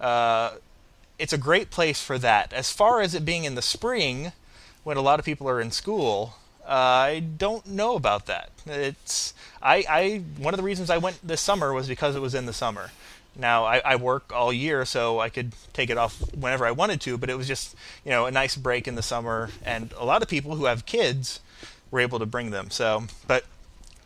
Uh, 0.00 0.52
it's 1.18 1.32
a 1.32 1.38
great 1.38 1.70
place 1.70 2.02
for 2.02 2.16
that. 2.18 2.52
As 2.52 2.72
far 2.72 3.02
as 3.02 3.14
it 3.14 3.24
being 3.24 3.44
in 3.44 3.54
the 3.54 3.62
spring, 3.62 4.32
when 4.84 4.96
a 4.96 5.02
lot 5.02 5.18
of 5.18 5.26
people 5.26 5.48
are 5.48 5.60
in 5.60 5.70
school, 5.70 6.36
uh, 6.66 6.72
I 6.72 7.20
don't 7.20 7.66
know 7.66 7.96
about 7.96 8.26
that. 8.26 8.50
It's 8.66 9.34
I, 9.60 9.84
I 9.88 10.22
one 10.38 10.54
of 10.54 10.58
the 10.58 10.64
reasons 10.64 10.88
I 10.90 10.98
went 10.98 11.18
this 11.22 11.40
summer 11.40 11.72
was 11.72 11.88
because 11.88 12.16
it 12.16 12.22
was 12.22 12.34
in 12.34 12.46
the 12.46 12.52
summer. 12.52 12.90
Now 13.40 13.64
I, 13.64 13.78
I 13.84 13.96
work 13.96 14.32
all 14.34 14.52
year, 14.52 14.84
so 14.84 15.18
I 15.18 15.28
could 15.28 15.52
take 15.72 15.90
it 15.90 15.98
off 15.98 16.20
whenever 16.34 16.66
I 16.66 16.70
wanted 16.70 17.00
to. 17.02 17.18
But 17.18 17.30
it 17.30 17.36
was 17.36 17.48
just 17.48 17.74
you 18.04 18.10
know 18.10 18.26
a 18.26 18.30
nice 18.30 18.56
break 18.56 18.86
in 18.86 18.94
the 18.94 19.02
summer, 19.02 19.50
and 19.64 19.92
a 19.98 20.04
lot 20.04 20.22
of 20.22 20.28
people 20.28 20.56
who 20.56 20.66
have 20.66 20.86
kids 20.86 21.40
were 21.90 22.00
able 22.00 22.18
to 22.18 22.26
bring 22.26 22.50
them. 22.50 22.70
So, 22.70 23.04
but 23.26 23.44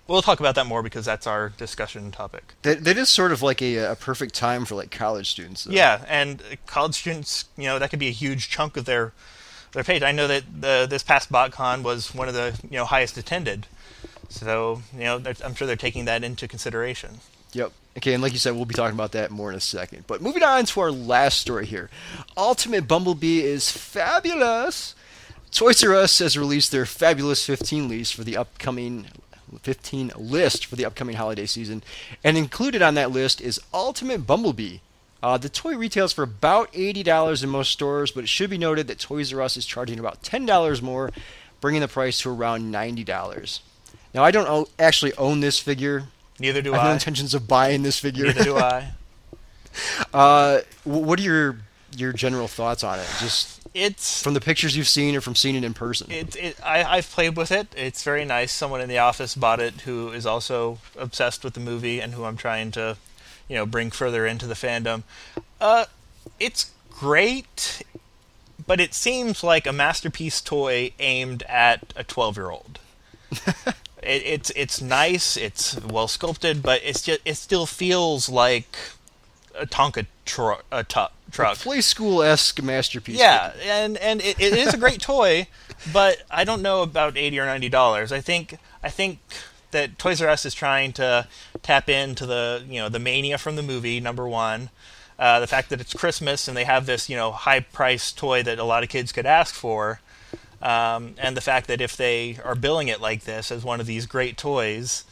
we'll 0.07 0.23
talk 0.23 0.41
about 0.41 0.55
that 0.55 0.67
more 0.67 0.83
because 0.83 1.05
that's 1.05 1.26
our 1.26 1.50
discussion 1.50 2.11
topic. 2.11 2.55
That, 2.62 2.85
that 2.85 2.97
is 2.97 3.09
sort 3.09 3.33
of 3.33 3.43
like 3.43 3.62
a, 3.62 3.76
a 3.76 3.97
perfect 3.97 4.35
time 4.35 4.64
for 4.64 4.75
like 4.75 4.91
college 4.91 5.31
students. 5.31 5.64
Though. 5.64 5.73
Yeah, 5.73 6.05
and 6.09 6.43
college 6.67 6.95
students, 6.95 7.47
you 7.57 7.64
know, 7.64 7.79
that 7.79 7.91
could 7.91 7.99
be 7.99 8.09
a 8.09 8.12
huge 8.12 8.49
chunk 8.49 8.76
of 8.76 8.85
their 8.85 9.12
their 9.73 9.85
page. 9.85 10.03
I 10.03 10.12
know 10.12 10.29
that 10.29 10.45
the, 10.61 10.87
this 10.88 11.03
past 11.03 11.31
BotCon 11.31 11.83
was 11.83 12.14
one 12.14 12.29
of 12.29 12.35
the 12.35 12.59
you 12.62 12.79
know 12.79 12.85
highest 12.85 13.19
attended, 13.19 13.67
so 14.29 14.83
you 14.95 15.05
know 15.05 15.23
I'm 15.45 15.55
sure 15.55 15.67
they're 15.67 15.76
taking 15.76 16.05
that 16.07 16.25
into 16.25 16.49
consideration. 16.49 17.21
Yep. 17.54 17.73
Okay, 17.96 18.12
and 18.12 18.23
like 18.23 18.32
you 18.32 18.38
said, 18.38 18.54
we'll 18.54 18.64
be 18.64 18.75
talking 18.75 18.96
about 18.96 19.12
that 19.12 19.30
more 19.30 19.50
in 19.50 19.56
a 19.56 19.61
second. 19.61 20.04
But 20.06 20.20
moving 20.20 20.42
on 20.42 20.64
to 20.66 20.80
our 20.80 20.90
last 20.90 21.38
story 21.38 21.64
here. 21.66 21.90
Ultimate 22.37 22.88
Bumblebee 22.88 23.42
is 23.42 23.70
fabulous. 23.70 24.94
Toys 25.52 25.84
R 25.84 25.94
Us 25.94 26.18
has 26.18 26.37
released 26.37 26.73
their 26.73 26.87
fabulous 26.87 27.46
15 27.46 27.88
list 27.88 28.14
for 28.14 28.25
the 28.25 28.37
upcoming 28.37 29.06
15 29.62 30.11
list 30.16 30.66
for 30.66 30.75
the 30.75 30.84
upcoming 30.84 31.14
holiday 31.14 31.46
season, 31.46 31.84
and 32.25 32.37
included 32.37 32.82
on 32.82 32.94
that 32.94 33.12
list 33.12 33.40
is 33.40 33.61
Ultimate 33.73 34.26
Bumblebee. 34.26 34.78
Uh, 35.23 35.38
the 35.38 35.49
toy 35.49 35.76
retails 35.76 36.12
for 36.12 36.25
about 36.25 36.73
$80 36.73 37.42
in 37.42 37.49
most 37.49 37.70
stores, 37.70 38.11
but 38.11 38.25
it 38.25 38.28
should 38.28 38.50
be 38.50 38.58
noted 38.58 38.88
that 38.88 38.99
Toys 38.99 39.32
R 39.32 39.40
Us 39.40 39.56
is 39.56 39.64
charging 39.64 40.00
about 40.00 40.23
$10 40.23 40.82
more, 40.82 41.12
bringing 41.61 41.80
the 41.80 41.88
price 41.88 42.20
to 42.20 42.30
around 42.30 42.73
$90. 42.75 43.61
Now, 44.12 44.23
I 44.25 44.30
don't 44.32 44.49
o- 44.49 44.68
actually 44.78 45.14
own 45.14 45.40
this 45.40 45.58
figure, 45.58 46.04
Neither 46.38 46.62
do 46.62 46.75
I 46.75 46.78
have 46.78 46.86
no 46.86 46.92
intentions 46.92 47.34
of 47.34 47.47
buying 47.47 47.82
this 47.82 47.99
figure. 47.99 48.26
Neither 48.26 48.44
do 48.44 48.56
I. 48.58 48.92
uh, 50.12 50.60
what 50.84 51.18
are 51.18 51.23
your 51.23 51.56
your 51.97 52.12
general 52.12 52.49
thoughts 52.49 52.82
on 52.82 52.99
it? 52.99 53.06
Just 53.20 53.60
It's 53.73 54.20
from 54.23 54.34
the 54.34 54.40
pictures 54.40 54.76
you've 54.76 54.88
seen 54.88 55.14
or 55.14 55.20
from 55.20 55.36
seeing 55.36 55.54
it 55.54 55.62
in 55.62 55.75
person? 55.75 56.10
it, 56.10 56.34
it 56.36 56.56
I, 56.64 56.82
I've 56.82 57.08
played 57.10 57.36
with 57.36 57.52
it. 57.52 57.68
It's 57.76 58.02
very 58.02 58.25
nice. 58.25 58.52
Someone 58.52 58.80
in 58.80 58.88
the 58.88 58.99
office 58.99 59.34
bought 59.36 59.60
it 59.60 59.82
who 59.82 60.10
is 60.10 60.26
also 60.26 60.78
obsessed 60.99 61.44
with 61.44 61.54
the 61.54 61.60
movie 61.60 62.00
and 62.00 62.14
who 62.14 62.25
I'm 62.25 62.36
trying 62.36 62.73
to, 62.73 62.97
you 63.49 63.54
know, 63.56 63.64
bring 63.66 63.90
further 63.92 64.26
into 64.26 64.47
the 64.49 64.54
fandom. 64.54 65.04
Uh, 65.60 65.84
it's 66.40 66.73
great, 66.90 67.82
but 68.66 68.80
it 68.80 68.92
seems 68.92 69.44
like 69.44 69.66
a 69.68 69.73
masterpiece 69.73 70.40
toy 70.40 70.92
aimed 70.99 71.44
at 71.44 71.92
a 71.94 72.02
12 72.02 72.36
year 72.36 72.50
old. 72.50 72.80
it, 74.06 74.23
it's 74.25 74.50
it's 74.56 74.80
nice. 74.80 75.36
It's 75.36 75.80
well 75.82 76.08
sculpted, 76.08 76.62
but 76.62 76.80
it's 76.84 77.02
just 77.02 77.21
it 77.25 77.36
still 77.36 77.67
feels 77.67 78.28
like 78.28 78.76
a 79.58 79.67
Tonka 79.67 80.06
tru- 80.25 80.56
a 80.71 80.84
tu- 80.84 81.06
truck. 81.30 81.58
Play 81.58 81.80
school 81.80 82.23
esque 82.23 82.62
masterpiece. 82.62 83.19
Yeah, 83.19 83.52
and 83.62 83.97
and 83.99 84.21
it, 84.21 84.40
it 84.40 84.52
is 84.52 84.75
a 84.75 84.78
great 84.78 85.00
toy, 85.00 85.49
but 85.93 86.23
I 86.30 86.45
don't 86.45 86.62
know 86.62 86.82
about 86.82 87.17
eighty 87.17 87.38
or 87.38 87.47
ninety 87.47 87.69
dollars. 87.69 88.12
I 88.12 88.21
think 88.21 88.58
I 88.82 88.90
think 88.90 89.19
that 89.71 89.99
Toys 89.99 90.23
R 90.23 90.28
Us 90.28 90.47
is 90.47 90.54
trying 90.54 90.93
to 90.95 91.26
tap 91.62 91.88
into 91.88 92.26
the 92.26 92.64
you 92.69 92.80
know 92.80 92.88
the 92.88 92.99
mania 92.99 93.38
from 93.38 93.56
the 93.56 93.62
movie 93.62 94.00
number 94.00 94.28
one, 94.28 94.71
uh, 95.19 95.40
the 95.40 95.47
fact 95.47 95.69
that 95.71 95.80
it's 95.80 95.93
Christmas 95.93 96.49
and 96.49 96.56
they 96.56 96.64
have 96.64 96.86
this 96.86 97.08
you 97.10 97.17
know 97.17 97.32
high 97.32 97.60
price 97.60 98.12
toy 98.12 98.43
that 98.43 98.58
a 98.58 98.64
lot 98.64 98.82
of 98.82 98.88
kids 98.88 99.12
could 99.12 99.26
ask 99.26 99.54
for, 99.54 100.00
um, 100.65 101.15
and 101.19 101.37
the 101.37 101.41
fact 101.41 101.69
that 101.69 101.81
if 101.81 101.97
they 101.97 102.39
are 102.45 102.55
billing 102.55 102.89
it 102.89 103.00
like 103.00 103.25
this 103.25 103.53
as 103.53 103.63
one 103.63 103.81
of 103.81 103.87
these 103.87 104.07
great 104.07 104.37
toys, 104.37 105.05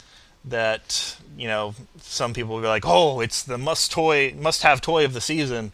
that 0.43 1.15
you 1.37 1.47
know 1.47 1.75
some 2.01 2.33
people 2.33 2.55
will 2.55 2.61
be 2.61 2.67
like, 2.67 2.85
oh, 2.85 3.21
it's 3.21 3.43
the 3.43 3.57
must 3.57 3.91
toy, 3.91 4.33
must 4.37 4.63
have 4.63 4.81
toy 4.81 5.05
of 5.05 5.13
the 5.13 5.21
season, 5.21 5.71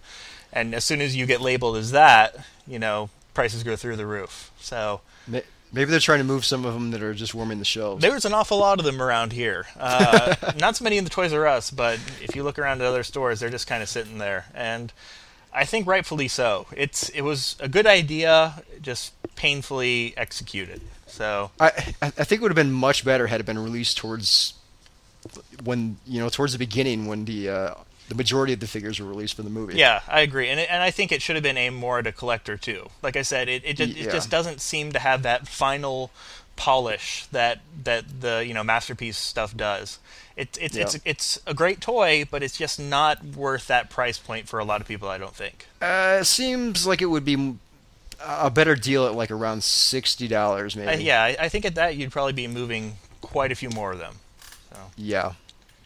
and 0.54 0.76
as 0.76 0.86
soon 0.86 1.02
as 1.02 1.16
you 1.16 1.26
get 1.26 1.42
labeled 1.42 1.78
as 1.78 1.92
that, 1.92 2.36
you 2.68 2.78
know 2.78 3.10
prices 3.34 3.64
go 3.64 3.76
through 3.76 3.96
the 3.96 4.06
roof. 4.06 4.52
So 4.60 5.02
Maybe 5.72 5.92
they're 5.92 6.00
trying 6.00 6.20
to 6.20 6.26
move 6.26 6.46
some 6.46 6.66
of 6.66 6.74
them 6.74 6.92
that 6.92 7.04
are 7.04 7.14
just 7.14 7.36
warming 7.36 7.60
the 7.60 7.66
shelves. 7.66 8.02
there's 8.02 8.26
an 8.26 8.34
awful 8.34 8.58
lot 8.58 8.80
of 8.80 8.86
them 8.86 9.02
around 9.02 9.34
here. 9.34 9.68
Uh, 9.80 10.36
not 10.60 10.76
so 10.76 10.84
many 10.84 10.98
in 10.98 11.04
the 11.04 11.12
Toys 11.12 11.32
R 11.32 11.46
Us, 11.46 11.70
but 11.70 12.00
if 12.22 12.36
you 12.36 12.44
look 12.44 12.58
around 12.58 12.82
at 12.82 12.88
other 12.88 13.04
stores, 13.04 13.40
they're 13.40 13.50
just 13.50 13.68
kind 13.68 13.84
of 13.84 13.90
sitting 13.90 14.18
there, 14.18 14.46
and 14.56 14.92
I 15.54 15.66
think 15.66 15.88
rightfully 15.88 16.28
so. 16.28 16.68
It's 16.76 17.10
it 17.10 17.22
was 17.22 17.56
a 17.60 17.68
good 17.68 17.88
idea, 17.88 18.64
just 18.82 19.14
painfully 19.36 20.14
executed. 20.18 20.82
So 21.08 21.52
I 21.60 21.72
I 22.02 22.10
think 22.10 22.34
it 22.34 22.42
would 22.42 22.52
have 22.52 22.56
been 22.56 22.72
much 22.72 23.04
better 23.04 23.28
had 23.28 23.40
it 23.40 23.46
been 23.46 23.60
released 23.60 23.98
towards 23.98 24.54
when 25.64 25.98
you 26.06 26.20
know 26.20 26.30
towards 26.30 26.54
the 26.54 26.60
beginning 26.60 27.08
when 27.08 27.26
the 27.26 27.50
uh, 27.50 27.74
the 28.08 28.16
majority 28.16 28.54
of 28.54 28.60
the 28.60 28.68
figures 28.68 29.00
were 29.00 29.08
released 29.08 29.36
for 29.36 29.44
the 29.44 29.50
movie. 29.50 29.76
Yeah, 29.76 30.02
I 30.08 30.22
agree, 30.22 30.50
and 30.50 30.60
it, 30.60 30.70
and 30.72 30.82
I 30.82 30.92
think 30.92 31.12
it 31.12 31.22
should 31.22 31.36
have 31.36 31.44
been 31.44 31.58
aimed 31.58 31.76
more 31.76 32.00
at 32.00 32.08
a 32.08 32.12
collector 32.12 32.58
too. 32.58 32.90
Like 33.02 33.16
I 33.16 33.24
said, 33.24 33.50
it 33.50 33.64
it 33.66 33.74
just, 33.78 33.96
Yeah. 33.96 34.08
it 34.08 34.12
just 34.12 34.30
doesn't 34.30 34.62
seem 34.62 34.92
to 34.94 35.00
have 35.00 35.24
that 35.24 35.48
final 35.48 36.12
polish 36.56 37.26
that 37.32 37.60
that 37.84 38.22
the 38.22 38.44
you 38.46 38.54
know 38.54 38.64
masterpiece 38.64 39.18
stuff 39.18 39.56
does. 39.56 40.00
It's 40.40 40.58
it's 40.58 40.76
it's 40.78 40.96
Yeah. 40.96 41.02
it's 41.06 41.40
a 41.46 41.54
great 41.54 41.82
toy, 41.82 42.26
but 42.30 42.42
it's 42.42 42.58
just 42.58 42.80
not 42.80 43.24
worth 43.24 43.68
that 43.68 43.90
price 43.90 44.18
point 44.18 44.48
for 44.48 44.58
a 44.60 44.64
lot 44.66 44.80
of 44.82 44.88
people. 44.88 45.10
I 45.10 45.18
don't 45.18 45.36
think. 45.36 45.68
Uh, 45.82 46.20
it 46.22 46.26
seems 46.26 46.88
like 46.88 47.02
it 47.02 47.08
would 47.08 47.26
be 47.26 47.56
a 48.26 48.50
better 48.50 48.76
deal 48.76 49.06
at 49.06 49.14
like 49.16 49.32
around 49.32 49.64
sixty 49.64 50.28
dollars, 50.28 50.76
maybe. 50.76 50.88
Uh, 50.90 50.98
yeah, 50.98 51.24
I, 51.24 51.36
I 51.42 51.50
think 51.50 51.66
at 51.66 51.76
that 51.76 51.96
you'd 51.98 52.12
probably 52.12 52.34
be 52.34 52.48
moving 52.48 52.96
quite 53.22 53.52
a 53.52 53.56
few 53.56 53.70
more 53.70 53.92
of 53.92 54.00
them. 54.00 54.16
Yeah. 54.96 55.34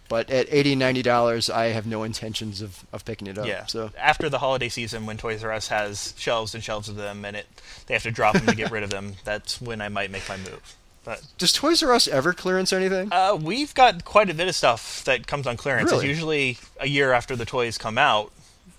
But 0.10 0.30
at 0.30 0.48
80 0.52 0.76
90 0.76 1.02
dollars, 1.02 1.50
I 1.50 1.66
have 1.68 1.88
no 1.88 2.04
intentions 2.04 2.62
of, 2.62 2.84
of 2.94 3.04
picking 3.06 3.28
it 3.28 3.38
up. 3.38 3.48
Yeah. 3.48 3.66
So 3.66 3.90
after 3.98 4.30
the 4.30 4.38
holiday 4.40 4.70
season, 4.70 5.06
when 5.08 5.18
Toys 5.18 5.44
R 5.44 5.52
Us 5.52 5.70
has 5.70 6.14
shelves 6.18 6.54
and 6.54 6.64
shelves 6.64 6.90
of 6.90 6.96
them, 6.96 7.26
and 7.26 7.36
it 7.38 7.48
they 7.88 7.96
have 7.96 8.04
to 8.04 8.12
drop 8.12 8.34
them 8.36 8.46
to 8.46 8.56
get 8.56 8.70
rid 8.70 8.84
of 8.84 8.92
them, 8.92 9.16
that's 9.24 9.60
when 9.62 9.82
I 9.82 9.90
might 9.90 10.12
make 10.12 10.28
my 10.30 10.38
move. 10.38 10.76
But 11.04 11.22
does 11.38 11.52
Toys 11.52 11.84
R 11.84 11.92
Us 11.92 12.08
ever 12.08 12.34
clearance 12.34 12.72
anything? 12.72 13.10
Uh, 13.12 13.38
we've 13.42 13.74
got 13.74 14.06
quite 14.06 14.30
a 14.30 14.34
bit 14.34 14.48
of 14.48 14.56
stuff 14.56 15.04
that 15.06 15.28
comes 15.28 15.46
on 15.48 15.58
clearance. 15.58 15.92
It's 15.92 16.04
usually 16.04 16.58
a 16.80 16.88
year 16.88 17.12
after 17.12 17.36
the 17.36 17.46
toys 17.46 17.78
come 17.78 17.98
out, 17.98 18.32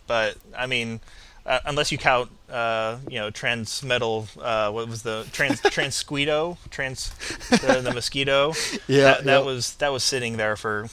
but 0.07 0.37
I 0.57 0.67
mean, 0.67 1.01
uh, 1.45 1.59
unless 1.67 1.93
you 1.93 1.99
count, 1.99 2.31
uh, 2.51 2.97
you 3.11 3.19
know, 3.21 3.31
Transmetal. 3.31 4.29
Uh, 4.41 4.73
what 4.73 4.89
was 4.89 5.03
the 5.03 5.27
trans 5.33 5.61
Transquito? 5.63 6.57
Trans 6.71 7.11
the, 7.51 7.81
the 7.83 7.93
mosquito. 7.93 8.55
Yeah, 8.89 9.05
that, 9.05 9.25
that 9.25 9.45
was 9.45 9.75
that 9.75 9.93
was 9.93 10.03
sitting 10.03 10.37
there 10.39 10.57
for 10.57 10.85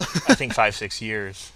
I 0.00 0.34
think 0.34 0.54
five 0.54 0.76
six 0.76 1.02
years. 1.02 1.50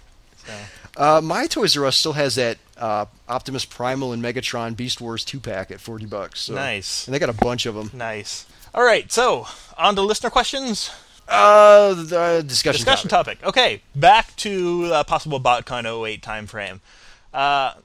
So 0.45 0.53
Uh, 0.97 1.21
my 1.21 1.47
Toys 1.47 1.77
R 1.77 1.85
Us 1.85 1.95
still 1.95 2.13
has 2.13 2.35
that 2.35 2.57
uh, 2.77 3.05
Optimus 3.29 3.63
Primal 3.63 4.11
and 4.11 4.21
Megatron 4.21 4.75
Beast 4.75 4.99
Wars 4.99 5.23
two 5.23 5.39
pack 5.39 5.71
at 5.71 5.79
forty 5.79 6.05
bucks. 6.05 6.41
So. 6.41 6.53
Nice. 6.53 7.07
And 7.07 7.15
they 7.15 7.19
got 7.19 7.29
a 7.29 7.33
bunch 7.33 7.65
of 7.65 7.75
them. 7.75 7.91
Nice. 7.93 8.45
All 8.75 8.83
right, 8.83 9.09
so 9.09 9.47
on 9.77 9.95
to 9.95 10.01
listener 10.01 10.29
questions. 10.29 10.91
Uh, 11.29 11.93
the 11.93 12.43
discussion. 12.45 12.77
Discussion 12.77 13.09
topic. 13.09 13.39
topic. 13.39 13.47
Okay, 13.47 13.81
back 13.95 14.35
to 14.35 14.91
uh, 14.91 15.03
possible 15.05 15.39
BotCon 15.39 15.85
08 15.85 16.21
timeframe. 16.21 16.81
Uh, 17.33 17.75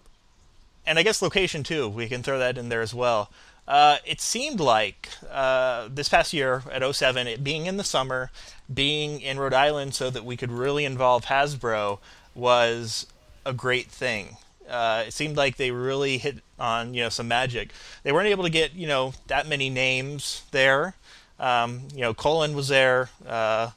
and 0.84 0.98
I 0.98 1.04
guess 1.04 1.22
location 1.22 1.62
too. 1.62 1.88
We 1.88 2.08
can 2.08 2.24
throw 2.24 2.40
that 2.40 2.58
in 2.58 2.70
there 2.70 2.80
as 2.80 2.92
well. 2.92 3.30
Uh, 3.68 3.98
it 4.04 4.20
seemed 4.20 4.58
like 4.58 5.10
uh, 5.30 5.86
this 5.88 6.08
past 6.08 6.32
year 6.32 6.64
at 6.72 6.82
07, 6.82 7.28
it 7.28 7.44
being 7.44 7.66
in 7.66 7.76
the 7.76 7.84
summer, 7.84 8.32
being 8.72 9.20
in 9.20 9.38
Rhode 9.38 9.54
Island 9.54 9.94
so 9.94 10.10
that 10.10 10.24
we 10.24 10.36
could 10.36 10.50
really 10.50 10.84
involve 10.84 11.26
Hasbro 11.26 12.00
was 12.34 13.06
a 13.46 13.52
great 13.52 13.86
thing. 13.86 14.38
Uh, 14.70 15.04
it 15.06 15.12
seemed 15.12 15.36
like 15.36 15.56
they 15.56 15.70
really 15.72 16.16
hit 16.18 16.38
on 16.58 16.94
you 16.94 17.02
know 17.02 17.08
some 17.08 17.26
magic. 17.28 17.70
They 18.04 18.12
weren't 18.12 18.28
able 18.28 18.44
to 18.44 18.50
get 18.50 18.74
you 18.74 18.86
know 18.86 19.12
that 19.26 19.46
many 19.48 19.68
names 19.70 20.42
there. 20.52 20.94
Um, 21.38 21.88
you 21.94 22.02
know, 22.02 22.14
Cullen 22.14 22.54
was 22.54 22.68
there. 22.68 23.08
Uh, 23.26 23.70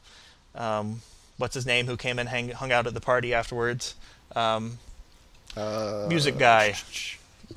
um, 0.56 1.02
what's 1.38 1.56
his 1.56 1.66
name? 1.66 1.88
Who 1.88 1.98
came 1.98 2.20
and 2.20 2.28
hang, 2.30 2.50
hung 2.50 2.72
out 2.72 2.88
at 2.88 2.94
the 2.94 3.02
party 3.02 3.34
afterwards? 3.34 3.96
Um, 4.36 4.78
Uh, 5.56 6.06
music 6.10 6.38
guy. 6.38 6.76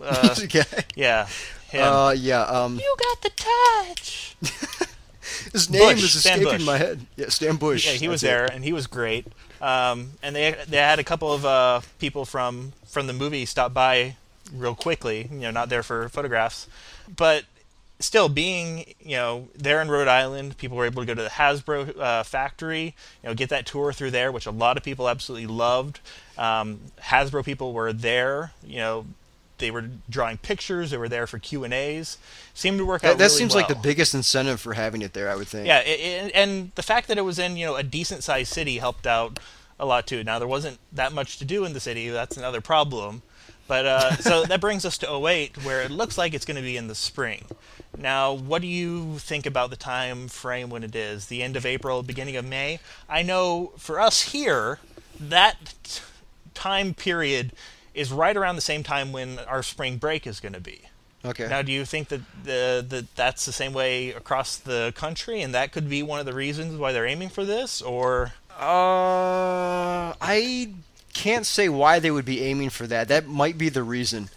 Uh, 0.00 0.20
music 0.38 0.50
guy. 0.52 0.84
yeah, 0.94 1.26
him. 1.70 1.82
Uh, 1.92 2.10
yeah. 2.10 2.42
Um, 2.42 2.78
you 2.78 2.96
got 2.98 3.22
the 3.22 3.30
touch. 3.30 4.36
his 5.52 5.70
name 5.70 5.94
Bush, 5.94 6.04
is 6.04 6.20
Stan 6.20 6.38
escaping 6.38 6.58
Bush. 6.58 6.66
my 6.66 6.78
head. 6.78 7.06
Yeah, 7.16 7.28
Stan 7.28 7.56
Bush. 7.56 7.86
Yeah, 7.86 7.92
he 7.92 8.08
was 8.08 8.20
That's 8.20 8.30
it. 8.30 8.34
there, 8.36 8.44
and 8.46 8.64
he 8.64 8.72
was 8.72 8.86
great. 8.86 9.26
Um, 9.60 10.10
and 10.22 10.34
they 10.36 10.56
they 10.68 10.76
had 10.76 10.98
a 10.98 11.04
couple 11.04 11.32
of 11.32 11.44
uh, 11.44 11.80
people 11.98 12.24
from 12.24 12.72
from 12.86 13.06
the 13.06 13.12
movie 13.12 13.44
stop 13.46 13.72
by 13.72 14.16
real 14.54 14.74
quickly. 14.74 15.28
You 15.30 15.38
know, 15.40 15.50
not 15.50 15.68
there 15.68 15.82
for 15.82 16.08
photographs, 16.08 16.66
but 17.14 17.44
still 17.98 18.28
being 18.28 18.94
you 19.00 19.16
know 19.16 19.48
there 19.56 19.80
in 19.80 19.88
Rhode 19.90 20.08
Island, 20.08 20.58
people 20.58 20.76
were 20.76 20.84
able 20.84 21.02
to 21.02 21.06
go 21.06 21.14
to 21.14 21.22
the 21.22 21.28
Hasbro 21.30 21.98
uh, 21.98 22.22
factory. 22.22 22.94
You 23.22 23.30
know, 23.30 23.34
get 23.34 23.48
that 23.48 23.66
tour 23.66 23.92
through 23.92 24.10
there, 24.10 24.30
which 24.30 24.46
a 24.46 24.50
lot 24.50 24.76
of 24.76 24.82
people 24.82 25.08
absolutely 25.08 25.46
loved. 25.46 26.00
Um, 26.36 26.80
Hasbro 27.02 27.44
people 27.44 27.72
were 27.72 27.92
there. 27.92 28.52
You 28.66 28.76
know. 28.78 29.06
They 29.58 29.70
were 29.70 29.88
drawing 30.08 30.38
pictures. 30.38 30.90
They 30.90 30.98
were 30.98 31.08
there 31.08 31.26
for 31.26 31.38
Q 31.38 31.64
and 31.64 31.72
A's. 31.72 32.18
Seemed 32.54 32.78
to 32.78 32.84
work 32.84 33.04
out. 33.04 33.18
that 33.18 33.24
really 33.24 33.36
seems 33.36 33.54
like 33.54 33.68
the 33.68 33.74
biggest 33.74 34.14
incentive 34.14 34.60
for 34.60 34.74
having 34.74 35.02
it 35.02 35.12
there. 35.12 35.30
I 35.30 35.36
would 35.36 35.48
think. 35.48 35.66
Yeah, 35.66 35.80
it, 35.80 36.00
it, 36.00 36.32
and 36.34 36.72
the 36.74 36.82
fact 36.82 37.08
that 37.08 37.18
it 37.18 37.22
was 37.22 37.38
in 37.38 37.56
you 37.56 37.66
know 37.66 37.76
a 37.76 37.82
decent 37.82 38.22
sized 38.22 38.52
city 38.52 38.78
helped 38.78 39.06
out 39.06 39.38
a 39.78 39.86
lot 39.86 40.06
too. 40.06 40.22
Now 40.24 40.38
there 40.38 40.48
wasn't 40.48 40.78
that 40.92 41.12
much 41.12 41.38
to 41.38 41.44
do 41.44 41.64
in 41.64 41.72
the 41.72 41.80
city. 41.80 42.08
That's 42.08 42.36
another 42.36 42.60
problem. 42.60 43.22
But 43.68 43.86
uh, 43.86 44.16
so 44.20 44.44
that 44.44 44.60
brings 44.60 44.84
us 44.84 44.98
to 44.98 45.26
08, 45.26 45.64
where 45.64 45.82
it 45.82 45.90
looks 45.90 46.16
like 46.16 46.34
it's 46.34 46.44
going 46.44 46.56
to 46.56 46.62
be 46.62 46.76
in 46.76 46.88
the 46.88 46.94
spring. 46.94 47.46
Now, 47.98 48.32
what 48.32 48.62
do 48.62 48.68
you 48.68 49.18
think 49.18 49.46
about 49.46 49.70
the 49.70 49.76
time 49.76 50.28
frame 50.28 50.70
when 50.70 50.84
it 50.84 50.94
is? 50.94 51.26
The 51.26 51.42
end 51.42 51.56
of 51.56 51.64
April, 51.64 52.02
beginning 52.02 52.36
of 52.36 52.44
May? 52.44 52.78
I 53.08 53.22
know 53.22 53.72
for 53.78 53.98
us 53.98 54.32
here, 54.32 54.78
that 55.18 55.74
t- 55.82 56.02
time 56.54 56.94
period 56.94 57.52
is 57.96 58.12
right 58.12 58.36
around 58.36 58.54
the 58.56 58.62
same 58.62 58.82
time 58.82 59.10
when 59.12 59.38
our 59.40 59.62
spring 59.62 59.96
break 59.96 60.26
is 60.26 60.38
going 60.38 60.52
to 60.52 60.60
be. 60.60 60.82
Okay. 61.24 61.48
Now, 61.48 61.62
do 61.62 61.72
you 61.72 61.84
think 61.84 62.08
that 62.08 62.20
the, 62.44 62.84
that 62.88 63.16
that's 63.16 63.46
the 63.46 63.52
same 63.52 63.72
way 63.72 64.10
across 64.10 64.56
the 64.56 64.92
country, 64.94 65.40
and 65.42 65.52
that 65.54 65.72
could 65.72 65.88
be 65.88 66.02
one 66.02 66.20
of 66.20 66.26
the 66.26 66.34
reasons 66.34 66.76
why 66.78 66.92
they're 66.92 67.06
aiming 67.06 67.30
for 67.30 67.44
this, 67.44 67.82
or 67.82 68.32
Uh, 68.50 70.14
I 70.20 70.72
can't 71.14 71.46
say 71.46 71.68
why 71.68 71.98
they 71.98 72.10
would 72.10 72.24
be 72.26 72.42
aiming 72.42 72.70
for 72.70 72.86
that. 72.86 73.08
That 73.08 73.26
might 73.26 73.58
be 73.58 73.68
the 73.70 73.82
reason. 73.82 74.28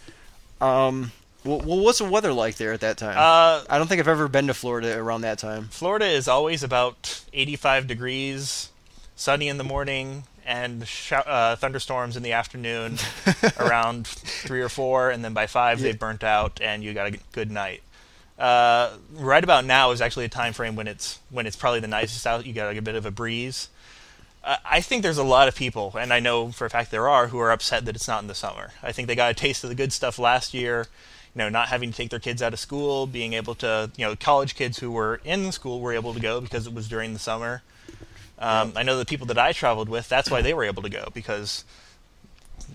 Um, 0.60 1.12
well, 1.44 1.60
what's 1.60 1.98
the 1.98 2.04
weather 2.04 2.32
like 2.32 2.56
there 2.56 2.72
at 2.72 2.80
that 2.80 2.96
time? 2.98 3.16
uh, 3.16 3.64
I 3.68 3.78
don't 3.78 3.86
think 3.86 4.00
I've 4.00 4.08
ever 4.08 4.28
been 4.28 4.46
to 4.48 4.54
Florida 4.54 4.98
around 4.98 5.20
that 5.22 5.38
time. 5.38 5.68
Florida 5.70 6.06
is 6.06 6.26
always 6.28 6.62
about 6.62 7.22
85 7.32 7.86
degrees, 7.86 8.70
sunny 9.16 9.48
in 9.48 9.58
the 9.58 9.64
morning, 9.64 10.24
and 10.44 10.86
shou- 10.86 11.16
uh, 11.16 11.56
thunderstorms 11.56 12.16
in 12.16 12.22
the 12.22 12.32
afternoon 12.32 12.98
around 13.58 14.06
three 14.06 14.60
or 14.62 14.68
four, 14.68 15.10
and 15.10 15.24
then 15.24 15.34
by 15.34 15.46
five 15.46 15.80
Yeah. 15.80 15.92
they 15.92 15.96
burnt 15.96 16.24
out, 16.24 16.60
and 16.60 16.82
you 16.82 16.92
got 16.94 17.08
a 17.14 17.18
good 17.32 17.50
night. 17.50 17.82
Uh, 18.38 18.92
right 19.14 19.44
about 19.44 19.64
now 19.66 19.90
is 19.90 20.00
actually 20.00 20.24
a 20.24 20.28
time 20.30 20.52
frame 20.54 20.74
when 20.74 20.88
it's 20.88 21.18
when 21.30 21.46
it's 21.46 21.56
probably 21.56 21.80
the 21.80 21.88
nicest 21.88 22.26
out. 22.26 22.46
You 22.46 22.52
got 22.54 22.66
like 22.66 22.78
a 22.78 22.82
bit 22.82 22.94
of 22.94 23.04
a 23.06 23.10
breeze. 23.10 23.68
Uh, 24.42 24.56
I 24.64 24.80
think 24.80 25.02
there's 25.02 25.18
a 25.18 25.22
lot 25.24 25.48
of 25.48 25.54
people, 25.54 25.94
and 25.98 26.12
I 26.12 26.20
know 26.20 26.50
for 26.50 26.64
a 26.64 26.70
fact 26.70 26.90
there 26.90 27.08
are, 27.10 27.26
who 27.28 27.38
are 27.38 27.50
upset 27.50 27.84
that 27.84 27.94
it's 27.94 28.08
not 28.08 28.22
in 28.22 28.28
the 28.28 28.34
summer. 28.34 28.70
I 28.82 28.92
think 28.92 29.06
they 29.08 29.14
got 29.14 29.30
a 29.30 29.34
taste 29.34 29.62
of 29.64 29.68
the 29.68 29.76
good 29.76 29.92
stuff 29.92 30.18
last 30.18 30.54
year. 30.54 30.86
You 31.34 31.40
know, 31.40 31.48
not 31.50 31.68
having 31.68 31.90
to 31.90 31.96
take 31.96 32.08
their 32.10 32.18
kids 32.18 32.40
out 32.42 32.52
of 32.54 32.58
school, 32.58 33.06
being 33.06 33.34
able 33.34 33.54
to, 33.56 33.90
you 33.96 34.04
know, 34.06 34.16
college 34.16 34.54
kids 34.56 34.78
who 34.78 34.90
were 34.90 35.20
in 35.24 35.52
school 35.52 35.80
were 35.80 35.92
able 35.92 36.12
to 36.14 36.18
go 36.20 36.40
because 36.40 36.66
it 36.66 36.72
was 36.74 36.88
during 36.88 37.12
the 37.12 37.18
summer. 37.20 37.62
Um, 38.40 38.72
I 38.74 38.82
know 38.82 38.98
the 38.98 39.04
people 39.04 39.26
that 39.26 39.38
I 39.38 39.52
traveled 39.52 39.88
with, 39.88 40.08
that's 40.08 40.30
why 40.30 40.40
they 40.40 40.54
were 40.54 40.64
able 40.64 40.82
to 40.82 40.88
go 40.88 41.08
because, 41.12 41.64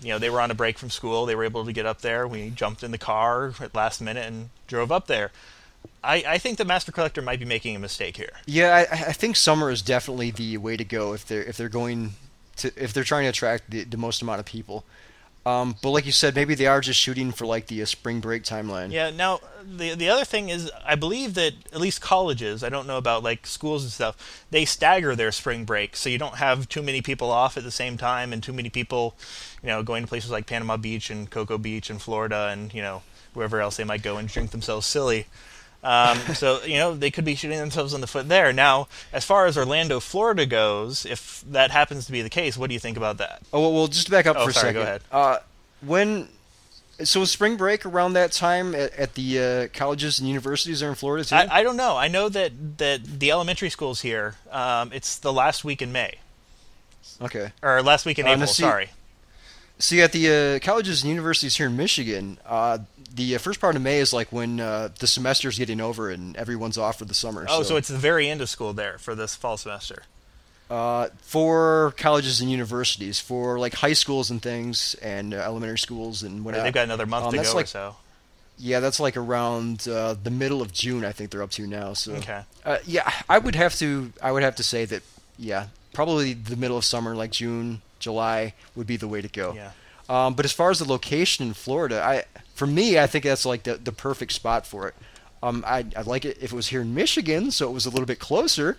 you 0.00 0.08
know, 0.10 0.18
they 0.18 0.30
were 0.30 0.40
on 0.40 0.50
a 0.50 0.54
break 0.54 0.78
from 0.78 0.90
school. 0.90 1.26
They 1.26 1.34
were 1.34 1.44
able 1.44 1.64
to 1.64 1.72
get 1.72 1.86
up 1.86 2.02
there. 2.02 2.26
We 2.26 2.50
jumped 2.50 2.84
in 2.84 2.92
the 2.92 2.98
car 2.98 3.52
at 3.60 3.74
last 3.74 4.00
minute 4.00 4.26
and 4.26 4.50
drove 4.68 4.92
up 4.92 5.08
there. 5.08 5.32
I, 6.04 6.24
I 6.26 6.38
think 6.38 6.58
the 6.58 6.64
Master 6.64 6.92
Collector 6.92 7.20
might 7.20 7.40
be 7.40 7.44
making 7.44 7.74
a 7.74 7.80
mistake 7.80 8.16
here. 8.16 8.30
Yeah, 8.46 8.74
I, 8.74 8.80
I 9.08 9.12
think 9.12 9.36
summer 9.36 9.70
is 9.70 9.82
definitely 9.82 10.30
the 10.30 10.56
way 10.58 10.76
to 10.76 10.84
go 10.84 11.14
if 11.14 11.26
they're 11.26 11.42
if 11.42 11.56
they're 11.56 11.68
going 11.68 12.12
to 12.56 12.72
if 12.76 12.92
they're 12.92 13.04
trying 13.04 13.24
to 13.24 13.30
attract 13.30 13.70
the, 13.70 13.84
the 13.84 13.96
most 13.96 14.22
amount 14.22 14.40
of 14.40 14.46
people. 14.46 14.84
Um, 15.46 15.76
but 15.80 15.90
like 15.90 16.04
you 16.04 16.10
said, 16.12 16.34
maybe 16.34 16.56
they 16.56 16.66
are 16.66 16.80
just 16.80 16.98
shooting 16.98 17.30
for 17.30 17.46
like 17.46 17.68
the 17.68 17.80
uh, 17.80 17.86
spring 17.86 18.18
break 18.18 18.42
timeline. 18.42 18.90
Yeah. 18.90 19.10
Now, 19.10 19.38
the 19.64 19.94
the 19.94 20.08
other 20.08 20.24
thing 20.24 20.48
is, 20.48 20.72
I 20.84 20.96
believe 20.96 21.34
that 21.34 21.52
at 21.72 21.80
least 21.80 22.00
colleges, 22.00 22.64
I 22.64 22.68
don't 22.68 22.88
know 22.88 22.98
about 22.98 23.22
like 23.22 23.46
schools 23.46 23.84
and 23.84 23.92
stuff, 23.92 24.44
they 24.50 24.64
stagger 24.64 25.14
their 25.14 25.30
spring 25.30 25.64
break, 25.64 25.94
so 25.94 26.08
you 26.08 26.18
don't 26.18 26.34
have 26.34 26.68
too 26.68 26.82
many 26.82 27.00
people 27.00 27.30
off 27.30 27.56
at 27.56 27.62
the 27.62 27.70
same 27.70 27.96
time, 27.96 28.32
and 28.32 28.42
too 28.42 28.52
many 28.52 28.70
people, 28.70 29.14
you 29.62 29.68
know, 29.68 29.84
going 29.84 30.02
to 30.02 30.08
places 30.08 30.32
like 30.32 30.46
Panama 30.46 30.76
Beach 30.76 31.10
and 31.10 31.30
Cocoa 31.30 31.58
Beach 31.58 31.90
and 31.90 32.02
Florida, 32.02 32.48
and 32.50 32.74
you 32.74 32.82
know, 32.82 33.02
wherever 33.32 33.60
else 33.60 33.76
they 33.76 33.84
might 33.84 34.02
go 34.02 34.16
and 34.16 34.28
drink 34.28 34.50
themselves 34.50 34.84
silly. 34.84 35.26
Um, 35.84 36.18
so 36.34 36.62
you 36.64 36.76
know 36.78 36.94
they 36.94 37.10
could 37.10 37.24
be 37.24 37.34
shooting 37.36 37.58
themselves 37.58 37.94
in 37.94 38.00
the 38.00 38.06
foot 38.06 38.28
there. 38.28 38.52
Now, 38.52 38.88
as 39.12 39.24
far 39.24 39.46
as 39.46 39.56
Orlando, 39.56 40.00
Florida 40.00 40.44
goes, 40.46 41.06
if 41.06 41.44
that 41.48 41.70
happens 41.70 42.06
to 42.06 42.12
be 42.12 42.22
the 42.22 42.30
case, 42.30 42.56
what 42.58 42.68
do 42.68 42.74
you 42.74 42.80
think 42.80 42.96
about 42.96 43.18
that? 43.18 43.42
Oh 43.52 43.60
well, 43.60 43.72
well 43.72 43.86
just 43.88 44.10
back 44.10 44.26
up 44.26 44.36
Oh, 44.36 44.44
for 44.44 44.50
a 44.50 44.52
sorry, 44.52 44.66
second. 44.68 44.74
go 44.74 44.82
ahead. 44.82 45.02
Uh, 45.12 45.38
when 45.82 46.28
so 47.04 47.24
spring 47.26 47.56
break 47.56 47.84
around 47.84 48.14
that 48.14 48.32
time 48.32 48.74
at, 48.74 48.92
at 48.94 49.14
the 49.14 49.38
uh, 49.38 49.68
colleges 49.78 50.18
and 50.18 50.26
universities 50.26 50.82
are 50.82 50.88
in 50.88 50.94
Florida 50.94 51.24
too? 51.24 51.34
I, 51.36 51.58
I 51.58 51.62
don't 51.62 51.76
know. 51.76 51.96
I 51.96 52.08
know 52.08 52.28
that 52.30 52.78
that 52.78 53.04
the 53.04 53.30
elementary 53.30 53.70
schools 53.70 54.00
here, 54.00 54.34
um, 54.50 54.90
it's 54.92 55.18
the 55.18 55.32
last 55.32 55.62
week 55.64 55.82
in 55.82 55.92
May 55.92 56.16
okay. 57.20 57.52
or 57.62 57.82
last 57.82 58.06
week 58.06 58.18
in 58.18 58.26
Uh, 58.26 58.30
April. 58.30 58.46
see- 58.46 58.62
sorry. 58.62 58.90
See, 59.78 60.00
at 60.00 60.12
the 60.12 60.30
uh, 60.56 60.58
colleges 60.64 61.02
and 61.02 61.10
universities 61.10 61.56
here 61.56 61.66
in 61.66 61.76
Michigan, 61.76 62.38
uh, 62.46 62.78
the 63.14 63.34
uh, 63.36 63.38
first 63.38 63.60
part 63.60 63.76
of 63.76 63.82
May 63.82 63.98
is 63.98 64.12
like 64.12 64.32
when 64.32 64.58
uh, 64.58 64.88
the 65.00 65.06
semester's 65.06 65.58
getting 65.58 65.80
over 65.82 66.08
and 66.10 66.34
everyone's 66.36 66.78
off 66.78 66.98
for 66.98 67.04
the 67.04 67.12
summer. 67.14 67.44
Oh, 67.48 67.62
so 67.62 67.76
it's 67.76 67.88
the 67.88 67.98
very 67.98 68.28
end 68.30 68.40
of 68.40 68.48
school 68.48 68.72
there 68.72 68.96
for 68.98 69.14
this 69.14 69.34
fall 69.34 69.56
semester. 69.58 70.04
uh, 70.70 71.08
for 71.20 71.92
colleges 71.98 72.40
and 72.40 72.50
universities, 72.50 73.20
for 73.20 73.58
like 73.58 73.74
high 73.74 73.92
schools 73.92 74.30
and 74.30 74.40
things, 74.42 74.94
and 75.02 75.34
uh, 75.34 75.36
elementary 75.38 75.78
schools 75.78 76.22
and 76.22 76.44
whatnot. 76.44 76.64
They've 76.64 76.72
got 76.72 76.84
another 76.84 77.06
month 77.06 77.26
Um, 77.26 77.32
to 77.32 77.42
go 77.42 77.54
like- 77.54 77.64
or 77.64 77.68
so. 77.68 77.96
Yeah, 78.58 78.80
that's 78.80 78.98
like 78.98 79.18
around 79.18 79.86
uh, 79.86 80.14
the 80.14 80.30
middle 80.30 80.62
of 80.62 80.72
June. 80.72 81.04
I 81.04 81.12
think 81.12 81.30
they're 81.30 81.42
up 81.42 81.50
to 81.52 81.66
now. 81.66 81.92
So 81.92 82.14
Okay. 82.14 82.40
uh, 82.64 82.78
yeah, 82.86 83.12
I 83.28 83.36
would 83.36 83.54
have 83.54 83.74
to. 83.76 84.12
I 84.22 84.32
would 84.32 84.42
have 84.42 84.56
to 84.56 84.62
say 84.62 84.86
that. 84.86 85.02
Yeah, 85.38 85.66
probably 85.92 86.32
the 86.32 86.56
middle 86.56 86.78
of 86.78 86.84
summer, 86.86 87.14
like 87.14 87.30
June, 87.32 87.82
July, 87.98 88.54
would 88.74 88.86
be 88.86 88.96
the 88.96 89.08
way 89.08 89.20
to 89.22 89.28
go. 89.28 89.54
Yeah. 89.54 89.70
Um, 90.08 90.34
but 90.34 90.44
as 90.44 90.52
far 90.52 90.70
as 90.70 90.78
the 90.78 90.84
location 90.84 91.46
in 91.46 91.54
Florida, 91.54 92.02
I 92.02 92.24
for 92.54 92.66
me, 92.66 92.98
I 92.98 93.06
think 93.06 93.24
that's 93.24 93.44
like 93.46 93.64
the 93.64 93.74
the 93.74 93.92
perfect 93.92 94.32
spot 94.32 94.66
for 94.66 94.88
it. 94.88 94.94
Um, 95.42 95.64
I 95.66 95.84
I'd 95.96 96.06
like 96.06 96.24
it 96.24 96.38
if 96.40 96.52
it 96.52 96.56
was 96.56 96.68
here 96.68 96.80
in 96.82 96.94
Michigan, 96.94 97.50
so 97.50 97.68
it 97.68 97.72
was 97.72 97.86
a 97.86 97.90
little 97.90 98.06
bit 98.06 98.18
closer. 98.18 98.76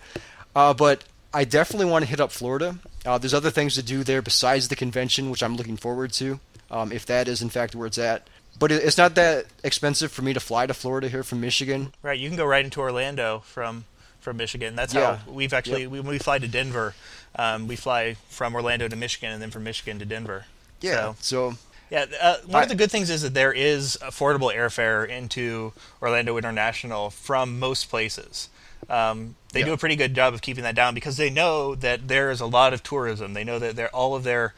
Uh, 0.56 0.72
but 0.74 1.04
I 1.34 1.44
definitely 1.44 1.86
want 1.86 2.04
to 2.04 2.10
hit 2.10 2.20
up 2.20 2.32
Florida. 2.32 2.78
Uh, 3.04 3.18
there's 3.18 3.34
other 3.34 3.50
things 3.50 3.74
to 3.74 3.82
do 3.82 4.02
there 4.02 4.22
besides 4.22 4.68
the 4.68 4.76
convention, 4.76 5.30
which 5.30 5.42
I'm 5.42 5.56
looking 5.56 5.76
forward 5.76 6.12
to. 6.14 6.40
Um, 6.70 6.92
if 6.92 7.04
that 7.06 7.28
is 7.28 7.42
in 7.42 7.48
fact 7.50 7.74
where 7.74 7.86
it's 7.86 7.98
at. 7.98 8.26
But 8.58 8.72
it- 8.72 8.82
it's 8.82 8.98
not 8.98 9.14
that 9.14 9.46
expensive 9.62 10.10
for 10.10 10.22
me 10.22 10.32
to 10.32 10.40
fly 10.40 10.66
to 10.66 10.74
Florida 10.74 11.08
here 11.08 11.22
from 11.22 11.40
Michigan. 11.40 11.92
Right, 12.02 12.18
you 12.18 12.28
can 12.28 12.36
go 12.36 12.44
right 12.44 12.64
into 12.64 12.80
Orlando 12.80 13.40
from 13.46 13.84
from 14.28 14.36
Michigan. 14.36 14.76
That's 14.76 14.92
Yeah. 14.92 15.16
how 15.16 15.32
we've 15.32 15.54
actually 15.54 15.86
when 15.86 16.06
we 16.06 16.18
fly 16.18 16.38
to 16.38 16.46
Denver, 16.46 16.94
um, 17.36 17.66
we 17.66 17.76
fly 17.76 18.16
from 18.28 18.54
Orlando 18.54 18.86
to 18.86 18.94
Michigan 18.96 19.32
and 19.32 19.40
then 19.40 19.50
from 19.50 19.64
Michigan 19.64 19.98
to 20.00 20.04
Denver. 20.04 20.44
Yeah. 20.82 21.14
So, 21.20 21.52
So 21.52 21.56
yeah, 21.90 22.04
uh, 22.20 22.36
one 22.44 22.60
I- 22.60 22.62
of 22.64 22.68
the 22.68 22.74
good 22.74 22.90
things 22.90 23.08
is 23.08 23.22
that 23.22 23.32
there 23.32 23.52
is 23.54 23.96
affordable 24.02 24.54
airfare 24.54 25.08
into 25.08 25.72
Orlando 26.02 26.36
International 26.36 27.08
from 27.08 27.58
most 27.58 27.88
places. 27.88 28.50
Um, 28.90 29.36
they 29.54 29.62
do 29.62 29.72
a 29.72 29.78
pretty 29.78 29.96
good 29.96 30.14
job 30.14 30.34
of 30.34 30.42
keeping 30.42 30.62
that 30.64 30.74
down 30.74 30.92
because 30.94 31.16
they 31.16 31.30
know 31.30 31.74
that 31.74 32.06
there 32.08 32.30
is 32.30 32.40
a 32.40 32.46
lot 32.46 32.74
of 32.74 32.82
tourism. 32.82 33.32
They 33.32 33.44
know 33.44 33.58
that 33.58 33.76
they're, 33.76 33.94
all 33.94 34.14
of 34.14 34.24
their 34.24 34.52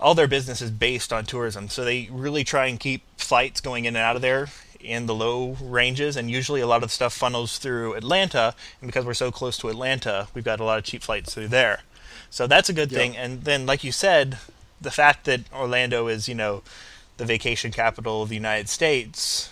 all 0.00 0.14
their 0.14 0.26
business 0.28 0.60
is 0.62 0.70
based 0.70 1.12
on 1.12 1.26
tourism. 1.26 1.68
So 1.68 1.84
they 1.84 2.08
really 2.10 2.42
try 2.42 2.66
and 2.66 2.80
keep 2.80 3.02
flights 3.18 3.60
going 3.60 3.84
in 3.84 3.94
and 3.96 4.02
out 4.02 4.16
of 4.16 4.22
there 4.22 4.48
in 4.82 5.06
the 5.06 5.14
low 5.14 5.56
ranges, 5.60 6.16
and 6.16 6.30
usually 6.30 6.60
a 6.60 6.66
lot 6.66 6.82
of 6.82 6.90
stuff 6.90 7.12
funnels 7.14 7.58
through 7.58 7.94
Atlanta. 7.94 8.54
And 8.80 8.88
because 8.88 9.04
we're 9.04 9.14
so 9.14 9.30
close 9.30 9.56
to 9.58 9.68
Atlanta, 9.68 10.28
we've 10.34 10.44
got 10.44 10.60
a 10.60 10.64
lot 10.64 10.78
of 10.78 10.84
cheap 10.84 11.02
flights 11.02 11.34
through 11.34 11.48
there. 11.48 11.80
So 12.30 12.46
that's 12.46 12.68
a 12.68 12.72
good 12.72 12.90
Yep. 12.92 12.98
thing. 13.00 13.16
And 13.16 13.44
then, 13.44 13.66
like 13.66 13.82
you 13.84 13.92
said, 13.92 14.38
the 14.80 14.90
fact 14.90 15.24
that 15.26 15.40
Orlando 15.52 16.06
is, 16.06 16.28
you 16.28 16.34
know, 16.34 16.62
the 17.16 17.24
vacation 17.24 17.70
capital 17.72 18.22
of 18.22 18.28
the 18.30 18.34
United 18.36 18.68
States, 18.68 19.50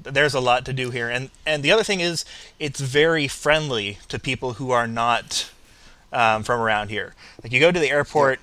there's 0.00 0.34
a 0.34 0.40
lot 0.40 0.64
to 0.66 0.72
do 0.72 0.90
here. 0.90 1.08
And 1.08 1.30
and 1.44 1.62
the 1.62 1.72
other 1.72 1.82
thing 1.82 2.00
is, 2.00 2.24
it's 2.60 2.80
very 2.80 3.26
friendly 3.28 3.98
to 4.08 4.18
people 4.18 4.54
who 4.54 4.70
are 4.70 4.86
not 4.86 5.50
um, 6.12 6.42
from 6.44 6.60
around 6.60 6.88
here. 6.90 7.14
Like 7.42 7.52
you 7.52 7.60
go 7.60 7.72
to 7.72 7.80
the 7.80 7.90
airport, 7.90 8.40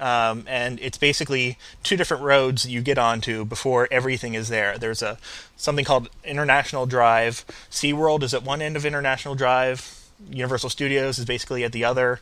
um, 0.00 0.44
and 0.46 0.80
it's 0.80 0.98
basically 0.98 1.58
two 1.82 1.96
different 1.96 2.22
roads 2.22 2.66
you 2.66 2.80
get 2.80 2.98
onto 2.98 3.44
before 3.44 3.86
everything 3.90 4.34
is 4.34 4.48
there. 4.48 4.78
There's 4.78 5.02
a 5.02 5.18
something 5.56 5.84
called 5.84 6.08
International 6.24 6.86
Drive. 6.86 7.44
SeaWorld 7.70 8.22
is 8.22 8.34
at 8.34 8.42
one 8.42 8.62
end 8.62 8.76
of 8.76 8.86
International 8.86 9.34
Drive. 9.34 10.08
Universal 10.30 10.70
Studios 10.70 11.18
is 11.18 11.24
basically 11.24 11.64
at 11.64 11.72
the 11.72 11.84
other. 11.84 12.20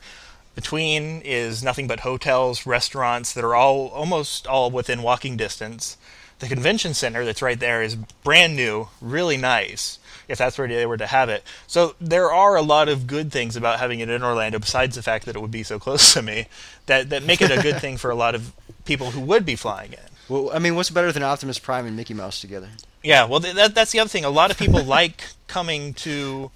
Between 0.54 1.20
is 1.22 1.62
nothing 1.62 1.86
but 1.86 2.00
hotels, 2.00 2.66
restaurants 2.66 3.32
that 3.32 3.44
are 3.44 3.54
all 3.54 3.88
almost 3.88 4.46
all 4.46 4.70
within 4.70 5.02
walking 5.02 5.36
distance. 5.36 5.96
The 6.40 6.48
convention 6.48 6.94
center 6.94 7.24
that's 7.24 7.42
right 7.42 7.58
there 7.58 7.82
is 7.82 7.96
brand 7.96 8.56
new, 8.56 8.88
really 9.00 9.36
nice, 9.36 9.97
if 10.28 10.38
that's 10.38 10.58
where 10.58 10.68
they 10.68 10.86
were 10.86 10.96
to 10.96 11.06
have 11.06 11.28
it. 11.28 11.42
So 11.66 11.94
there 12.00 12.30
are 12.30 12.56
a 12.56 12.62
lot 12.62 12.88
of 12.88 13.06
good 13.06 13.32
things 13.32 13.56
about 13.56 13.78
having 13.78 14.00
it 14.00 14.08
in 14.08 14.22
Orlando, 14.22 14.58
besides 14.58 14.94
the 14.94 15.02
fact 15.02 15.26
that 15.26 15.34
it 15.34 15.40
would 15.40 15.50
be 15.50 15.62
so 15.62 15.78
close 15.78 16.12
to 16.14 16.22
me, 16.22 16.46
that, 16.86 17.10
that 17.10 17.22
make 17.22 17.40
it 17.40 17.50
a 17.50 17.60
good 17.62 17.76
thing 17.80 17.96
for 17.96 18.10
a 18.10 18.14
lot 18.14 18.34
of 18.34 18.52
people 18.84 19.10
who 19.10 19.20
would 19.20 19.44
be 19.44 19.56
flying 19.56 19.92
in. 19.92 19.98
Well, 20.28 20.50
I 20.52 20.58
mean, 20.58 20.76
what's 20.76 20.90
better 20.90 21.10
than 21.10 21.22
Optimus 21.22 21.58
Prime 21.58 21.86
and 21.86 21.96
Mickey 21.96 22.14
Mouse 22.14 22.40
together? 22.40 22.68
Yeah, 23.02 23.24
well, 23.24 23.40
th- 23.40 23.54
that, 23.54 23.74
that's 23.74 23.92
the 23.92 24.00
other 24.00 24.08
thing. 24.08 24.24
A 24.24 24.30
lot 24.30 24.50
of 24.50 24.58
people 24.58 24.84
like 24.84 25.24
coming 25.46 25.94
to 25.94 26.50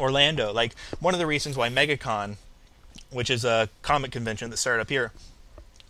Orlando. 0.00 0.52
Like, 0.52 0.74
one 1.00 1.12
of 1.12 1.20
the 1.20 1.26
reasons 1.26 1.56
why 1.56 1.68
MegaCon, 1.68 2.36
which 3.10 3.28
is 3.28 3.44
a 3.44 3.68
comic 3.82 4.10
convention 4.10 4.48
that 4.50 4.56
started 4.56 4.80
up 4.80 4.88
here, 4.88 5.12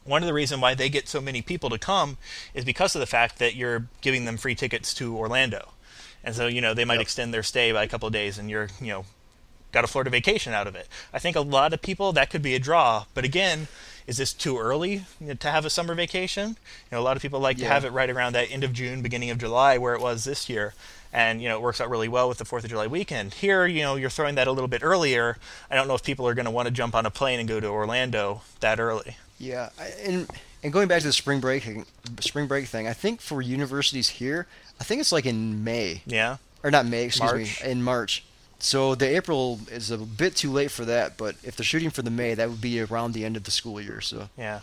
one 0.05 0.23
of 0.23 0.27
the 0.27 0.35
reasons 0.35 0.61
why 0.61 0.75
they 0.75 0.89
get 0.89 1.09
so 1.09 1.21
many 1.21 1.41
people 1.41 1.71
to 1.71 1.79
come 1.79 2.19
is 2.53 2.65
because 2.65 2.95
of 2.95 3.01
the 3.01 3.07
fact 3.07 3.39
that 3.39 3.55
you're 3.55 3.87
giving 4.01 4.25
them 4.25 4.37
free 4.37 4.55
tickets 4.55 4.93
to 4.95 5.17
Orlando. 5.17 5.71
And 6.25 6.35
so, 6.35 6.47
you 6.47 6.61
know, 6.61 6.75
they 6.75 6.85
might 6.85 6.95
Yep. 6.95 7.03
extend 7.03 7.35
their 7.35 7.43
stay 7.43 7.71
by 7.73 7.85
a 7.85 7.89
couple 7.89 8.07
of 8.07 8.13
days 8.13 8.39
and 8.39 8.49
you're, 8.51 8.69
you 8.81 8.89
know, 8.89 9.05
got 9.73 9.85
a 9.85 9.87
Florida 9.87 10.11
vacation 10.11 10.53
out 10.55 10.67
of 10.67 10.75
it. 10.75 10.89
I 11.13 11.19
think 11.19 11.37
a 11.37 11.41
lot 11.41 11.73
of 11.73 11.83
people 11.83 12.13
that 12.15 12.31
could 12.31 12.43
be 12.43 12.55
a 12.55 12.59
draw. 12.59 13.05
But 13.13 13.25
again, 13.25 13.69
is 14.07 14.17
this 14.17 14.33
too 14.33 14.59
early 14.59 15.05
to 15.41 15.51
have 15.51 15.65
a 15.65 15.71
summer 15.71 15.95
vacation? 15.95 16.51
You 16.51 16.57
know, 16.93 17.01
a 17.01 17.03
lot 17.03 17.17
of 17.17 17.23
people 17.23 17.41
like 17.41 17.59
to 17.59 17.67
have 17.67 17.85
it 17.85 17.91
right 17.91 18.09
around 18.11 18.35
that 18.35 18.51
end 18.51 18.65
of 18.65 18.73
June, 18.73 19.03
beginning 19.03 19.31
of 19.31 19.39
July, 19.39 19.77
where 19.79 19.95
it 19.95 20.01
was 20.01 20.25
this 20.25 20.49
year. 20.49 20.75
And 21.13 21.41
you 21.43 21.49
know, 21.49 21.57
it 21.57 21.63
works 21.63 21.81
out 21.81 21.89
really 21.91 22.09
well 22.09 22.29
with 22.29 22.39
the 22.39 22.45
Fourth 22.45 22.65
of 22.65 22.71
July 22.71 22.87
weekend. 22.87 23.35
Here, 23.35 23.67
you 23.67 23.83
know, 23.83 23.95
you're 23.97 24.11
throwing 24.11 24.35
that 24.35 24.47
a 24.49 24.53
little 24.53 24.69
bit 24.69 24.83
earlier. 24.83 25.37
I 25.71 25.75
don't 25.77 25.87
know 25.89 25.95
if 25.95 26.03
people 26.03 26.27
are 26.27 26.35
going 26.35 26.45
to 26.47 26.51
want 26.51 26.67
to 26.67 26.73
jump 26.73 26.95
on 26.95 27.07
a 27.07 27.11
plane 27.11 27.39
and 27.39 27.49
go 27.49 27.61
to 27.61 27.67
Orlando 27.69 28.43
that 28.61 28.81
early. 28.81 29.17
Yeah, 29.39 29.71
I, 29.79 29.85
and 30.03 30.29
and 30.63 30.73
going 30.73 30.89
back 30.89 31.01
to 31.03 31.07
the 31.07 31.13
spring 31.13 31.41
break 31.41 31.67
spring 32.21 32.47
break 32.47 32.67
thing, 32.67 32.87
I 32.89 32.93
think 32.95 33.21
for 33.21 33.41
universities 33.43 34.09
here, 34.09 34.47
I 34.81 34.85
think 34.85 35.01
it's 35.01 35.13
like 35.13 35.27
in 35.27 35.65
May 35.65 36.03
Yeah, 36.07 36.37
or 36.63 36.71
not 36.71 36.87
May, 36.87 37.05
excuse 37.05 37.31
March. 37.31 37.63
me, 37.65 37.71
in 37.71 37.83
March. 37.83 38.25
So 38.59 38.95
the 38.95 39.15
April 39.15 39.61
is 39.71 39.91
a 39.91 39.99
bit 39.99 40.37
too 40.37 40.51
late 40.51 40.71
for 40.71 40.85
that, 40.85 41.17
but 41.19 41.37
if 41.43 41.57
they're 41.57 41.65
shooting 41.65 41.91
for 41.91 42.03
the 42.03 42.11
May, 42.11 42.35
that 42.35 42.49
would 42.49 42.61
be 42.61 42.81
around 42.81 43.13
the 43.13 43.25
end 43.25 43.37
of 43.37 43.45
the 43.45 43.51
school 43.51 43.81
year. 43.81 44.01
So 44.01 44.29
yeah. 44.39 44.61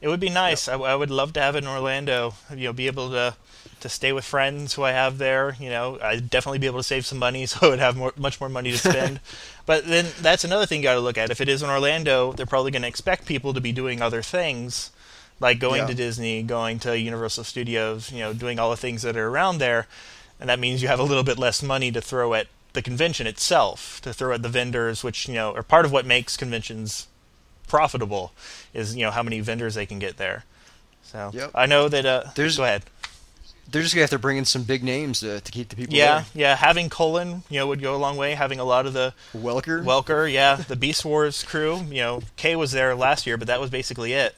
It 0.00 0.08
would 0.08 0.20
be 0.20 0.28
nice. 0.28 0.68
I, 0.68 0.74
I 0.74 0.94
would 0.94 1.10
love 1.10 1.32
to 1.32 1.40
have 1.40 1.54
it 1.56 1.64
in 1.64 1.66
Orlando. 1.68 2.34
You 2.50 2.64
know, 2.64 2.72
be 2.72 2.86
able 2.86 3.10
to 3.10 3.36
to 3.80 3.88
stay 3.88 4.12
with 4.12 4.24
friends 4.24 4.74
who 4.74 4.82
I 4.82 4.92
have 4.92 5.16
there. 5.18 5.56
You 5.58 5.70
know, 5.70 5.98
I'd 6.02 6.28
definitely 6.30 6.58
be 6.58 6.66
able 6.66 6.78
to 6.78 6.82
save 6.84 7.06
some 7.06 7.18
money, 7.18 7.46
so 7.50 7.66
I 7.66 7.70
would 7.70 7.78
have 7.78 7.96
more, 7.96 8.12
much 8.16 8.40
more 8.40 8.48
money 8.50 8.70
to 8.72 8.78
spend. 8.78 9.20
but 9.66 9.86
then 9.86 10.06
that's 10.20 10.44
another 10.44 10.66
thing 10.66 10.80
you 10.80 10.84
got 10.84 10.94
to 10.94 11.00
look 11.00 11.16
at. 11.18 11.30
If 11.30 11.40
it 11.40 11.48
is 11.48 11.62
in 11.62 11.70
Orlando, 11.70 12.32
they're 12.32 12.44
probably 12.46 12.70
going 12.70 12.82
to 12.82 12.88
expect 12.88 13.26
people 13.26 13.54
to 13.54 13.60
be 13.60 13.72
doing 13.72 14.02
other 14.02 14.20
things, 14.22 14.90
like 15.40 15.58
going 15.58 15.80
Yeah. 15.82 15.86
to 15.88 15.94
Disney, 15.94 16.42
going 16.42 16.78
to 16.80 16.98
Universal 16.98 17.44
Studios. 17.44 18.10
You 18.12 18.20
know, 18.20 18.32
doing 18.32 18.58
all 18.58 18.70
the 18.70 18.76
things 18.76 19.02
that 19.02 19.16
are 19.16 19.28
around 19.28 19.58
there, 19.58 19.86
and 20.40 20.48
that 20.48 20.58
means 20.58 20.82
you 20.82 20.88
have 20.88 21.00
a 21.00 21.04
little 21.04 21.24
bit 21.24 21.38
less 21.38 21.62
money 21.62 21.90
to 21.92 22.00
throw 22.00 22.34
at 22.34 22.46
the 22.72 22.82
convention 22.82 23.26
itself, 23.26 24.00
to 24.02 24.12
throw 24.12 24.34
at 24.34 24.42
the 24.42 24.48
vendors, 24.48 25.04
which 25.04 25.28
you 25.28 25.34
know 25.34 25.54
are 25.54 25.62
part 25.62 25.84
of 25.84 25.92
what 25.92 26.04
makes 26.06 26.36
conventions 26.36 27.06
profitable 27.68 28.32
is 28.72 28.94
you 28.94 29.02
know 29.02 29.10
how 29.10 29.22
many 29.22 29.40
vendors 29.40 29.74
they 29.74 29.86
can 29.86 29.98
get 29.98 30.16
there. 30.16 30.44
So 31.02 31.30
Yep. 31.32 31.50
I 31.54 31.66
know 31.66 31.88
that. 31.88 32.04
Uh, 32.06 32.24
There's- 32.34 32.56
go 32.56 32.64
ahead. 32.64 32.82
they're 33.70 33.80
just 33.82 33.94
gonna 33.94 34.02
have 34.02 34.10
to 34.10 34.18
bring 34.18 34.36
in 34.36 34.44
some 34.44 34.62
big 34.62 34.84
names 34.84 35.20
to, 35.20 35.40
to 35.40 35.50
keep 35.52 35.68
the 35.70 35.74
people 35.76 35.94
Yeah, 35.94 36.24
yeah. 36.34 36.54
Having 36.54 36.90
Cullen, 36.90 37.42
you 37.48 37.58
know, 37.58 37.66
would 37.66 37.80
go 37.80 37.94
a 37.94 37.96
long 37.96 38.16
way. 38.16 38.34
Having 38.34 38.60
a 38.60 38.64
lot 38.64 38.84
of 38.86 38.92
the. 38.92 39.14
Welker. 39.34 39.82
Welker, 39.82 40.30
yeah, 40.30 40.56
the 40.56 40.76
Beast 40.76 41.04
Wars 41.04 41.42
crew. 41.42 41.78
You 41.88 42.02
know, 42.02 42.22
Kay 42.36 42.56
was 42.56 42.72
there 42.72 42.94
last 42.94 43.26
year, 43.26 43.36
but 43.38 43.48
that 43.48 43.60
was 43.60 43.70
basically 43.70 44.12
it. 44.12 44.34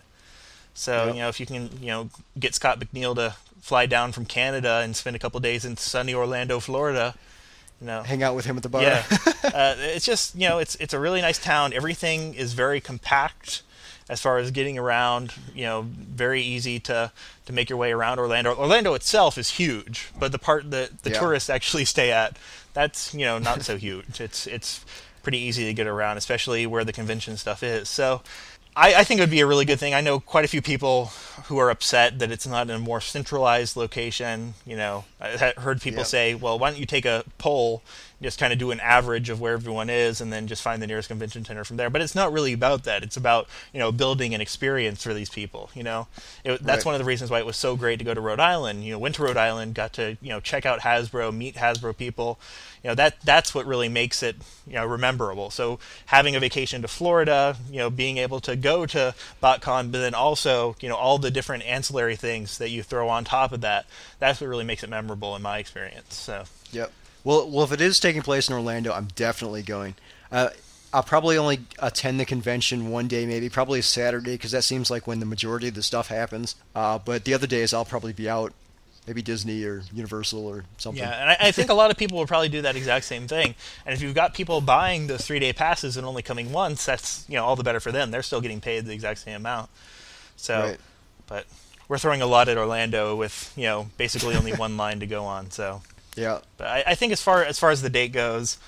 So 0.77 1.07
Yep. 1.07 1.15
you 1.15 1.21
know, 1.23 1.29
if 1.29 1.41
you 1.41 1.47
can, 1.47 1.71
you 1.81 1.89
know, 1.89 2.11
get 2.39 2.55
Scott 2.55 2.79
McNeil 2.79 3.15
to 3.17 3.35
fly 3.61 3.87
down 3.87 4.13
from 4.13 4.25
Canada 4.27 4.81
and 4.85 4.95
spend 4.95 5.17
a 5.17 5.19
couple 5.19 5.41
days 5.41 5.65
in 5.65 5.77
sunny 5.77 6.15
Orlando, 6.15 6.61
Florida, 6.61 7.15
you 7.81 7.87
know, 7.89 8.03
hang 8.05 8.23
out 8.23 8.37
with 8.37 8.45
him 8.45 8.57
at 8.57 8.63
the 8.63 8.69
bar. 8.69 8.83
yeah, 8.83 9.03
uh, 9.45 9.75
it's 9.79 10.05
just 10.05 10.35
you 10.35 10.49
know, 10.49 10.59
it's 10.59 10.77
it's 10.77 10.95
a 10.95 11.01
really 11.01 11.21
nice 11.21 11.39
town. 11.39 11.73
Everything 11.73 12.35
is 12.35 12.53
very 12.53 12.81
compact 12.81 13.63
as 14.09 14.21
far 14.21 14.39
as 14.39 14.51
getting 14.53 14.79
around. 14.79 15.33
You 15.55 15.65
know, 15.65 15.83
very 15.91 16.43
easy 16.43 16.79
to 16.81 17.11
to 17.47 17.53
make 17.53 17.69
your 17.71 17.79
way 17.79 17.91
around 17.93 18.19
Orlando. 18.19 18.55
Orlando 18.55 18.95
itself 18.95 19.39
is 19.39 19.51
huge, 19.51 20.11
but 20.19 20.31
the 20.33 20.39
part 20.39 20.71
that 20.73 21.03
the 21.03 21.11
Yeah. 21.11 21.19
tourists 21.21 21.49
actually 21.51 21.85
stay 21.97 22.13
at, 22.13 22.37
that's 22.75 23.15
you 23.15 23.25
know 23.25 23.39
not 23.39 23.63
so 23.63 23.77
huge. 23.79 24.21
It's 24.21 24.47
it's 24.47 24.85
pretty 25.23 25.39
easy 25.39 25.65
to 25.65 25.75
get 25.75 25.87
around, 25.87 26.19
especially 26.19 26.67
where 26.67 26.85
the 26.85 26.93
convention 26.93 27.37
stuff 27.39 27.63
is. 27.63 27.89
So. 27.89 28.23
I, 28.79 28.97
I 28.97 29.05
think 29.05 29.19
it 29.19 29.23
would 29.23 29.31
be 29.31 29.41
a 29.41 29.47
really 29.47 29.65
good 29.65 29.81
thing. 29.81 29.95
I 29.95 30.03
know 30.03 30.21
quite 30.21 30.45
a 30.45 30.49
few 30.49 30.61
people 30.61 31.07
who 31.47 31.57
are 31.59 31.71
upset 31.71 32.19
that 32.19 32.31
it's 32.31 32.47
not 32.47 32.69
in 32.69 32.77
a 32.77 32.79
more 32.79 33.01
centralized 33.01 33.75
location. 33.77 34.53
You 34.67 34.77
know, 34.77 35.05
I 35.21 35.55
heard 35.57 35.81
people 35.81 36.01
Yep. 36.01 36.07
say, 36.07 36.35
"Well, 36.35 36.59
why 36.59 36.71
don't 36.71 36.79
you 36.79 36.85
take 36.87 37.07
a 37.07 37.25
poll, 37.39 37.83
just 38.21 38.39
kind 38.39 38.53
of 38.53 38.59
do 38.59 38.71
an 38.71 38.81
average 38.81 39.31
of 39.31 39.41
where 39.41 39.55
everyone 39.55 39.89
is, 39.89 40.21
and 40.21 40.31
then 40.33 40.47
just 40.47 40.61
find 40.63 40.83
the 40.83 40.87
nearest 40.87 41.09
convention 41.09 41.43
center 41.45 41.65
from 41.65 41.79
there." 41.79 41.89
But 41.89 42.03
it's 42.03 42.15
not 42.15 42.33
really 42.33 42.53
about 42.53 42.85
that. 42.85 43.03
It's 43.03 43.17
about 43.17 43.49
you 43.73 43.79
know 43.79 43.93
building 43.93 44.35
an 44.35 44.43
experience 44.43 45.03
for 45.03 45.15
these 45.15 45.31
people. 45.31 45.71
You 45.75 45.83
know, 45.83 46.09
it, 46.45 46.63
that's 46.63 46.81
Right. 46.81 46.87
one 46.87 46.95
of 46.95 46.99
the 46.99 47.05
reasons 47.07 47.31
why 47.31 47.39
it 47.39 47.47
was 47.47 47.57
so 47.57 47.77
great 47.77 47.99
to 48.01 48.05
go 48.05 48.13
to 48.13 48.21
Rhode 48.21 48.41
Island. 48.41 48.85
You 48.85 48.93
know, 48.93 48.99
went 48.99 49.15
to 49.15 49.23
Rhode 49.23 49.39
Island, 49.39 49.75
got 49.75 49.95
to 49.95 50.19
you 50.21 50.29
know 50.29 50.41
check 50.41 50.67
out 50.67 50.81
Hasbro, 50.81 51.35
meet 51.35 51.55
Hasbro 51.57 51.97
people. 51.97 52.39
You 52.87 52.91
know 52.93 52.95
that 52.95 53.21
that's 53.23 53.53
what 53.53 53.67
really 53.67 53.89
makes 53.89 54.23
it 54.23 54.37
you 54.65 54.75
know 54.75 54.87
rememberable. 54.87 55.51
So 55.51 55.81
having 56.07 56.37
a 56.37 56.41
vacation 56.41 56.83
to 56.83 56.89
Florida, 56.89 57.57
you 57.69 57.79
know, 57.79 57.91
being 57.91 58.19
able 58.19 58.39
to 58.43 58.55
go 58.55 58.87
to 58.87 59.13
BotCon, 59.43 59.91
but 59.91 59.99
then 59.99 60.15
also 60.15 60.77
you 60.79 60.89
know 60.89 60.95
all 60.95 61.19
the 61.19 61.33
different 61.33 61.65
ancillary 61.65 62.15
things 62.15 62.59
that 62.59 62.71
you 62.71 62.85
throw 62.85 63.09
on 63.09 63.25
top 63.25 63.51
of 63.51 63.63
that. 63.63 63.87
That's 64.21 64.41
what 64.41 64.47
really 64.47 64.65
makes 64.65 64.85
it 64.85 64.89
memorable 64.89 65.35
in 65.35 65.43
my 65.43 65.59
experience. 65.59 66.15
So 66.15 66.45
Yep. 66.71 66.93
Well, 67.25 67.51
well, 67.51 67.65
if 67.65 67.73
it 67.73 67.81
is 67.81 67.99
taking 67.99 68.23
place 68.23 68.49
in 68.49 68.55
Orlando, 68.55 68.93
I'm 68.93 69.09
definitely 69.17 69.65
going. 69.65 69.97
Uh, 70.31 70.51
I'll 70.93 71.03
probably 71.03 71.37
only 71.39 71.63
attend 71.81 72.21
the 72.21 72.25
convention 72.25 72.91
one 72.91 73.09
day, 73.09 73.27
maybe 73.27 73.49
probably 73.49 73.83
Saturday, 73.83 74.35
because 74.35 74.53
that 74.53 74.63
seems 74.63 74.93
like 74.93 75.09
when 75.09 75.19
the 75.19 75.27
majority 75.27 75.67
of 75.67 75.75
the 75.75 75.83
stuff 75.83 76.07
happens. 76.07 76.55
Uh, 76.73 77.01
but 77.01 77.25
the 77.25 77.35
other 77.35 77.49
days, 77.49 77.75
I'll 77.75 77.85
probably 77.85 78.13
be 78.13 78.29
out, 78.29 78.53
maybe 79.07 79.23
Disney 79.23 79.63
or 79.65 79.83
Universal 79.93 80.47
or 80.47 80.65
something. 80.79 81.03
Yeah, 81.03 81.13
and 81.21 81.31
I, 81.31 81.37
I 81.49 81.53
think 81.53 81.71
a 81.71 81.75
lot 81.75 81.91
of 81.91 81.97
people 81.97 82.19
will 82.19 82.27
probably 82.27 82.49
do 82.49 82.63
that 82.63 82.77
exact 82.77 83.05
same 83.05 83.29
thing. 83.29 83.55
And 83.85 83.95
if 83.95 84.03
you've 84.03 84.15
got 84.15 84.35
people 84.35 84.61
buying 84.61 85.07
those 85.07 85.25
three 85.27 85.39
day 85.39 85.53
passes 85.53 85.97
and 85.97 86.07
only 86.07 86.23
coming 86.23 86.53
once, 86.53 86.85
that's 86.85 87.25
you 87.29 87.35
know 87.37 87.45
all 87.45 87.57
the 87.57 87.63
better 87.63 87.81
for 87.81 87.93
them. 87.93 88.11
They're 88.11 88.23
still 88.23 88.41
getting 88.41 88.61
paid 88.61 88.85
the 88.87 88.93
exact 88.93 89.21
same 89.21 89.37
amount. 89.37 89.71
So, 90.37 90.61
Right. 90.61 90.81
but 91.27 91.47
we're 91.89 91.99
throwing 91.99 92.21
a 92.23 92.27
lot 92.27 92.49
at 92.49 92.59
Orlando 92.59 93.15
with 93.17 93.53
you 93.57 93.65
know 93.65 93.89
basically 93.97 94.35
only 94.35 94.53
one 94.57 94.77
line 94.77 95.01
to 95.01 95.07
go 95.07 95.25
on. 95.25 95.51
So, 95.51 95.83
Yeah. 96.17 96.41
but 96.59 96.67
I, 96.67 96.85
I 96.89 96.95
think 96.95 97.13
as 97.13 97.23
far 97.23 97.45
as 97.45 97.59
far 97.59 97.71
as 97.71 97.83
the 97.83 97.91
date 97.91 98.13
goes, 98.13 98.59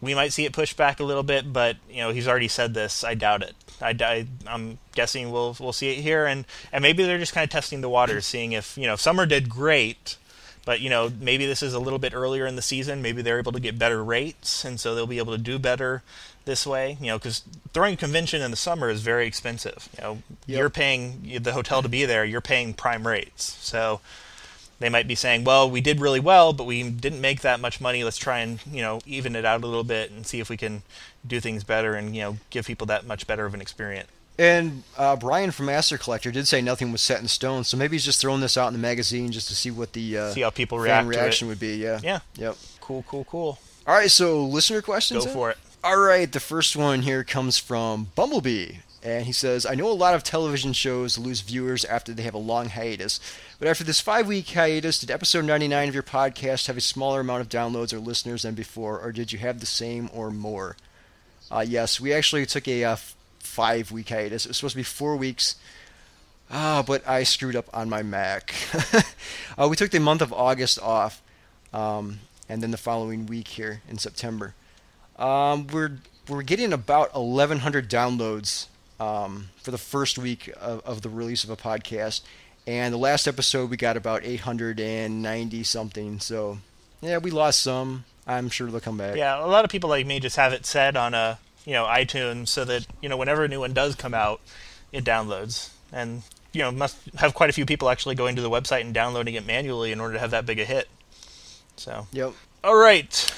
we 0.00 0.14
might 0.14 0.32
see 0.32 0.44
it 0.44 0.52
pushed 0.52 0.76
back 0.76 1.00
a 1.00 1.04
little 1.04 1.22
bit. 1.22 1.52
But 1.52 1.76
you 1.90 1.98
know 1.98 2.10
he's 2.10 2.28
already 2.28 2.48
said 2.48 2.74
this. 2.74 3.04
I 3.04 3.14
doubt 3.14 3.42
it. 3.42 3.54
I, 3.80 3.90
I 4.00 4.26
I'm 4.46 4.78
guessing 4.94 5.30
we'll 5.30 5.56
we'll 5.60 5.72
see 5.72 5.90
it 5.90 6.00
here, 6.02 6.26
and 6.26 6.44
and 6.72 6.82
maybe 6.82 7.04
they're 7.04 7.18
just 7.18 7.32
kind 7.34 7.44
of 7.44 7.50
testing 7.50 7.80
the 7.80 7.88
waters, 7.88 8.26
seeing 8.26 8.52
if 8.52 8.76
you 8.78 8.86
know 8.86 8.96
summer 8.96 9.26
did 9.26 9.48
great. 9.48 10.16
But 10.64 10.80
you 10.80 10.90
know, 10.90 11.12
maybe 11.20 11.46
this 11.46 11.62
is 11.62 11.74
a 11.74 11.78
little 11.78 12.00
bit 12.00 12.12
earlier 12.12 12.44
in 12.44 12.56
the 12.56 12.62
season. 12.62 13.00
Maybe 13.00 13.22
they're 13.22 13.38
able 13.38 13.52
to 13.52 13.60
get 13.60 13.78
better 13.78 14.02
rates, 14.02 14.64
and 14.64 14.80
so 14.80 14.94
they'll 14.94 15.06
be 15.06 15.18
able 15.18 15.32
to 15.32 15.38
do 15.42 15.60
better 15.60 16.02
this 16.44 16.66
way. 16.66 16.96
You 17.00 17.06
know, 17.06 17.18
because 17.18 17.42
throwing 17.72 17.94
a 17.94 17.96
convention 17.96 18.42
in 18.42 18.50
the 18.50 18.56
summer 18.56 18.90
is 18.90 19.00
very 19.00 19.28
expensive. 19.28 19.88
You 19.96 20.02
know, 20.02 20.22
Yep. 20.46 20.58
you're 20.58 20.70
paying 20.70 21.38
the 21.40 21.52
hotel 21.52 21.82
to 21.82 21.88
be 21.88 22.04
there. 22.04 22.24
You're 22.24 22.40
paying 22.40 22.74
prime 22.74 23.06
rates. 23.06 23.56
So 23.60 24.00
they 24.78 24.88
might 24.88 25.08
be 25.08 25.14
saying, 25.14 25.44
"Well, 25.44 25.70
we 25.70 25.80
did 25.80 26.00
really 26.00 26.20
well, 26.20 26.52
but 26.52 26.64
we 26.64 26.82
didn't 26.88 27.20
make 27.20 27.40
that 27.40 27.60
much 27.60 27.80
money. 27.80 28.04
Let's 28.04 28.18
try 28.18 28.40
and 28.40 28.60
you 28.70 28.82
know 28.82 29.00
even 29.06 29.34
it 29.36 29.44
out 29.44 29.62
a 29.62 29.66
little 29.66 29.84
bit 29.84 30.10
and 30.10 30.26
see 30.26 30.40
if 30.40 30.48
we 30.48 30.56
can 30.56 30.82
do 31.26 31.40
things 31.40 31.64
better 31.64 31.94
and 31.94 32.14
you 32.14 32.22
know 32.22 32.36
give 32.50 32.66
people 32.66 32.86
that 32.88 33.06
much 33.06 33.26
better 33.26 33.46
of 33.46 33.54
an 33.54 33.60
experience." 33.60 34.08
And 34.38 34.82
uh, 34.98 35.16
Brian 35.16 35.50
from 35.50 35.66
Master 35.66 35.96
Collector 35.96 36.30
did 36.30 36.46
say 36.46 36.60
nothing 36.60 36.92
was 36.92 37.00
set 37.00 37.20
in 37.20 37.28
stone, 37.28 37.64
so 37.64 37.76
maybe 37.76 37.94
he's 37.96 38.04
just 38.04 38.20
throwing 38.20 38.42
this 38.42 38.58
out 38.58 38.66
in 38.66 38.74
the 38.74 38.78
magazine 38.78 39.32
just 39.32 39.48
to 39.48 39.54
see 39.54 39.70
what 39.70 39.94
the 39.94 40.18
uh, 40.18 40.30
See 40.32 40.42
how 40.42 40.50
people 40.50 40.78
react 40.78 41.08
reaction 41.08 41.48
would 41.48 41.58
be. 41.60 41.76
Yeah. 41.76 42.00
Yeah. 42.02 42.18
Yep. 42.36 42.56
Cool, 42.80 43.04
cool, 43.08 43.24
cool. 43.24 43.58
All 43.86 43.94
right, 43.94 44.10
so 44.10 44.44
listener 44.44 44.82
questions. 44.82 45.24
Go 45.24 45.32
for 45.32 45.50
it. 45.50 45.58
All 45.82 45.98
right, 45.98 46.30
the 46.30 46.40
first 46.40 46.76
one 46.76 47.02
here 47.02 47.24
comes 47.24 47.58
from 47.58 48.08
Bumblebee. 48.14 48.74
And 49.02 49.26
he 49.26 49.32
says, 49.32 49.66
I 49.66 49.74
know 49.74 49.90
a 49.90 49.92
lot 49.92 50.14
of 50.14 50.24
television 50.24 50.72
shows 50.72 51.18
lose 51.18 51.40
viewers 51.40 51.84
after 51.84 52.12
they 52.12 52.24
have 52.24 52.34
a 52.34 52.38
long 52.38 52.70
hiatus. 52.70 53.20
But 53.58 53.68
after 53.68 53.84
this 53.84 54.00
five 54.00 54.26
week 54.26 54.48
hiatus, 54.48 54.98
did 54.98 55.10
episode 55.10 55.44
99 55.44 55.88
of 55.88 55.94
your 55.94 56.02
podcast 56.02 56.66
have 56.66 56.76
a 56.76 56.80
smaller 56.80 57.20
amount 57.20 57.42
of 57.42 57.48
downloads 57.48 57.92
or 57.92 57.98
listeners 57.98 58.42
than 58.42 58.54
before, 58.54 59.00
or 59.00 59.12
did 59.12 59.32
you 59.32 59.38
have 59.38 59.60
the 59.60 59.66
same 59.66 60.10
or 60.12 60.30
more? 60.30 60.76
Uh, 61.50 61.64
yes, 61.66 62.00
we 62.00 62.12
actually 62.12 62.44
took 62.46 62.66
a 62.66 62.84
uh, 62.84 62.96
five 63.38 63.92
week 63.92 64.08
hiatus. 64.08 64.44
It 64.44 64.48
was 64.48 64.56
supposed 64.56 64.72
to 64.72 64.78
be 64.78 64.82
four 64.82 65.16
weeks. 65.16 65.56
Ah, 66.50 66.84
but 66.86 67.06
I 67.08 67.24
screwed 67.24 67.56
up 67.56 67.68
on 67.74 67.88
my 67.88 68.02
Mac. 68.02 68.54
uh, 69.58 69.66
we 69.68 69.76
took 69.76 69.90
the 69.90 70.00
month 70.00 70.22
of 70.22 70.32
August 70.32 70.80
off, 70.80 71.22
um, 71.72 72.20
and 72.48 72.62
then 72.62 72.70
the 72.70 72.76
following 72.76 73.26
week 73.26 73.48
here 73.48 73.82
in 73.88 73.98
September. 73.98 74.54
Um, 75.18 75.66
we're 75.68 75.98
we're 76.28 76.42
getting 76.42 76.72
about 76.72 77.14
1,100 77.14 77.88
downloads 77.88 78.66
um, 79.00 79.48
for 79.62 79.70
the 79.70 79.78
first 79.78 80.18
week 80.18 80.50
of, 80.60 80.80
of 80.84 81.02
the 81.02 81.08
release 81.08 81.44
of 81.44 81.50
a 81.50 81.56
podcast, 81.56 82.22
and 82.66 82.92
the 82.92 82.98
last 82.98 83.26
episode 83.28 83.70
we 83.70 83.76
got 83.76 83.96
about 83.96 84.24
890 84.24 85.62
something. 85.64 86.18
So 86.20 86.58
yeah, 87.00 87.18
we 87.18 87.30
lost 87.30 87.62
some. 87.62 88.04
I'm 88.26 88.48
sure 88.48 88.68
they'll 88.70 88.80
come 88.80 88.98
back. 88.98 89.16
Yeah, 89.16 89.44
a 89.44 89.46
lot 89.46 89.64
of 89.64 89.70
people 89.70 89.88
like 89.90 90.06
me 90.06 90.18
just 90.18 90.36
have 90.36 90.52
it 90.52 90.66
set 90.66 90.96
on 90.96 91.14
a 91.14 91.38
you 91.64 91.72
know 91.72 91.84
iTunes 91.84 92.48
so 92.48 92.64
that 92.64 92.86
you 93.00 93.08
know 93.08 93.16
whenever 93.16 93.44
a 93.44 93.48
new 93.48 93.60
one 93.60 93.72
does 93.72 93.94
come 93.94 94.14
out, 94.14 94.40
it 94.92 95.04
downloads, 95.04 95.70
and 95.92 96.22
you 96.52 96.62
know 96.62 96.70
must 96.72 96.96
have 97.16 97.34
quite 97.34 97.50
a 97.50 97.52
few 97.52 97.66
people 97.66 97.88
actually 97.90 98.14
going 98.14 98.34
to 98.36 98.42
the 98.42 98.50
website 98.50 98.80
and 98.80 98.94
downloading 98.94 99.34
it 99.34 99.46
manually 99.46 99.92
in 99.92 100.00
order 100.00 100.14
to 100.14 100.20
have 100.20 100.30
that 100.32 100.46
big 100.46 100.58
a 100.58 100.64
hit. 100.64 100.88
So, 101.76 102.06
Yep. 102.12 102.32
all 102.64 102.76
right, 102.76 103.32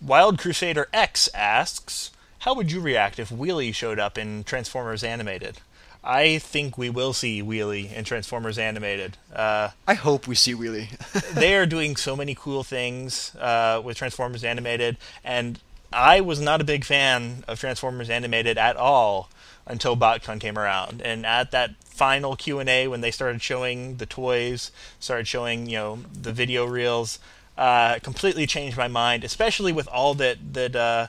Wild 0.00 0.38
Crusader 0.38 0.88
X 0.92 1.28
asks, 1.34 2.12
how 2.44 2.52
would 2.52 2.70
you 2.70 2.78
react 2.78 3.18
if 3.18 3.30
Wheelie 3.30 3.74
showed 3.74 3.98
up 3.98 4.18
in 4.18 4.44
Transformers 4.44 5.02
Animated? 5.02 5.60
I 6.04 6.36
think 6.36 6.76
we 6.76 6.90
will 6.90 7.14
see 7.14 7.42
Wheelie 7.42 7.90
in 7.90 8.04
Transformers 8.04 8.58
Animated. 8.58 9.16
Uh, 9.34 9.70
I 9.88 9.94
hope 9.94 10.26
we 10.26 10.34
see 10.34 10.54
Wheelie. 10.54 10.90
they 11.34 11.56
are 11.56 11.64
doing 11.64 11.96
so 11.96 12.14
many 12.14 12.34
cool 12.34 12.62
things 12.62 13.34
uh, 13.36 13.80
with 13.82 13.96
Transformers 13.96 14.44
Animated, 14.44 14.98
and 15.24 15.58
I 15.90 16.20
was 16.20 16.38
not 16.38 16.60
a 16.60 16.64
big 16.64 16.84
fan 16.84 17.44
of 17.48 17.58
Transformers 17.58 18.10
Animated 18.10 18.58
at 18.58 18.76
all 18.76 19.30
until 19.66 19.96
BotCon 19.96 20.38
came 20.38 20.58
around. 20.58 21.00
And 21.00 21.24
at 21.24 21.50
that 21.52 21.82
final 21.82 22.36
Q 22.36 22.58
and 22.58 22.68
A, 22.68 22.88
when 22.88 23.00
they 23.00 23.10
started 23.10 23.40
showing 23.40 23.96
the 23.96 24.06
toys, 24.06 24.70
started 25.00 25.26
showing 25.26 25.64
you 25.64 25.78
know 25.78 25.98
the 26.12 26.34
video 26.34 26.66
reels, 26.66 27.18
uh, 27.56 28.00
completely 28.02 28.46
changed 28.46 28.76
my 28.76 28.88
mind. 28.88 29.24
Especially 29.24 29.72
with 29.72 29.88
all 29.88 30.12
that 30.16 30.52
that 30.52 30.76
uh, 30.76 31.06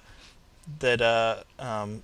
that 0.79 1.01
uh, 1.01 1.43
um, 1.59 2.03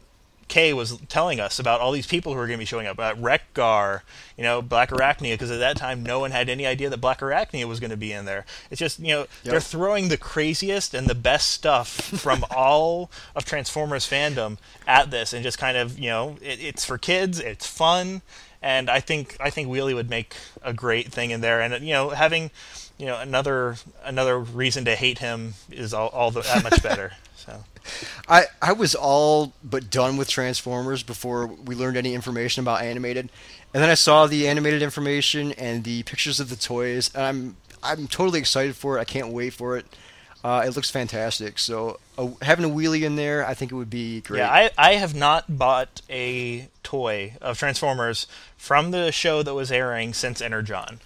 Kay 0.51 0.73
was 0.73 0.97
telling 1.07 1.39
us 1.39 1.59
about 1.59 1.79
all 1.79 1.93
these 1.93 2.05
people 2.05 2.33
who 2.33 2.39
are 2.39 2.45
going 2.45 2.57
to 2.57 2.61
be 2.61 2.65
showing 2.65 2.85
up. 2.85 2.99
Uh, 2.99 3.13
Wreck-Gar, 3.17 4.03
you 4.35 4.43
know, 4.43 4.61
Black 4.61 4.89
Arachnia, 4.89 5.33
because 5.33 5.49
at 5.49 5.59
that 5.59 5.77
time 5.77 6.03
no 6.03 6.19
one 6.19 6.31
had 6.31 6.49
any 6.49 6.65
idea 6.65 6.89
that 6.89 6.97
Black 6.97 7.21
Arachnia 7.21 7.65
was 7.65 7.79
going 7.79 7.91
to 7.91 7.97
be 7.97 8.11
in 8.11 8.25
there. 8.25 8.45
It's 8.69 8.77
just, 8.77 8.99
you 8.99 9.13
know, 9.13 9.27
they're 9.43 9.61
throwing 9.61 10.09
the 10.09 10.17
craziest 10.17 10.93
and 10.93 11.07
the 11.07 11.15
best 11.15 11.51
stuff 11.51 11.87
from 11.87 12.43
all 12.51 13.09
of 13.33 13.45
Transformers 13.45 14.05
fandom 14.05 14.57
at 14.85 15.09
this, 15.09 15.31
and 15.31 15.41
just 15.41 15.57
kind 15.57 15.77
of, 15.77 15.97
you 15.97 16.09
know, 16.09 16.35
it, 16.41 16.59
it's 16.61 16.83
for 16.83 16.97
kids, 16.97 17.39
it's 17.39 17.65
fun, 17.65 18.21
and 18.61 18.89
I 18.89 18.99
think 18.99 19.37
I 19.39 19.49
think 19.49 19.69
Wheelie 19.69 19.95
would 19.95 20.09
make 20.09 20.35
a 20.61 20.73
great 20.73 21.11
thing 21.11 21.31
in 21.31 21.41
there, 21.41 21.61
and 21.61 21.85
you 21.85 21.93
know, 21.93 22.09
having 22.09 22.51
you 22.97 23.05
know 23.05 23.19
another 23.19 23.77
another 24.03 24.39
reason 24.39 24.85
to 24.85 24.95
hate 24.95 25.19
him 25.19 25.55
is 25.71 25.93
all, 25.93 26.09
all 26.09 26.31
the, 26.31 26.41
that 26.41 26.63
much 26.63 26.83
better. 26.83 27.13
So. 27.35 27.63
I, 28.27 28.43
I 28.61 28.73
was 28.73 28.93
all 28.93 29.53
but 29.63 29.89
done 29.89 30.15
with 30.15 30.29
Transformers 30.29 31.01
before 31.01 31.47
we 31.47 31.73
learned 31.73 31.97
any 31.97 32.13
information 32.13 32.61
about 32.61 32.83
animated, 32.83 33.31
and 33.73 33.81
then 33.81 33.89
I 33.89 33.95
saw 33.95 34.27
the 34.27 34.47
animated 34.47 34.83
information 34.83 35.51
and 35.53 35.83
the 35.83 36.03
pictures 36.03 36.39
of 36.39 36.49
the 36.49 36.55
toys, 36.55 37.09
and 37.15 37.23
I'm 37.23 37.55
I'm 37.83 38.07
totally 38.07 38.39
excited 38.39 38.75
for 38.75 38.97
it. 38.97 39.01
I 39.01 39.05
can't 39.05 39.29
wait 39.29 39.53
for 39.53 39.77
it. 39.77 39.85
Uh, 40.43 40.63
it 40.65 40.75
looks 40.75 40.89
fantastic. 40.89 41.59
So 41.59 41.99
uh, 42.17 42.29
having 42.41 42.65
a 42.65 42.69
wheelie 42.69 43.03
in 43.03 43.15
there, 43.15 43.45
I 43.45 43.53
think 43.53 43.71
it 43.71 43.75
would 43.75 43.89
be 43.89 44.21
great. 44.21 44.39
Yeah, 44.39 44.49
I, 44.49 44.71
I 44.77 44.93
have 44.95 45.13
not 45.13 45.57
bought 45.57 46.01
a 46.09 46.67
toy 46.83 47.33
of 47.41 47.59
Transformers 47.59 48.25
from 48.57 48.91
the 48.91 49.11
show 49.11 49.43
that 49.43 49.53
was 49.53 49.71
airing 49.71 50.13
since 50.13 50.41
Energon. 50.41 50.99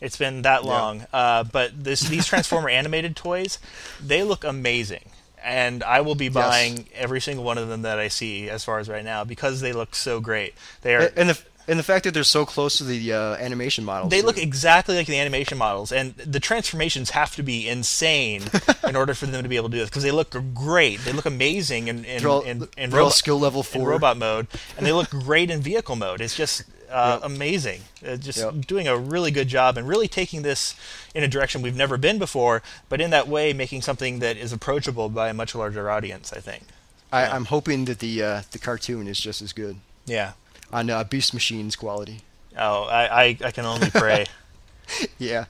It's 0.00 0.16
been 0.16 0.42
that 0.42 0.64
Yeah. 0.64 0.70
long. 0.70 1.06
Uh, 1.12 1.44
but 1.44 1.84
this, 1.84 2.00
these 2.00 2.26
Transformer 2.26 2.68
animated 2.80 3.14
toys, 3.16 3.58
they 4.04 4.22
look 4.24 4.42
amazing. 4.44 5.10
And 5.42 5.82
I 5.82 6.00
will 6.02 6.14
be 6.16 6.28
buying 6.28 6.86
every 6.94 7.20
single 7.20 7.44
one 7.44 7.56
of 7.58 7.68
them 7.68 7.82
that 7.82 7.98
I 7.98 8.08
see 8.08 8.50
as 8.50 8.62
far 8.64 8.78
as 8.78 8.88
right 8.90 9.04
now 9.04 9.24
because 9.24 9.60
they 9.62 9.72
look 9.72 9.94
so 9.94 10.20
great. 10.20 10.52
They 10.82 10.94
are 10.96 11.10
and 11.16 11.30
the 11.30 11.38
and 11.68 11.78
the 11.78 11.82
fact 11.82 12.04
that 12.04 12.14
they're 12.14 12.24
so 12.24 12.44
close 12.44 12.78
to 12.78 12.84
the 12.84 13.12
uh, 13.12 13.34
animation 13.36 13.84
models. 13.84 14.10
they 14.10 14.20
too. 14.20 14.26
look 14.26 14.38
exactly 14.38 14.96
like 14.96 15.06
the 15.06 15.18
animation 15.18 15.56
models, 15.58 15.92
and 15.92 16.14
the 16.16 16.40
transformations 16.40 17.10
have 17.10 17.34
to 17.36 17.42
be 17.42 17.68
insane 17.68 18.42
in 18.88 18.96
order 18.96 19.14
for 19.14 19.26
them 19.26 19.42
to 19.42 19.48
be 19.48 19.56
able 19.56 19.68
to 19.68 19.76
do 19.76 19.80
this 19.80 19.88
because 19.90 20.02
they 20.02 20.10
look 20.10 20.34
great. 20.54 21.00
They 21.00 21.12
look 21.12 21.26
amazing 21.26 21.88
in 21.88 22.04
in, 22.04 22.26
all- 22.26 22.42
in, 22.42 22.68
in, 22.76 23.10
skill 23.10 23.38
level 23.38 23.62
four. 23.62 23.88
robot 23.88 24.16
mode, 24.16 24.46
and 24.76 24.86
they 24.86 24.92
look 24.92 25.10
great 25.26 25.50
in 25.50 25.60
vehicle 25.60 25.96
mode. 25.96 26.20
It's 26.20 26.34
just 26.34 26.62
uh, 26.90 27.20
Yep. 27.22 27.30
amazing. 27.30 27.80
Uh, 28.04 28.16
just 28.16 28.38
Yep. 28.38 28.66
doing 28.66 28.88
a 28.88 28.96
really 28.96 29.30
good 29.30 29.46
job 29.46 29.78
and 29.78 29.86
really 29.86 30.08
taking 30.08 30.42
this 30.42 30.74
in 31.14 31.22
a 31.22 31.28
direction 31.28 31.62
we've 31.62 31.76
never 31.76 31.96
been 31.96 32.18
before, 32.18 32.62
but 32.88 33.00
in 33.00 33.10
that 33.10 33.28
way 33.28 33.52
making 33.52 33.82
something 33.82 34.18
that 34.18 34.36
is 34.36 34.52
approachable 34.52 35.08
by 35.08 35.28
a 35.28 35.34
much 35.34 35.54
larger 35.54 35.88
audience. 35.88 36.32
I 36.32 36.40
think. 36.40 36.64
I, 37.12 37.26
I'm 37.26 37.44
hoping 37.46 37.84
that 37.84 38.00
the 38.00 38.22
uh, 38.22 38.42
the 38.50 38.58
cartoon 38.58 39.06
is 39.06 39.20
just 39.20 39.40
as 39.42 39.52
good 39.52 39.76
Yeah. 40.06 40.32
On 40.72 40.90
uh, 40.90 41.04
Beast 41.04 41.34
Machines 41.34 41.76
quality. 41.76 42.20
Oh, 42.56 42.84
I, 42.84 43.22
I, 43.24 43.36
I 43.44 43.50
can 43.50 43.64
only 43.64 43.90
pray. 43.90 44.26
Yeah. 45.18 45.44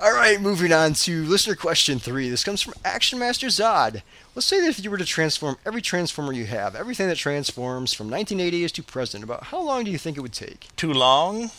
All 0.00 0.12
right, 0.12 0.40
moving 0.40 0.72
on 0.72 0.94
to 0.94 1.24
listener 1.24 1.54
question 1.54 1.98
three. 1.98 2.28
This 2.28 2.42
comes 2.42 2.60
from 2.60 2.74
Action 2.84 3.18
Master 3.18 3.46
Zod. 3.46 4.02
Let's 4.34 4.46
say 4.46 4.60
that 4.60 4.68
if 4.68 4.82
you 4.82 4.90
were 4.90 4.98
to 4.98 5.04
transform 5.04 5.56
every 5.64 5.82
transformer 5.82 6.32
you 6.32 6.46
have, 6.46 6.74
everything 6.74 7.08
that 7.08 7.16
transforms 7.16 7.92
from 7.92 8.10
1980s 8.10 8.72
to 8.72 8.82
present, 8.82 9.22
about 9.22 9.44
how 9.44 9.60
long 9.60 9.84
do 9.84 9.90
you 9.90 9.98
think 9.98 10.16
it 10.16 10.20
would 10.20 10.32
take? 10.32 10.68
Too 10.76 10.92
long? 10.92 11.50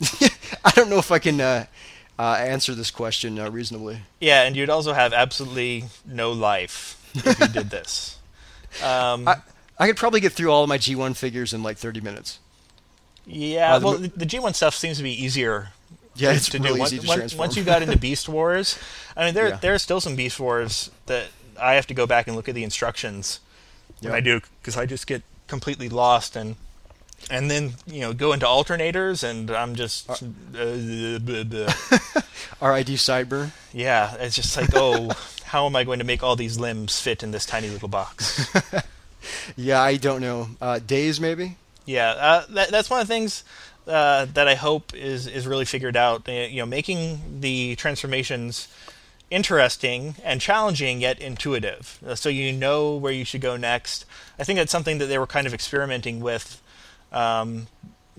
I 0.64 0.70
don't 0.74 0.90
know 0.90 0.98
if 0.98 1.10
I 1.10 1.18
can 1.18 1.40
uh, 1.40 1.66
uh, 2.18 2.36
answer 2.38 2.74
this 2.74 2.90
question 2.90 3.38
uh, 3.38 3.50
reasonably. 3.50 4.02
Yeah, 4.20 4.42
and 4.42 4.56
you'd 4.56 4.70
also 4.70 4.92
have 4.92 5.12
absolutely 5.12 5.84
no 6.06 6.32
life 6.32 7.10
if 7.14 7.40
you 7.40 7.48
did 7.48 7.70
this. 7.70 8.18
Um, 8.82 9.26
I, 9.26 9.36
I 9.78 9.86
could 9.86 9.96
probably 9.96 10.20
get 10.20 10.32
through 10.32 10.50
all 10.50 10.62
of 10.62 10.68
my 10.68 10.78
G1 10.78 11.16
figures 11.16 11.52
in 11.52 11.62
like 11.62 11.78
30 11.78 12.00
minutes. 12.00 12.38
Yeah, 13.28 13.74
uh, 13.74 13.78
the 13.78 13.86
well, 13.86 13.98
the, 13.98 14.08
the 14.08 14.26
G1 14.26 14.54
stuff 14.54 14.74
seems 14.74 14.96
to 14.96 15.02
be 15.02 15.12
easier 15.12 15.68
Yeah, 16.16 16.30
to, 16.30 16.36
it's 16.36 16.48
to 16.50 16.58
really 16.58 16.74
do. 16.74 16.78
Once, 16.80 16.92
easy 16.92 17.02
to 17.02 17.08
once- 17.08 17.34
once 17.34 17.56
you 17.56 17.62
got 17.64 17.82
into 17.82 17.96
Beast 18.06 18.28
Wars, 18.28 18.78
I 19.16 19.24
mean, 19.26 19.34
there 19.34 19.48
Yeah. 19.48 19.56
there's 19.60 19.82
still 19.82 20.00
some 20.00 20.16
Beast 20.16 20.40
Wars 20.40 20.90
that 21.06 21.26
I 21.60 21.74
have 21.74 21.86
to 21.88 21.94
go 21.94 22.06
back 22.06 22.26
and 22.26 22.34
look 22.36 22.48
at 22.48 22.54
the 22.54 22.64
instructions 22.64 23.40
when 24.00 24.12
Yeah. 24.12 24.16
I 24.16 24.20
do 24.20 24.40
because 24.60 24.76
I 24.76 24.86
just 24.86 25.06
get 25.06 25.22
completely 25.46 25.88
lost 25.88 26.36
and 26.36 26.56
and 27.30 27.50
then 27.50 27.74
you 27.86 28.00
know 28.00 28.12
go 28.12 28.32
into 28.32 28.46
alternators 28.46 29.24
and 29.28 29.50
I'm 29.50 29.74
just 29.74 30.08
uh, 30.10 30.14
bleh, 30.52 31.18
bleh. 31.44 32.24
RID 32.60 32.86
Sideburn. 32.98 33.50
yeah, 33.72 34.14
it's 34.20 34.36
just 34.36 34.56
like 34.56 34.70
oh. 34.74 35.10
How 35.48 35.64
am 35.64 35.74
I 35.76 35.82
going 35.84 35.98
to 35.98 36.04
make 36.04 36.22
all 36.22 36.36
these 36.36 36.58
limbs 36.60 37.00
fit 37.00 37.22
in 37.22 37.30
this 37.30 37.46
tiny 37.46 37.70
little 37.70 37.88
box? 37.88 38.52
Yeah, 39.56 39.80
I 39.80 39.96
don't 39.96 40.20
know. 40.20 40.48
Uh, 40.60 40.78
days, 40.78 41.18
maybe? 41.20 41.56
Yeah, 41.88 42.10
uh, 42.10 42.44
that, 42.50 42.70
that's 42.70 42.90
one 42.90 43.00
of 43.00 43.08
the 43.08 43.14
things 43.14 43.44
uh, 43.86 44.26
that 44.34 44.46
I 44.46 44.56
hope 44.56 44.94
is 44.94 45.26
is 45.26 45.46
really 45.46 45.64
figured 45.64 45.96
out. 45.96 46.28
Uh, 46.28 46.32
You 46.32 46.60
know, 46.60 46.66
making 46.66 47.40
the 47.40 47.76
transformations 47.76 48.68
interesting 49.30 50.16
and 50.22 50.38
challenging 50.38 51.00
yet 51.00 51.18
intuitive, 51.18 51.98
uh, 52.06 52.14
so 52.14 52.28
you 52.28 52.52
know 52.52 52.94
where 52.94 53.12
you 53.12 53.24
should 53.24 53.40
go 53.40 53.56
next. 53.56 54.04
I 54.38 54.44
think 54.44 54.58
that's 54.58 54.70
something 54.70 54.98
that 54.98 55.06
they 55.06 55.18
were 55.18 55.26
kind 55.26 55.46
of 55.46 55.54
experimenting 55.54 56.20
with. 56.20 56.60
Um, 57.10 57.68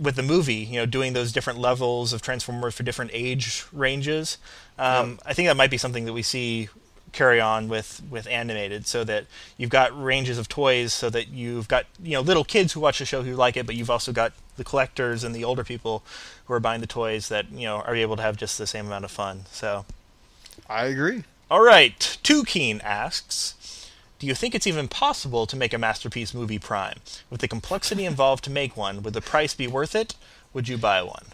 with 0.02 0.16
the 0.16 0.24
movie, 0.24 0.64
you 0.72 0.80
know, 0.80 0.86
doing 0.86 1.12
those 1.12 1.34
different 1.34 1.60
levels 1.60 2.14
of 2.14 2.22
Transformers 2.22 2.74
for 2.74 2.84
different 2.84 3.12
age 3.14 3.66
ranges, 3.74 4.38
um, 4.78 5.20
I 5.26 5.34
think 5.34 5.50
that 5.50 5.58
might 5.58 5.70
be 5.70 5.78
something 5.78 6.06
that 6.06 6.14
we 6.14 6.24
see 6.24 6.70
carry 7.12 7.40
on 7.40 7.68
with 7.68 8.02
with 8.10 8.28
animated, 8.28 8.88
so 8.88 9.04
that 9.04 9.26
you've 9.58 9.70
got 9.70 10.00
ranges 10.02 10.38
of 10.38 10.48
toys, 10.48 10.94
so 10.94 11.10
that 11.10 11.30
you've 11.30 11.68
got 11.68 11.86
you 12.02 12.14
know 12.14 12.22
little 12.22 12.44
kids 12.44 12.74
who 12.74 12.80
watch 12.80 13.00
the 13.00 13.06
show 13.06 13.24
who 13.24 13.36
like 13.36 13.58
it, 13.58 13.66
but 13.66 13.76
you've 13.76 13.90
also 13.90 14.12
got 14.12 14.34
the 14.58 14.64
collectors 14.64 15.24
and 15.24 15.34
the 15.34 15.44
older 15.44 15.64
people 15.64 16.04
who 16.46 16.54
are 16.54 16.60
buying 16.60 16.82
the 16.82 16.88
toys 16.88 17.30
that 17.30 17.52
you 17.52 17.66
know 17.66 17.78
are 17.78 17.96
able 17.96 18.16
to 18.16 18.22
have 18.22 18.38
just 18.38 18.58
the 18.58 18.68
same 18.68 18.88
amount 18.88 19.06
of 19.06 19.12
fun. 19.12 19.46
So, 19.52 19.86
I 20.70 20.86
agree. 20.86 21.24
all 21.50 21.62
right, 21.64 22.18
Too 22.24 22.44
Keen 22.44 22.82
asks. 22.82 23.56
Do 24.20 24.28
you 24.28 24.36
think 24.36 24.54
it's 24.54 24.68
even 24.68 24.90
possible 24.90 25.46
to 25.48 25.56
make 25.56 25.74
a 25.74 25.78
masterpiece 25.78 26.34
movie 26.34 26.60
prime? 26.60 26.98
With 27.30 27.40
the 27.40 27.48
complexity 27.48 28.04
involved 28.04 28.44
to 28.44 28.52
make 28.52 28.76
one, 28.76 29.02
would 29.02 29.14
the 29.14 29.22
price 29.22 29.54
be 29.56 29.66
worth 29.66 29.96
it? 29.96 30.16
Would 30.54 30.68
you 30.68 30.78
buy 30.78 31.02
one? 31.02 31.28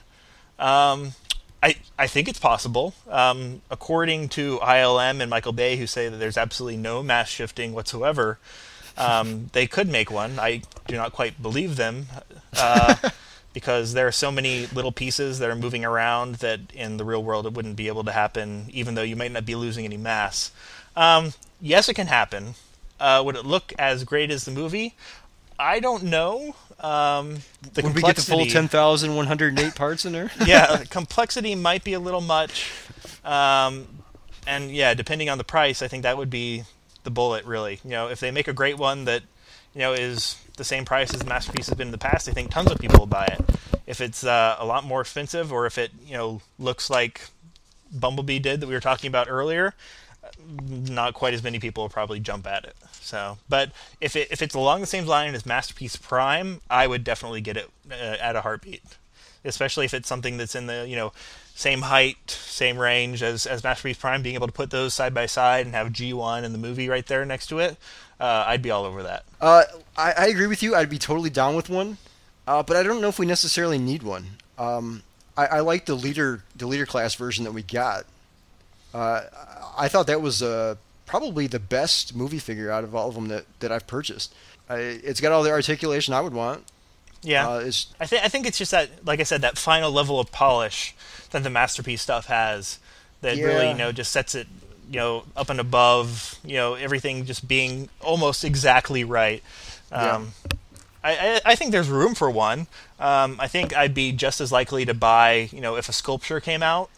Um, 0.59 1.13
I, 1.61 1.75
I 1.97 2.07
think 2.07 2.27
it's 2.27 2.39
possible. 2.39 2.93
Um, 3.09 3.61
according 3.71 4.29
to 4.29 4.59
ILM 4.59 5.21
and 5.21 5.29
Michael 5.29 5.53
Bay, 5.53 5.77
who 5.77 5.87
say 5.87 6.09
that 6.09 6.17
there's 6.17 6.37
absolutely 6.37 6.77
no 6.77 7.01
mass 7.01 7.29
shifting 7.29 7.73
whatsoever, 7.73 8.37
um, 8.97 9.49
they 9.53 9.67
could 9.67 9.89
make 9.89 10.11
one. 10.11 10.39
I 10.39 10.61
do 10.87 10.95
not 10.95 11.11
quite 11.13 11.41
believe 11.41 11.75
them 11.75 12.07
uh, 12.57 12.95
because 13.53 13.93
there 13.93 14.07
are 14.07 14.11
so 14.11 14.31
many 14.31 14.67
little 14.67 14.91
pieces 14.91 15.39
that 15.39 15.49
are 15.49 15.55
moving 15.55 15.83
around 15.83 16.35
that 16.35 16.59
in 16.73 16.97
the 16.97 17.05
real 17.05 17.23
world 17.23 17.45
it 17.45 17.53
wouldn't 17.53 17.75
be 17.75 17.87
able 17.87 18.03
to 18.03 18.11
happen, 18.11 18.67
even 18.71 18.95
though 18.95 19.01
you 19.01 19.15
might 19.15 19.31
not 19.31 19.45
be 19.45 19.55
losing 19.55 19.85
any 19.85 19.97
mass. 19.97 20.51
Um, 20.95 21.33
yes, 21.59 21.89
it 21.89 21.95
can 21.95 22.07
happen. 22.07 22.55
Uh, 22.99 23.21
would 23.25 23.35
it 23.35 23.45
look 23.45 23.73
as 23.77 24.03
great 24.03 24.31
as 24.31 24.45
the 24.45 24.51
movie? 24.51 24.95
I 25.57 25.79
don't 25.79 26.03
know. 26.03 26.55
Um, 26.85 27.37
the 27.73 27.81
Would 27.81 27.95
we 27.95 28.01
get 28.03 28.15
the 28.15 28.21
full 28.21 28.45
10,108 28.45 29.73
parts 29.73 30.05
in 30.05 30.13
there? 30.13 30.29
yeah, 30.45 30.83
complexity 30.89 31.55
might 31.55 31.83
be 31.83 31.93
a 31.93 31.99
little 31.99 32.21
much. 32.21 32.71
Um, 33.23 33.87
and 34.45 34.69
yeah, 34.69 34.93
depending 34.93 35.27
on 35.27 35.39
the 35.39 35.43
price, 35.43 35.81
I 35.81 35.87
think 35.87 36.03
that 36.03 36.15
would 36.15 36.29
be 36.29 36.63
the 37.03 37.09
bullet, 37.09 37.43
really. 37.45 37.79
You 37.83 37.89
know, 37.89 38.09
if 38.09 38.19
they 38.19 38.29
make 38.29 38.47
a 38.47 38.53
great 38.53 38.77
one 38.77 39.05
that, 39.05 39.23
you 39.73 39.79
know, 39.79 39.93
is 39.93 40.39
the 40.57 40.63
same 40.63 40.85
price 40.85 41.11
as 41.11 41.21
the 41.21 41.25
Masterpiece 41.25 41.67
has 41.69 41.75
been 41.75 41.87
in 41.87 41.91
the 41.91 41.97
past, 41.97 42.29
I 42.29 42.33
think 42.33 42.51
tons 42.51 42.71
of 42.71 42.77
people 42.77 42.99
will 42.99 43.07
buy 43.07 43.25
it. 43.25 43.43
If 43.87 43.99
it's 43.99 44.23
uh, 44.23 44.55
a 44.59 44.65
lot 44.65 44.83
more 44.83 45.01
expensive 45.01 45.51
or 45.51 45.65
if 45.65 45.79
it, 45.79 45.89
you 46.05 46.13
know, 46.13 46.41
looks 46.59 46.91
like 46.91 47.29
Bumblebee 47.91 48.37
did 48.37 48.61
that 48.61 48.67
we 48.67 48.75
were 48.75 48.79
talking 48.79 49.07
about 49.07 49.27
earlier, 49.27 49.73
not 50.47 51.13
quite 51.13 51.33
as 51.33 51.43
many 51.43 51.59
people 51.59 51.83
will 51.83 51.89
probably 51.89 52.19
jump 52.19 52.47
at 52.47 52.63
it. 52.63 52.75
So, 53.01 53.37
but 53.49 53.71
if 54.01 54.15
it, 54.15 54.29
if 54.31 54.41
it's 54.41 54.55
along 54.55 54.81
the 54.81 54.87
same 54.87 55.05
line 55.05 55.35
as 55.35 55.45
Masterpiece 55.45 55.95
Prime, 55.95 56.61
I 56.69 56.87
would 56.87 57.03
definitely 57.03 57.41
get 57.41 57.57
it 57.57 57.69
uh, 57.89 57.93
at 57.93 58.35
a 58.35 58.41
heartbeat. 58.41 58.83
Especially 59.43 59.85
if 59.85 59.93
it's 59.93 60.07
something 60.07 60.37
that's 60.37 60.55
in 60.55 60.65
the 60.65 60.87
you 60.87 60.95
know 60.95 61.13
same 61.53 61.83
height, 61.83 62.31
same 62.31 62.77
range 62.77 63.21
as 63.21 63.45
as 63.45 63.63
Masterpiece 63.63 63.97
Prime, 63.97 64.21
being 64.21 64.35
able 64.35 64.47
to 64.47 64.53
put 64.53 64.71
those 64.71 64.93
side 64.93 65.13
by 65.13 65.25
side 65.25 65.65
and 65.65 65.75
have 65.75 65.89
G1 65.89 66.43
and 66.43 66.53
the 66.53 66.59
movie 66.59 66.89
right 66.89 67.05
there 67.05 67.23
next 67.25 67.47
to 67.47 67.59
it, 67.59 67.77
uh, 68.19 68.43
I'd 68.47 68.61
be 68.61 68.71
all 68.71 68.85
over 68.85 69.03
that. 69.03 69.23
Uh, 69.39 69.63
I, 69.97 70.13
I 70.17 70.27
agree 70.27 70.47
with 70.47 70.63
you. 70.63 70.75
I'd 70.75 70.89
be 70.89 70.97
totally 70.97 71.29
down 71.29 71.55
with 71.55 71.69
one, 71.69 71.97
uh, 72.47 72.63
but 72.63 72.75
I 72.75 72.83
don't 72.83 73.01
know 73.01 73.09
if 73.09 73.19
we 73.19 73.25
necessarily 73.25 73.77
need 73.77 74.03
one. 74.03 74.37
Um, 74.57 75.03
I, 75.37 75.45
I 75.45 75.59
like 75.59 75.85
the 75.85 75.95
leader 75.95 76.43
the 76.55 76.67
leader 76.67 76.85
class 76.85 77.15
version 77.15 77.43
that 77.43 77.51
we 77.51 77.61
got. 77.61 78.05
Uh, 78.93 79.23
I 79.77 79.87
thought 79.87 80.07
that 80.07 80.21
was 80.21 80.41
uh, 80.41 80.75
probably 81.05 81.47
the 81.47 81.59
best 81.59 82.15
movie 82.15 82.39
figure 82.39 82.71
out 82.71 82.83
of 82.83 82.95
all 82.95 83.09
of 83.09 83.15
them 83.15 83.27
that, 83.27 83.45
that 83.59 83.71
I've 83.71 83.87
purchased. 83.87 84.33
I, 84.69 84.77
it's 84.77 85.21
got 85.21 85.31
all 85.31 85.43
the 85.43 85.51
articulation 85.51 86.13
I 86.13 86.21
would 86.21 86.33
want. 86.33 86.63
Yeah, 87.21 87.47
uh, 87.47 87.71
I 87.99 88.05
think 88.05 88.23
I 88.23 88.27
think 88.27 88.45
it's 88.45 88.57
just 88.57 88.71
that, 88.71 89.05
like 89.05 89.19
I 89.19 89.23
said, 89.23 89.41
that 89.41 89.57
final 89.57 89.91
level 89.91 90.19
of 90.19 90.31
polish 90.31 90.93
that 91.31 91.43
the 91.43 91.49
masterpiece 91.49 92.01
stuff 92.01 92.27
has 92.27 92.77
that 93.21 93.37
yeah. 93.37 93.45
really 93.45 93.69
you 93.69 93.73
know 93.73 93.91
just 93.91 94.11
sets 94.11 94.35
it 94.35 94.47
you 94.91 94.99
know 94.99 95.23
up 95.35 95.49
and 95.49 95.59
above 95.59 96.37
you 96.45 96.53
know 96.53 96.75
everything 96.75 97.25
just 97.25 97.47
being 97.47 97.89
almost 98.01 98.43
exactly 98.43 99.03
right. 99.03 99.41
Um, 99.91 100.33
yeah. 100.45 100.57
I, 101.03 101.41
I, 101.45 101.55
think 101.55 101.71
there's 101.71 101.87
room 101.87 102.15
for 102.15 102.31
one. 102.31 102.65
Um, 102.99 103.37
I 103.39 103.47
think 103.47 103.75
I'd 103.75 103.93
be 103.93 104.11
just 104.11 104.41
as 104.41 104.51
likely 104.51 104.85
to 104.85 104.95
buy, 104.95 105.49
you 105.51 105.61
know, 105.61 105.75
if 105.75 105.87
a 105.87 105.93
sculpture 105.93 106.39
came 106.39 106.63
out 106.63 106.89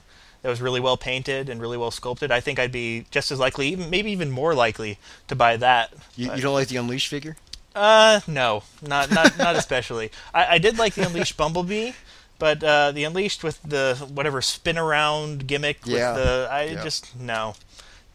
that 0.42 0.50
was 0.50 0.62
really 0.62 0.80
well 0.80 0.98
painted 0.98 1.50
and 1.50 1.62
really 1.62 1.78
well 1.78 1.92
sculpted, 1.92 2.32
I 2.32 2.40
think 2.40 2.60
I'd 2.60 2.72
be 2.72 3.06
just 3.12 3.32
as 3.32 3.40
likely, 3.40 3.70
even 3.70 3.90
maybe 3.90 4.12
even 4.12 4.32
more 4.32 4.54
likely, 4.54 5.00
to 5.28 5.36
buy 5.36 5.58
that. 5.58 5.94
You, 6.16 6.34
you 6.34 6.42
don't 6.42 6.54
like 6.54 6.68
the 6.68 6.78
Unleashed 6.78 7.08
figure? 7.08 7.38
Uh, 7.76 8.22
no, 8.26 8.64
not 8.82 9.12
not 9.12 9.38
not 9.38 9.56
especially. 9.56 10.12
I, 10.34 10.56
I 10.56 10.58
did 10.58 10.80
like 10.80 10.96
the 10.96 11.06
Unleashed 11.06 11.38
Bumblebee, 11.38 11.92
but 12.40 12.64
uh, 12.64 12.92
the 12.92 13.04
Unleashed 13.04 13.44
with 13.44 13.62
the 13.62 14.04
whatever 14.12 14.42
spin 14.42 14.78
around 14.78 15.46
gimmick 15.46 15.80
yeah. 15.86 16.14
with 16.14 16.24
the 16.24 16.48
I 16.50 16.64
yeah. 16.64 16.84
just 16.84 17.16
no, 17.20 17.56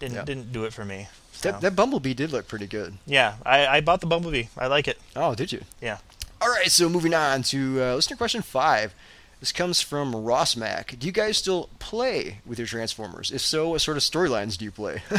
didn't 0.00 0.14
yeah. 0.16 0.24
didn't 0.24 0.52
do 0.52 0.64
it 0.64 0.72
for 0.72 0.84
me. 0.84 1.08
So. 1.32 1.50
That, 1.50 1.60
that 1.60 1.76
Bumblebee 1.76 2.14
did 2.14 2.32
look 2.32 2.48
pretty 2.48 2.66
good. 2.66 2.98
Yeah, 3.06 3.34
I, 3.44 3.66
I 3.66 3.80
bought 3.80 4.00
the 4.00 4.06
Bumblebee. 4.06 4.44
I 4.56 4.66
like 4.66 4.88
it. 4.88 4.98
Oh, 5.14 5.34
did 5.34 5.52
you? 5.52 5.62
Yeah. 5.80 5.98
All 6.40 6.48
right, 6.48 6.70
so 6.70 6.88
moving 6.88 7.14
on 7.14 7.44
to 7.44 7.82
uh, 7.82 7.94
listener 7.94 8.16
question 8.16 8.42
five. 8.42 8.94
This 9.42 9.50
comes 9.50 9.80
from 9.80 10.14
Ross 10.14 10.54
Mac. 10.56 10.94
Do 10.96 11.04
you 11.04 11.12
guys 11.12 11.36
still 11.36 11.68
play 11.80 12.38
with 12.46 12.60
your 12.60 12.68
Transformers? 12.68 13.32
If 13.32 13.40
so, 13.40 13.70
what 13.70 13.80
sort 13.80 13.96
of 13.96 14.04
storylines 14.04 14.56
do 14.56 14.64
you 14.64 14.70
play? 14.70 15.02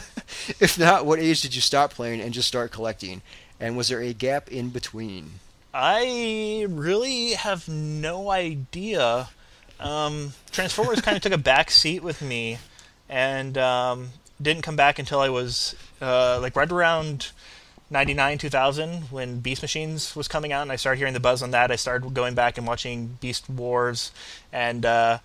if 0.61 0.79
not, 0.79 1.05
what 1.05 1.19
age 1.19 1.41
did 1.41 1.53
you 1.53 1.59
stop 1.59 1.91
playing 1.91 2.21
and 2.21 2.33
just 2.33 2.47
start 2.47 2.71
collecting? 2.71 3.21
And 3.59 3.75
was 3.75 3.89
there 3.89 3.99
a 3.99 4.13
gap 4.13 4.49
in 4.49 4.69
between? 4.69 5.41
I 5.73 6.67
really 6.69 7.31
have 7.31 7.67
no 7.67 8.31
idea. 8.31 9.27
Um, 9.77 10.31
Transformers 10.51 11.01
kind 11.01 11.17
of 11.17 11.21
took 11.21 11.33
a 11.33 11.37
back 11.37 11.69
seat 11.69 12.01
with 12.01 12.21
me, 12.21 12.59
and 13.09 13.57
um, 13.57 14.11
didn't 14.41 14.63
come 14.63 14.77
back 14.77 14.99
until 14.99 15.19
I 15.19 15.27
was 15.27 15.75
uh, 15.99 16.39
like 16.41 16.55
right 16.55 16.71
around 16.71 17.31
99 17.93 18.37
2000 18.39 19.03
when 19.03 19.39
beast 19.39 19.61
machines 19.61 20.15
was 20.15 20.27
coming 20.27 20.51
out 20.51 20.63
and 20.63 20.71
i 20.71 20.75
started 20.75 20.97
hearing 20.97 21.13
the 21.13 21.19
buzz 21.19 21.41
on 21.41 21.51
that 21.51 21.71
i 21.71 21.75
started 21.75 22.13
going 22.13 22.33
back 22.33 22.57
and 22.57 22.67
watching 22.67 23.17
beast 23.21 23.49
wars 23.49 24.11
and 24.51 24.85
uh, 24.85 25.19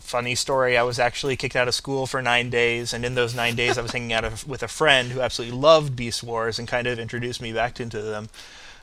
funny 0.00 0.34
story 0.34 0.76
i 0.76 0.82
was 0.82 0.98
actually 0.98 1.36
kicked 1.36 1.56
out 1.56 1.68
of 1.68 1.74
school 1.74 2.06
for 2.06 2.20
nine 2.20 2.50
days 2.50 2.92
and 2.92 3.04
in 3.04 3.14
those 3.14 3.34
nine 3.34 3.54
days 3.54 3.78
i 3.78 3.82
was 3.82 3.92
hanging 3.92 4.12
out 4.12 4.44
with 4.46 4.62
a 4.62 4.68
friend 4.68 5.12
who 5.12 5.20
absolutely 5.20 5.56
loved 5.56 5.94
beast 5.96 6.22
wars 6.22 6.58
and 6.58 6.66
kind 6.66 6.86
of 6.86 6.98
introduced 6.98 7.40
me 7.40 7.52
back 7.52 7.80
into 7.80 8.02
them. 8.02 8.28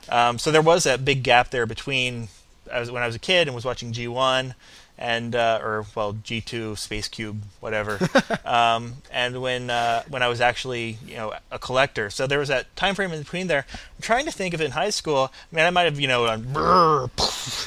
Um, 0.08 0.38
so 0.38 0.50
there 0.50 0.62
was 0.62 0.84
that 0.84 1.04
big 1.04 1.22
gap 1.22 1.50
there 1.50 1.66
between 1.66 2.28
I 2.72 2.80
was, 2.80 2.90
when 2.90 3.02
i 3.02 3.06
was 3.06 3.14
a 3.14 3.20
kid 3.20 3.48
and 3.48 3.54
was 3.54 3.64
watching 3.64 3.92
g1 3.92 4.54
and 4.98 5.34
uh, 5.36 5.60
or 5.62 5.84
well 5.94 6.14
G2 6.14 6.78
Space 6.78 7.08
Cube 7.08 7.42
whatever. 7.60 7.98
Um, 8.44 8.94
and 9.10 9.42
when 9.42 9.70
uh, 9.70 10.04
when 10.08 10.22
I 10.22 10.28
was 10.28 10.40
actually 10.40 10.98
you 11.04 11.16
know 11.16 11.34
a 11.50 11.58
collector. 11.58 12.10
So 12.10 12.28
there 12.28 12.38
was 12.38 12.48
that 12.48 12.74
time 12.76 12.94
frame 12.94 13.10
in 13.12 13.18
between 13.18 13.48
there. 13.48 13.66
I'm 13.72 14.02
trying 14.02 14.24
to 14.26 14.30
think 14.30 14.54
of 14.54 14.60
it 14.60 14.66
in 14.66 14.70
high 14.70 14.90
school. 14.90 15.32
I 15.32 15.56
mean 15.56 15.64
I 15.64 15.70
might 15.70 15.82
have 15.82 15.98
you 15.98 16.06
know 16.06 16.22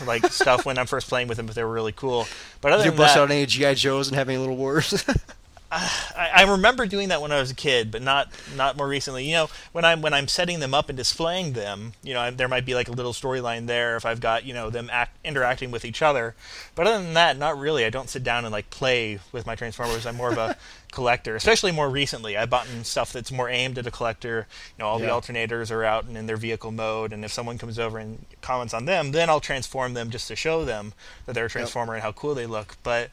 like 0.05 0.25
stuff 0.27 0.65
when 0.65 0.77
I'm 0.77 0.85
first 0.85 1.09
playing 1.09 1.27
with 1.27 1.37
them 1.37 1.49
if 1.49 1.55
they 1.55 1.63
were 1.63 1.71
really 1.71 1.91
cool. 1.91 2.27
But 2.61 2.71
other 2.71 2.85
Did 2.85 2.93
you 2.93 2.97
bust 2.97 3.15
that, 3.15 3.21
out 3.21 3.31
any 3.31 3.45
GI 3.45 3.75
Joes 3.75 4.07
and 4.07 4.15
have 4.15 4.29
any 4.29 4.37
little 4.37 4.55
wars 4.55 5.03
I, 5.71 6.31
I, 6.37 6.43
remember 6.43 6.87
doing 6.87 7.09
that 7.09 7.21
when 7.21 7.31
I 7.31 7.39
was 7.39 7.51
a 7.51 7.55
kid, 7.55 7.91
but 7.91 8.01
not 8.01 8.29
not 8.55 8.75
more 8.75 8.87
recently. 8.87 9.25
You 9.25 9.33
know, 9.33 9.49
when 9.71 9.85
I'm 9.85 10.01
when 10.01 10.13
I'm 10.13 10.27
setting 10.27 10.59
them 10.59 10.73
up 10.73 10.89
and 10.89 10.97
displaying 10.97 11.53
them, 11.53 11.93
you 12.01 12.15
know, 12.15 12.31
there 12.31 12.47
might 12.47 12.65
be 12.65 12.73
like 12.73 12.87
a 12.87 12.91
little 12.91 13.13
storyline 13.13 13.67
there 13.67 13.95
if 13.95 14.03
I've 14.03 14.19
got 14.19 14.45
you 14.45 14.53
know 14.53 14.71
them 14.71 14.89
act, 14.91 15.17
interacting 15.23 15.69
with 15.69 15.85
each 15.85 16.01
other. 16.01 16.33
But 16.73 16.87
other 16.87 17.03
than 17.03 17.13
that, 17.13 17.37
not 17.37 17.59
really. 17.59 17.85
I 17.85 17.91
don't 17.91 18.09
sit 18.09 18.23
down 18.23 18.45
and 18.45 18.51
like 18.51 18.71
play 18.71 19.19
with 19.31 19.45
my 19.45 19.53
Transformers. 19.53 20.07
I'm 20.07 20.15
more 20.15 20.31
of 20.31 20.39
a 20.39 20.57
collector, 20.91 21.35
especially 21.35 21.71
more 21.71 21.89
recently. 21.89 22.35
I've 22.35 22.49
bought 22.49 22.67
stuff 22.81 23.13
that's 23.13 23.31
more 23.31 23.47
aimed 23.47 23.77
at 23.77 23.85
a 23.85 23.91
collector. 23.91 24.47
You 24.75 24.83
know, 24.83 24.87
all 24.87 24.99
yeah. 24.99 25.05
the 25.05 25.11
alternators 25.11 25.69
are 25.69 25.83
out 25.83 26.05
and 26.05 26.17
in 26.17 26.25
their 26.25 26.37
vehicle 26.37 26.71
mode, 26.71 27.13
and 27.13 27.23
if 27.23 27.31
someone 27.31 27.59
comes 27.59 27.77
over 27.77 27.99
and 27.99 28.25
comments 28.41 28.73
on 28.73 28.85
them, 28.85 29.11
then 29.11 29.29
I'll 29.29 29.39
transform 29.39 29.93
them 29.93 30.09
just 30.09 30.27
to 30.29 30.35
show 30.35 30.65
them 30.65 30.93
that 31.27 31.33
they're 31.33 31.45
a 31.45 31.49
Transformer 31.49 31.93
yep. 31.93 31.97
and 31.97 32.03
how 32.03 32.11
cool 32.11 32.33
they 32.33 32.47
look. 32.47 32.77
But 32.81 33.11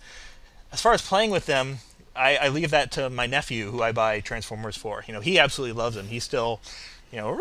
as 0.72 0.80
far 0.80 0.94
as 0.94 1.02
playing 1.02 1.30
with 1.30 1.44
them, 1.44 1.78
I, 2.16 2.36
I 2.36 2.48
leave 2.48 2.70
that 2.70 2.92
to 2.92 3.10
my 3.10 3.26
nephew, 3.26 3.70
who 3.70 3.82
I 3.82 3.92
buy 3.92 4.20
Transformers 4.20 4.76
for. 4.76 5.04
You 5.06 5.14
know, 5.14 5.20
he 5.20 5.38
absolutely 5.38 5.76
loves 5.76 5.96
them. 5.96 6.06
He's 6.08 6.24
still, 6.24 6.60
you 7.12 7.18
know, 7.18 7.38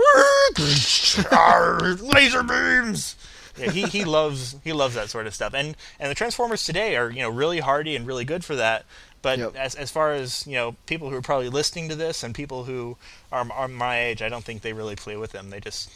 laser 2.02 2.44
beams. 2.44 3.16
Yeah, 3.58 3.72
he, 3.72 3.84
he 3.84 4.04
loves 4.04 4.56
he 4.64 4.74
loves 4.74 4.96
that 4.96 5.10
sort 5.10 5.28
of 5.28 5.34
stuff. 5.34 5.54
And 5.54 5.78
and 6.00 6.12
the 6.12 6.16
Transformers 6.16 6.66
today 6.66 6.98
are 6.98 7.10
you 7.10 7.22
know 7.22 7.30
really 7.30 7.60
hardy 7.60 7.96
and 7.96 8.06
really 8.06 8.26
good 8.26 8.44
for 8.44 8.56
that. 8.56 8.86
But 9.22 9.40
yep. 9.40 9.56
as 9.56 9.76
as 9.76 9.90
far 9.92 10.14
as 10.14 10.46
you 10.46 10.54
know, 10.54 10.76
people 10.86 11.10
who 11.10 11.16
are 11.16 11.22
probably 11.22 11.50
listening 11.50 11.90
to 11.90 11.96
this 11.96 12.22
and 12.22 12.36
people 12.36 12.66
who 12.66 12.98
are, 13.32 13.48
are 13.52 13.68
my 13.68 14.00
age, 14.00 14.22
I 14.22 14.30
don't 14.30 14.44
think 14.44 14.62
they 14.62 14.74
really 14.74 14.96
play 14.96 15.18
with 15.18 15.32
them. 15.32 15.50
They 15.50 15.60
just 15.60 15.90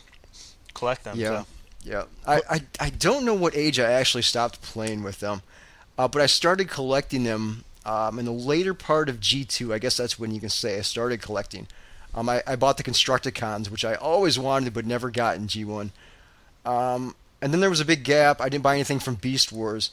collect 0.73 1.03
them. 1.03 1.19
Yeah, 1.19 1.41
so. 1.41 1.45
yeah. 1.84 2.03
I, 2.25 2.41
I 2.49 2.61
I 2.80 2.89
don't 2.89 3.25
know 3.25 3.36
what 3.36 3.55
age 3.55 3.80
I 3.80 3.91
actually 3.91 4.23
stopped 4.23 4.61
playing 4.61 5.03
with 5.03 5.19
them, 5.19 5.41
uh, 5.97 6.07
but 6.07 6.21
I 6.21 6.25
started 6.25 6.69
collecting 6.69 7.23
them 7.23 7.65
um, 7.86 8.19
in 8.19 8.25
the 8.25 8.32
later 8.32 8.73
part 8.73 9.09
of 9.09 9.19
G2, 9.19 9.73
I 9.73 9.80
guess 9.80 9.97
that's 9.97 10.19
when 10.19 10.34
you 10.34 10.39
can 10.39 10.49
say 10.49 10.77
I 10.77 10.82
started 10.82 11.21
collecting. 11.21 11.67
Um, 12.13 12.27
I, 12.27 12.43
I, 12.45 12.55
bought 12.55 12.77
the 12.77 12.84
Constructicons, 12.84 13.69
which 13.69 13.86
I 13.86 13.93
always 13.93 14.39
wanted 14.39 14.73
but 14.73 14.86
never 14.86 15.11
got 15.11 15.38
in 15.38 15.47
G1. 15.47 15.91
Um, 16.65 17.15
and 17.41 17.53
then 17.53 17.59
there 17.59 17.69
was 17.69 17.80
a 17.80 17.86
big 17.86 18.03
gap. 18.03 18.41
I 18.41 18.49
didn't 18.49 18.63
buy 18.63 18.73
anything 18.73 18.99
from 18.99 19.15
Beast 19.15 19.51
Wars. 19.51 19.91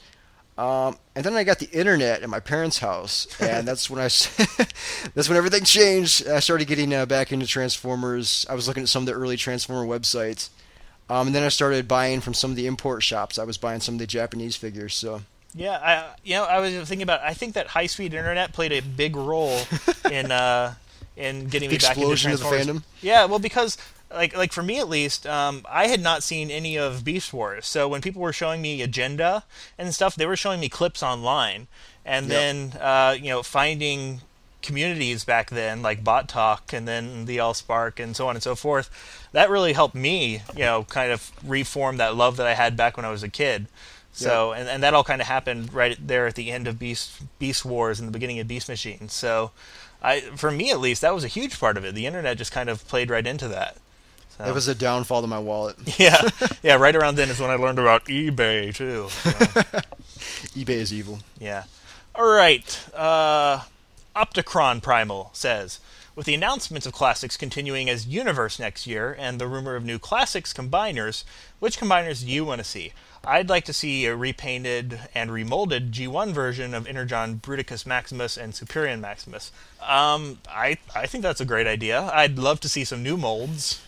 Um, 0.57 0.97
and 1.15 1.23
then 1.23 1.33
I 1.35 1.43
got 1.43 1.59
the 1.59 1.69
internet 1.69 2.23
at 2.23 2.29
my 2.29 2.39
parents' 2.39 2.79
house, 2.79 3.27
and 3.39 3.67
that's 3.67 3.91
when 3.91 3.99
I 3.99 4.05
that's 5.13 5.29
when 5.29 5.37
everything 5.37 5.63
changed. 5.63 6.27
I 6.27 6.39
started 6.39 6.67
getting 6.67 6.93
uh, 6.93 7.05
back 7.05 7.31
into 7.31 7.45
Transformers. 7.45 8.43
I 8.49 8.55
was 8.55 8.67
looking 8.67 8.81
at 8.81 8.89
some 8.89 9.03
of 9.03 9.05
the 9.05 9.13
early 9.13 9.37
Transformer 9.37 9.85
websites, 9.87 10.49
um, 11.11 11.27
and 11.27 11.35
then 11.35 11.43
I 11.43 11.49
started 11.49 11.87
buying 11.87 12.21
from 12.21 12.33
some 12.33 12.49
of 12.49 12.57
the 12.57 12.65
import 12.65 13.03
shops. 13.03 13.37
I 13.37 13.43
was 13.43 13.59
buying 13.59 13.81
some 13.81 13.95
of 13.95 13.99
the 13.99 14.07
Japanese 14.07 14.55
figures. 14.55 14.95
So 14.95 15.21
yeah, 15.57 15.77
I 15.81 16.15
you 16.23 16.35
know 16.35 16.43
I 16.45 16.59
was 16.59 16.73
thinking 16.87 17.01
about. 17.03 17.21
I 17.21 17.33
think 17.33 17.53
that 17.55 17.67
high 17.67 17.87
speed 17.87 18.13
internet 18.13 18.53
played 18.53 18.71
a 18.71 18.79
big 18.81 19.15
role 19.15 19.59
in 20.11 20.31
uh, 20.31 20.75
in 21.15 21.47
getting 21.47 21.69
The 21.69 21.75
me 21.75 21.79
back 21.79 21.97
into 21.97 22.11
explosion 22.11 22.31
of 22.31 22.39
the 22.39 22.45
Transformers. 22.45 22.83
fandom? 22.83 22.83
Yeah, 23.01 23.25
well, 23.25 23.39
because 23.39 23.77
like 24.13 24.35
like 24.37 24.53
for 24.53 24.63
me 24.63 24.79
at 24.79 24.87
least, 24.89 25.25
um, 25.27 25.65
I 25.69 25.87
had 25.87 26.01
not 26.01 26.23
seen 26.23 26.49
any 26.51 26.77
of 26.77 27.03
Beast 27.03 27.33
Wars. 27.33 27.65
So 27.67 27.87
when 27.87 28.01
people 28.01 28.21
were 28.21 28.33
showing 28.33 28.61
me 28.61 28.81
agenda 28.81 29.43
and 29.77 29.93
stuff, 29.93 30.15
they 30.15 30.25
were 30.25 30.37
showing 30.37 30.59
me 30.59 30.69
clips 30.69 31.01
online, 31.03 31.67
and 32.05 32.27
Yep. 32.27 32.31
then 32.31 32.81
uh, 32.81 33.15
you 33.19 33.29
know 33.29 33.43
finding 33.43 34.21
communities 34.63 35.23
back 35.23 35.49
then 35.49 35.81
like 35.81 36.03
Bot 36.03 36.27
Talk 36.27 36.73
and 36.73 36.87
then 36.87 37.25
the 37.25 37.37
Allspark 37.37 38.03
and 38.03 38.15
so 38.15 38.27
on 38.27 38.35
and 38.35 38.43
so 38.43 38.55
forth. 38.55 38.89
That 39.31 39.49
really 39.49 39.73
helped 39.73 39.95
me, 39.95 40.41
you 40.55 40.61
know, 40.65 40.83
kind 40.85 41.11
of 41.11 41.31
reform 41.45 41.97
that 41.97 42.15
love 42.15 42.37
that 42.37 42.47
I 42.47 42.53
had 42.53 42.75
back 42.75 42.97
when 42.97 43.05
I 43.05 43.11
was 43.11 43.23
a 43.23 43.29
kid. 43.29 43.67
So 44.17 44.51
and, 44.53 44.67
and 44.67 44.81
that 44.83 44.93
all 44.93 45.03
kind 45.03 45.21
of 45.21 45.27
happened 45.27 45.73
right 45.73 45.95
there 46.05 46.25
at 46.27 46.35
the 46.35 46.51
end 46.51 46.67
of 46.67 46.79
Beast 46.79 47.11
Beast 47.39 47.63
Wars 47.63 47.99
and 47.99 48.07
the 48.07 48.11
beginning 48.11 48.39
of 48.39 48.47
Beast 48.47 48.67
Machine. 48.67 49.09
So 49.09 49.51
I 50.01 50.21
for 50.21 50.49
me 50.51 50.71
at 50.71 50.79
least 50.79 51.01
that 51.01 51.13
was 51.13 51.23
a 51.23 51.27
huge 51.27 51.59
part 51.59 51.77
of 51.77 51.85
it. 51.85 51.93
The 51.95 52.05
internet 52.05 52.37
just 52.37 52.51
kind 52.51 52.69
of 52.69 52.87
played 52.87 53.09
right 53.09 53.25
into 53.25 53.47
that. 53.49 53.77
So, 54.37 54.43
That 54.43 54.53
was 54.53 54.67
a 54.67 54.75
downfall 54.75 55.21
to 55.21 55.27
my 55.27 55.39
wallet. 55.39 55.77
yeah, 55.99 56.21
yeah. 56.61 56.75
Right 56.75 56.95
around 56.95 57.15
then 57.15 57.29
is 57.29 57.39
when 57.39 57.49
I 57.49 57.55
learned 57.55 57.79
about 57.79 58.05
eBay 58.05 58.73
too. 58.75 59.07
So, 59.09 59.29
eBay 60.55 60.69
is 60.69 60.93
evil. 60.93 61.19
yeah. 61.39 61.63
All 62.15 62.27
right. 62.27 62.79
Uh, 62.95 63.61
Opticron 64.15 64.81
Primal 64.81 65.29
says, 65.33 65.79
with 66.15 66.25
the 66.25 66.33
announcements 66.33 66.87
of 66.87 66.93
classics 66.93 67.37
continuing 67.37 67.89
as 67.89 68.07
Universe 68.07 68.57
next 68.57 68.87
year 68.87 69.15
and 69.19 69.39
the 69.39 69.47
rumor 69.47 69.75
of 69.75 69.85
new 69.85 69.99
classics 69.99 70.51
combiners, 70.53 71.23
which 71.59 71.77
combiners 71.79 72.25
do 72.25 72.31
you 72.31 72.43
want 72.43 72.57
to 72.59 72.63
see? 72.63 72.93
I'd 73.27 73.49
like 73.49 73.65
to 73.65 73.73
see 73.73 74.05
a 74.05 74.15
repainted 74.15 74.99
and 75.13 75.29
remolded 75.31 75.91
G1 75.91 76.31
version 76.31 76.73
of 76.73 76.87
Energon 76.87 77.39
Bruticus 77.43 77.85
Maximus 77.85 78.37
and 78.37 78.53
Superion 78.53 78.99
Maximus. 79.01 79.51
Um, 79.81 80.39
I 80.49 80.77
I 80.95 81.05
think 81.07 81.23
that's 81.23 81.41
a 81.41 81.45
great 81.45 81.67
idea. 81.67 82.01
I'd 82.13 82.37
love 82.39 82.59
to 82.61 82.69
see 82.69 82.83
some 82.85 83.03
new 83.03 83.17
molds. 83.17 83.81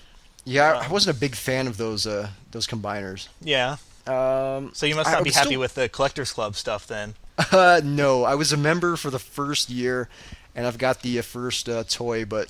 Yeah, 0.46 0.74
Um, 0.78 0.84
I 0.84 0.88
wasn't 0.90 1.16
a 1.18 1.20
big 1.20 1.36
fan 1.36 1.68
of 1.68 1.78
those 1.78 2.06
uh, 2.06 2.30
those 2.52 2.68
combiners. 2.68 3.28
Yeah. 3.42 3.78
Um, 4.08 4.72
So 4.74 4.86
you 4.86 4.96
must 4.96 5.10
I 5.10 5.14
not 5.14 5.24
be 5.24 5.32
happy 5.32 5.50
still- 5.50 5.60
with 5.62 5.76
the 5.76 5.88
Collectors 5.90 6.32
Club 6.32 6.56
stuff 6.56 6.86
then. 6.88 7.16
Uh, 7.52 7.80
no, 7.86 8.24
I 8.26 8.36
was 8.36 8.52
a 8.52 8.58
member 8.58 8.96
for 8.98 9.10
the 9.10 9.20
first 9.20 9.70
year, 9.70 10.10
and 10.56 10.68
I've 10.68 10.78
got 10.78 11.02
the 11.02 11.20
uh, 11.20 11.22
first 11.22 11.70
uh, 11.70 11.84
toy, 11.88 12.26
but 12.26 12.50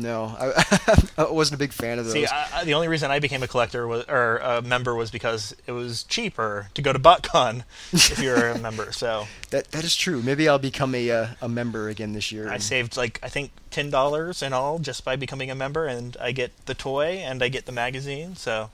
no, 0.00 0.34
I, 0.38 1.08
I 1.18 1.30
wasn't 1.30 1.56
a 1.56 1.58
big 1.58 1.72
fan 1.72 1.98
of 1.98 2.04
those. 2.04 2.12
See, 2.14 2.26
I, 2.26 2.60
I, 2.60 2.64
the 2.64 2.74
only 2.74 2.88
reason 2.88 3.10
I 3.10 3.18
became 3.18 3.42
a 3.42 3.48
collector 3.48 3.86
was, 3.86 4.04
or 4.08 4.38
a 4.38 4.62
member 4.62 4.94
was 4.94 5.10
because 5.10 5.54
it 5.66 5.72
was 5.72 6.04
cheaper 6.04 6.68
to 6.74 6.82
go 6.82 6.92
to 6.92 6.98
BotCon 6.98 7.64
if 7.92 8.18
you're 8.18 8.48
a 8.50 8.58
member. 8.68 8.92
So 8.92 9.26
that 9.50 9.70
that 9.72 9.84
is 9.84 9.96
true. 9.96 10.22
Maybe 10.22 10.48
I'll 10.48 10.58
become 10.58 10.94
a 10.94 11.10
uh, 11.10 11.26
a 11.42 11.48
member 11.48 11.88
again 11.88 12.12
this 12.12 12.30
year. 12.32 12.48
I 12.48 12.54
and- 12.54 12.62
saved 12.62 12.96
like 12.96 13.18
I 13.22 13.28
think 13.28 13.50
ten 13.70 13.90
dollars 13.90 14.42
in 14.42 14.52
all 14.52 14.78
just 14.78 15.04
by 15.04 15.16
becoming 15.16 15.50
a 15.50 15.54
member, 15.54 15.86
and 15.86 16.16
I 16.20 16.32
get 16.32 16.52
the 16.66 16.74
toy 16.74 17.18
and 17.18 17.42
I 17.42 17.48
get 17.48 17.66
the 17.66 17.72
magazine. 17.72 18.36
So 18.36 18.70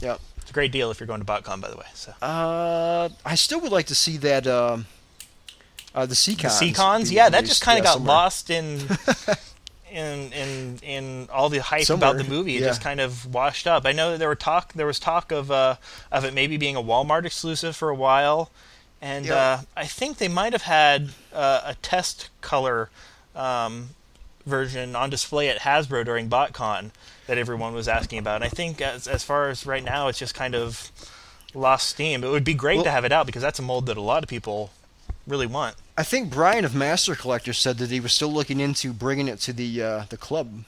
Yep. 0.00 0.18
it's 0.38 0.50
a 0.50 0.54
great 0.54 0.72
deal 0.72 0.90
if 0.90 0.98
you're 1.00 1.06
going 1.06 1.20
to 1.20 1.26
BotCon, 1.26 1.60
by 1.60 1.68
the 1.70 1.76
way. 1.76 1.86
So 1.94 2.12
Uh, 2.22 3.08
I 3.24 3.34
still 3.34 3.60
would 3.60 3.72
like 3.72 3.86
to 3.86 3.94
see 3.94 4.16
that. 4.18 4.46
Um, 4.46 4.86
uh, 5.92 6.02
the 6.02 6.10
the 6.10 6.14
Seacons. 6.14 6.52
Seacons, 6.52 7.10
yeah, 7.10 7.28
that 7.28 7.44
just 7.44 7.62
kind 7.62 7.76
of 7.78 7.84
yeah, 7.84 7.88
got 7.88 7.94
somewhere. 7.94 8.14
lost 8.16 8.48
in. 8.50 8.78
In, 9.90 10.32
in 10.32 10.78
in 10.82 11.28
all 11.32 11.48
the 11.48 11.58
hype 11.58 11.82
Somewhere, 11.84 12.10
about 12.10 12.22
the 12.22 12.28
movie, 12.30 12.56
it 12.56 12.60
yeah. 12.60 12.68
just 12.68 12.80
kind 12.80 13.00
of 13.00 13.26
washed 13.34 13.66
up. 13.66 13.84
I 13.86 13.92
know 13.92 14.12
that 14.12 14.18
there 14.18 14.28
were 14.28 14.34
talk 14.36 14.72
there 14.74 14.86
was 14.86 15.00
talk 15.00 15.32
of 15.32 15.50
uh, 15.50 15.76
of 16.12 16.24
it 16.24 16.32
maybe 16.32 16.56
being 16.56 16.76
a 16.76 16.82
Walmart 16.82 17.24
exclusive 17.24 17.74
for 17.74 17.88
a 17.88 17.94
while, 17.94 18.50
and 19.02 19.26
Yeah. 19.26 19.34
uh, 19.34 19.60
I 19.76 19.86
think 19.86 20.18
they 20.18 20.28
might 20.28 20.52
have 20.52 20.62
had 20.62 21.10
uh, 21.32 21.62
a 21.64 21.74
test 21.82 22.30
color 22.40 22.88
um, 23.34 23.90
version 24.46 24.94
on 24.94 25.10
display 25.10 25.48
at 25.48 25.60
Hasbro 25.60 26.04
during 26.04 26.28
BotCon 26.30 26.90
that 27.26 27.36
everyone 27.38 27.74
was 27.74 27.88
asking 27.88 28.18
about. 28.20 28.36
And 28.36 28.44
I 28.44 28.48
think 28.48 28.80
as 28.80 29.08
as 29.08 29.24
far 29.24 29.48
as 29.48 29.66
right 29.66 29.82
now, 29.84 30.06
it's 30.08 30.18
just 30.20 30.34
kind 30.34 30.54
of 30.54 30.90
lost 31.52 31.88
steam. 31.88 32.22
It 32.22 32.28
would 32.30 32.44
be 32.44 32.54
great 32.54 32.76
Well- 32.76 32.84
to 32.84 32.90
have 32.92 33.04
it 33.04 33.10
out 33.12 33.26
because 33.26 33.42
that's 33.42 33.58
a 33.58 33.62
mold 33.62 33.86
that 33.86 33.96
a 33.96 34.00
lot 34.00 34.22
of 34.22 34.28
people 34.28 34.70
really 35.26 35.46
want. 35.46 35.76
I 35.96 36.02
think 36.02 36.30
Brian 36.32 36.64
of 36.64 36.74
Master 36.74 37.14
Collector 37.14 37.52
said 37.52 37.78
that 37.78 37.90
he 37.90 38.00
was 38.00 38.12
still 38.12 38.32
looking 38.32 38.60
into 38.60 38.92
bringing 38.92 39.28
it 39.28 39.38
to 39.40 39.52
the 39.52 39.82
uh, 39.82 40.04
the 40.08 40.16
club. 40.16 40.64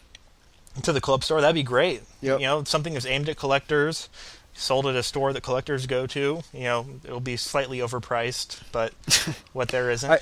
to 0.82 0.92
the 0.92 1.00
club 1.00 1.24
store. 1.24 1.40
That'd 1.40 1.54
be 1.54 1.62
great. 1.62 2.02
Yep. 2.20 2.40
You 2.40 2.46
know, 2.46 2.64
something 2.64 2.92
that's 2.94 3.06
aimed 3.06 3.28
at 3.28 3.36
collectors, 3.36 4.08
sold 4.54 4.86
at 4.86 4.94
a 4.96 5.02
store 5.02 5.32
that 5.32 5.42
collectors 5.42 5.86
go 5.86 6.06
to. 6.08 6.42
You 6.52 6.62
know, 6.64 6.86
it'll 7.04 7.20
be 7.20 7.36
slightly 7.36 7.78
overpriced, 7.78 8.60
but 8.72 8.92
what 9.52 9.68
there 9.68 9.90
isn't. 9.90 10.10
I- 10.10 10.20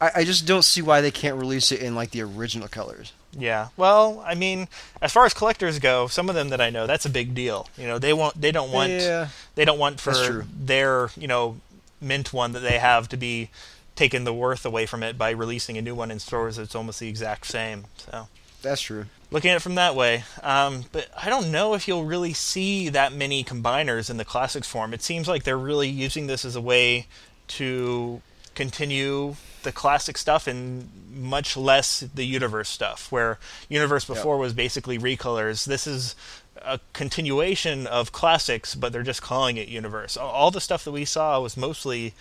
I, 0.00 0.22
just 0.22 0.46
don't 0.46 0.62
see 0.62 0.80
why 0.80 1.00
they 1.00 1.10
can't 1.10 1.36
release 1.36 1.72
it 1.72 1.80
in 1.82 1.96
like 1.96 2.12
the 2.12 2.22
original 2.22 2.68
colors. 2.68 3.12
yeah. 3.32 3.70
Well, 3.76 4.22
I 4.24 4.36
mean, 4.36 4.68
as 5.02 5.10
far 5.10 5.26
as 5.26 5.34
collectors 5.34 5.80
go, 5.80 6.06
some 6.06 6.28
of 6.28 6.36
them 6.36 6.50
that 6.50 6.60
I 6.60 6.70
know, 6.70 6.86
that's 6.86 7.04
a 7.04 7.10
big 7.10 7.34
deal. 7.34 7.66
You 7.76 7.88
know, 7.88 7.98
they 7.98 8.12
want 8.12 8.40
they 8.40 8.52
don't 8.52 8.70
want 8.70 8.92
Yeah. 8.92 9.26
they 9.56 9.64
don't 9.64 9.80
want 9.80 9.98
for 9.98 10.46
their 10.56 11.10
you 11.16 11.26
know 11.26 11.56
mint 12.00 12.32
one 12.32 12.52
that 12.52 12.60
they 12.60 12.78
have 12.78 13.08
to 13.08 13.16
be 13.16 13.50
taking 13.96 14.24
the 14.24 14.32
worth 14.32 14.64
away 14.64 14.86
from 14.86 15.02
it 15.02 15.18
by 15.18 15.30
releasing 15.30 15.76
a 15.76 15.82
new 15.82 15.94
one 15.94 16.10
in 16.10 16.18
stores 16.18 16.56
that's 16.56 16.74
almost 16.74 17.00
the 17.00 17.08
exact 17.08 17.46
same. 17.46 17.84
So. 17.96 18.28
That's 18.62 18.80
true. 18.80 19.06
looking 19.30 19.50
at 19.50 19.56
it 19.56 19.62
from 19.62 19.76
that 19.76 19.94
way. 19.94 20.24
Um, 20.42 20.84
but 20.92 21.08
I 21.16 21.28
don't 21.28 21.50
know 21.50 21.74
if 21.74 21.86
you'll 21.86 22.04
really 22.04 22.32
see 22.32 22.88
that 22.88 23.12
many 23.12 23.44
combiners 23.44 24.10
in 24.10 24.16
the 24.16 24.24
classics 24.24 24.68
form. 24.68 24.94
It 24.94 25.02
seems 25.02 25.28
like 25.28 25.44
they're 25.44 25.58
really 25.58 25.88
using 25.88 26.26
this 26.26 26.44
as 26.44 26.56
a 26.56 26.60
way 26.60 27.06
to 27.48 28.20
continue 28.54 29.36
the 29.62 29.72
classic 29.72 30.18
stuff 30.18 30.46
and 30.46 30.90
much 31.12 31.56
less 31.56 32.00
the 32.00 32.24
universe 32.24 32.68
stuff, 32.68 33.12
where 33.12 33.38
universe 33.68 34.04
before 34.04 34.38
was 34.38 34.52
basically 34.52 34.98
recolors. 34.98 35.64
This 35.64 35.86
is 35.86 36.14
a 36.62 36.80
continuation 36.92 37.86
of 37.86 38.12
classics, 38.12 38.74
but 38.74 38.92
they're 38.92 39.02
just 39.02 39.22
calling 39.22 39.56
it 39.56 39.68
universe. 39.68 40.16
All- 40.16 40.50
the 40.50 40.60
stuff 40.60 40.84
that 40.84 40.92
we 40.92 41.04
saw 41.04 41.40
was 41.40 41.56
mostly 41.56 42.14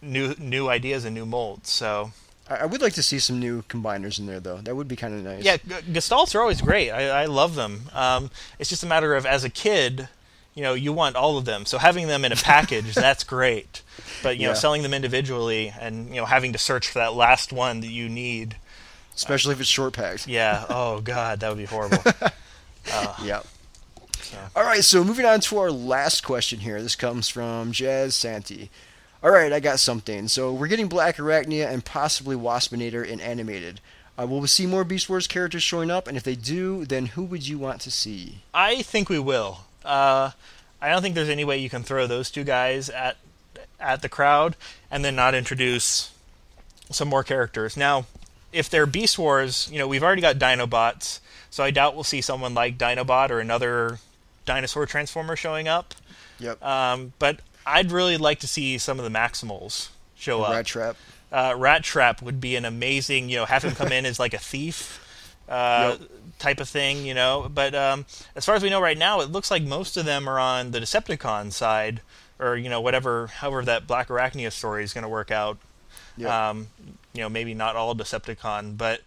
new 0.00 0.34
new 0.38 0.68
ideas 0.68 1.04
and 1.04 1.14
new 1.14 1.26
molds. 1.26 1.70
So 1.70 2.12
I, 2.48 2.64
would 2.66 2.80
like 2.80 2.94
to 2.94 3.02
see 3.02 3.18
some 3.18 3.38
new 3.40 3.62
combiners 3.62 4.18
in 4.18 4.26
there 4.26 4.40
though. 4.40 4.58
That 4.58 4.74
would 4.76 4.88
be 4.88 4.96
kind 4.96 5.12
of 5.14 5.22
nice. 5.22 5.44
Yeah, 5.44 5.56
g- 5.56 5.92
gestalts 5.92 6.34
are 6.34 6.40
always 6.40 6.60
great. 6.62 6.90
I, 6.90 7.22
I 7.22 7.24
love 7.26 7.54
them. 7.56 7.82
Um, 7.92 8.30
it's 8.58 8.70
just 8.70 8.82
a 8.82 8.86
matter 8.86 9.14
of 9.16 9.26
as 9.26 9.44
a 9.44 9.50
kid, 9.50 10.08
you 10.54 10.62
know, 10.62 10.74
you 10.74 10.92
want 10.92 11.16
all 11.16 11.36
of 11.36 11.44
them. 11.44 11.66
So 11.66 11.78
having 11.78 12.06
them 12.06 12.24
in 12.24 12.32
a 12.32 12.36
package, 12.36 12.94
that's 12.94 13.24
great. 13.24 13.82
But 14.22 14.38
you 14.38 14.46
know, 14.46 14.54
selling 14.54 14.82
them 14.82 14.94
individually 14.94 15.74
and 15.80 16.08
you 16.10 16.16
know 16.16 16.24
having 16.26 16.52
to 16.52 16.58
search 16.58 16.88
for 16.88 17.00
that 17.00 17.14
last 17.14 17.52
one 17.52 17.80
that 17.80 17.90
you 17.90 18.08
need. 18.08 18.56
especially 19.16 19.52
if 19.52 19.60
it's 19.60 19.68
short 19.68 19.92
packed. 19.94 20.26
Yeah. 20.28 20.64
Oh 20.70 21.00
God, 21.00 21.40
that 21.40 21.48
would 21.48 21.58
be 21.58 21.64
horrible. 21.64 21.98
Yeah. 23.22 23.42
So. 24.22 24.36
All 24.56 24.64
right, 24.64 24.84
so 24.84 25.04
moving 25.04 25.26
on 25.26 25.40
to 25.40 25.58
our 25.58 25.70
last 25.70 26.22
question 26.22 26.60
here. 26.60 26.82
This 26.82 26.96
comes 26.96 27.28
from 27.28 27.72
Jazz 27.72 28.14
Santi. 28.14 28.70
All 29.22 29.30
right, 29.30 29.52
I 29.52 29.60
got 29.60 29.80
something. 29.80 30.28
So 30.28 30.52
we're 30.52 30.68
getting 30.68 30.88
Black 30.88 31.16
Arachnia 31.16 31.66
and 31.68 31.84
possibly 31.84 32.36
Waspinator 32.36 33.04
in 33.06 33.20
animated. 33.20 33.80
Uh, 34.18 34.26
will 34.26 34.40
we 34.40 34.48
see 34.48 34.66
more 34.66 34.84
Beast 34.84 35.08
Wars 35.08 35.26
characters 35.26 35.62
showing 35.62 35.90
up? 35.90 36.08
And 36.08 36.16
if 36.16 36.22
they 36.22 36.34
do, 36.34 36.84
then 36.84 37.06
who 37.06 37.24
would 37.24 37.46
you 37.46 37.58
want 37.58 37.80
to 37.82 37.90
see? 37.90 38.42
I 38.52 38.82
think 38.82 39.08
we 39.08 39.18
will. 39.18 39.60
Uh, 39.84 40.32
I 40.80 40.88
don't 40.88 41.02
think 41.02 41.14
there's 41.14 41.28
any 41.28 41.44
way 41.44 41.58
you 41.58 41.70
can 41.70 41.82
throw 41.82 42.06
those 42.06 42.30
two 42.30 42.44
guys 42.44 42.88
at 42.90 43.16
at 43.80 44.02
the 44.02 44.08
crowd 44.08 44.56
and 44.90 45.04
then 45.04 45.14
not 45.14 45.34
introduce 45.34 46.12
some 46.90 47.08
more 47.08 47.22
characters. 47.22 47.76
Now, 47.76 48.06
if 48.52 48.68
they're 48.68 48.86
Beast 48.86 49.18
Wars, 49.18 49.68
you 49.70 49.78
know, 49.78 49.86
we've 49.86 50.02
already 50.02 50.22
got 50.22 50.36
Dinobots, 50.36 51.20
so 51.50 51.62
I 51.62 51.70
doubt 51.70 51.94
we'll 51.94 52.04
see 52.04 52.20
someone 52.20 52.54
like 52.54 52.78
Dinobot 52.78 53.30
or 53.30 53.40
another 53.40 53.98
dinosaur 54.48 54.86
transformer 54.86 55.36
showing 55.36 55.68
up. 55.68 55.94
Yep. 56.40 56.62
Um, 56.64 57.12
but 57.18 57.40
I'd 57.66 57.92
really 57.92 58.16
like 58.16 58.40
to 58.40 58.48
see 58.48 58.78
some 58.78 58.98
of 58.98 59.04
the 59.04 59.10
Maximals 59.16 59.90
show 60.16 60.42
up 60.42 60.52
Rat 60.52 60.66
Trap. 60.66 60.96
uh, 61.30 61.54
Rat 61.56 61.84
Trap 61.84 62.22
would 62.22 62.40
be 62.40 62.56
an 62.56 62.64
amazing, 62.64 63.28
you 63.28 63.36
know, 63.36 63.44
have 63.44 63.62
him 63.62 63.74
come 63.74 63.92
in 63.92 64.06
as 64.06 64.18
like 64.18 64.34
a 64.34 64.38
thief 64.38 65.04
uh, 65.48 65.96
Yep. 66.00 66.10
type 66.38 66.60
of 66.60 66.68
thing, 66.68 67.04
you 67.04 67.14
know. 67.14 67.48
But 67.52 67.74
um, 67.74 68.06
as 68.34 68.44
far 68.46 68.54
as 68.54 68.62
we 68.62 68.70
know 68.70 68.80
right 68.80 68.98
now, 68.98 69.20
it 69.20 69.30
looks 69.30 69.50
like 69.50 69.62
most 69.62 69.96
of 69.96 70.04
them 70.06 70.28
are 70.28 70.38
on 70.38 70.70
the 70.70 70.80
Decepticon 70.80 71.52
side, 71.52 72.00
or 72.38 72.56
you 72.56 72.68
know, 72.70 72.80
whatever, 72.80 73.26
however 73.28 73.64
that 73.64 73.86
Black 73.86 74.08
Arachnia 74.08 74.50
story 74.52 74.82
is 74.84 74.92
going 74.94 75.02
to 75.02 75.08
work 75.08 75.30
out. 75.30 75.58
Yep. 76.16 76.30
Um, 76.30 76.66
you 77.12 77.20
know, 77.22 77.28
maybe 77.28 77.52
not 77.54 77.76
all 77.76 77.94
Decepticon, 77.94 78.76
but 78.76 79.00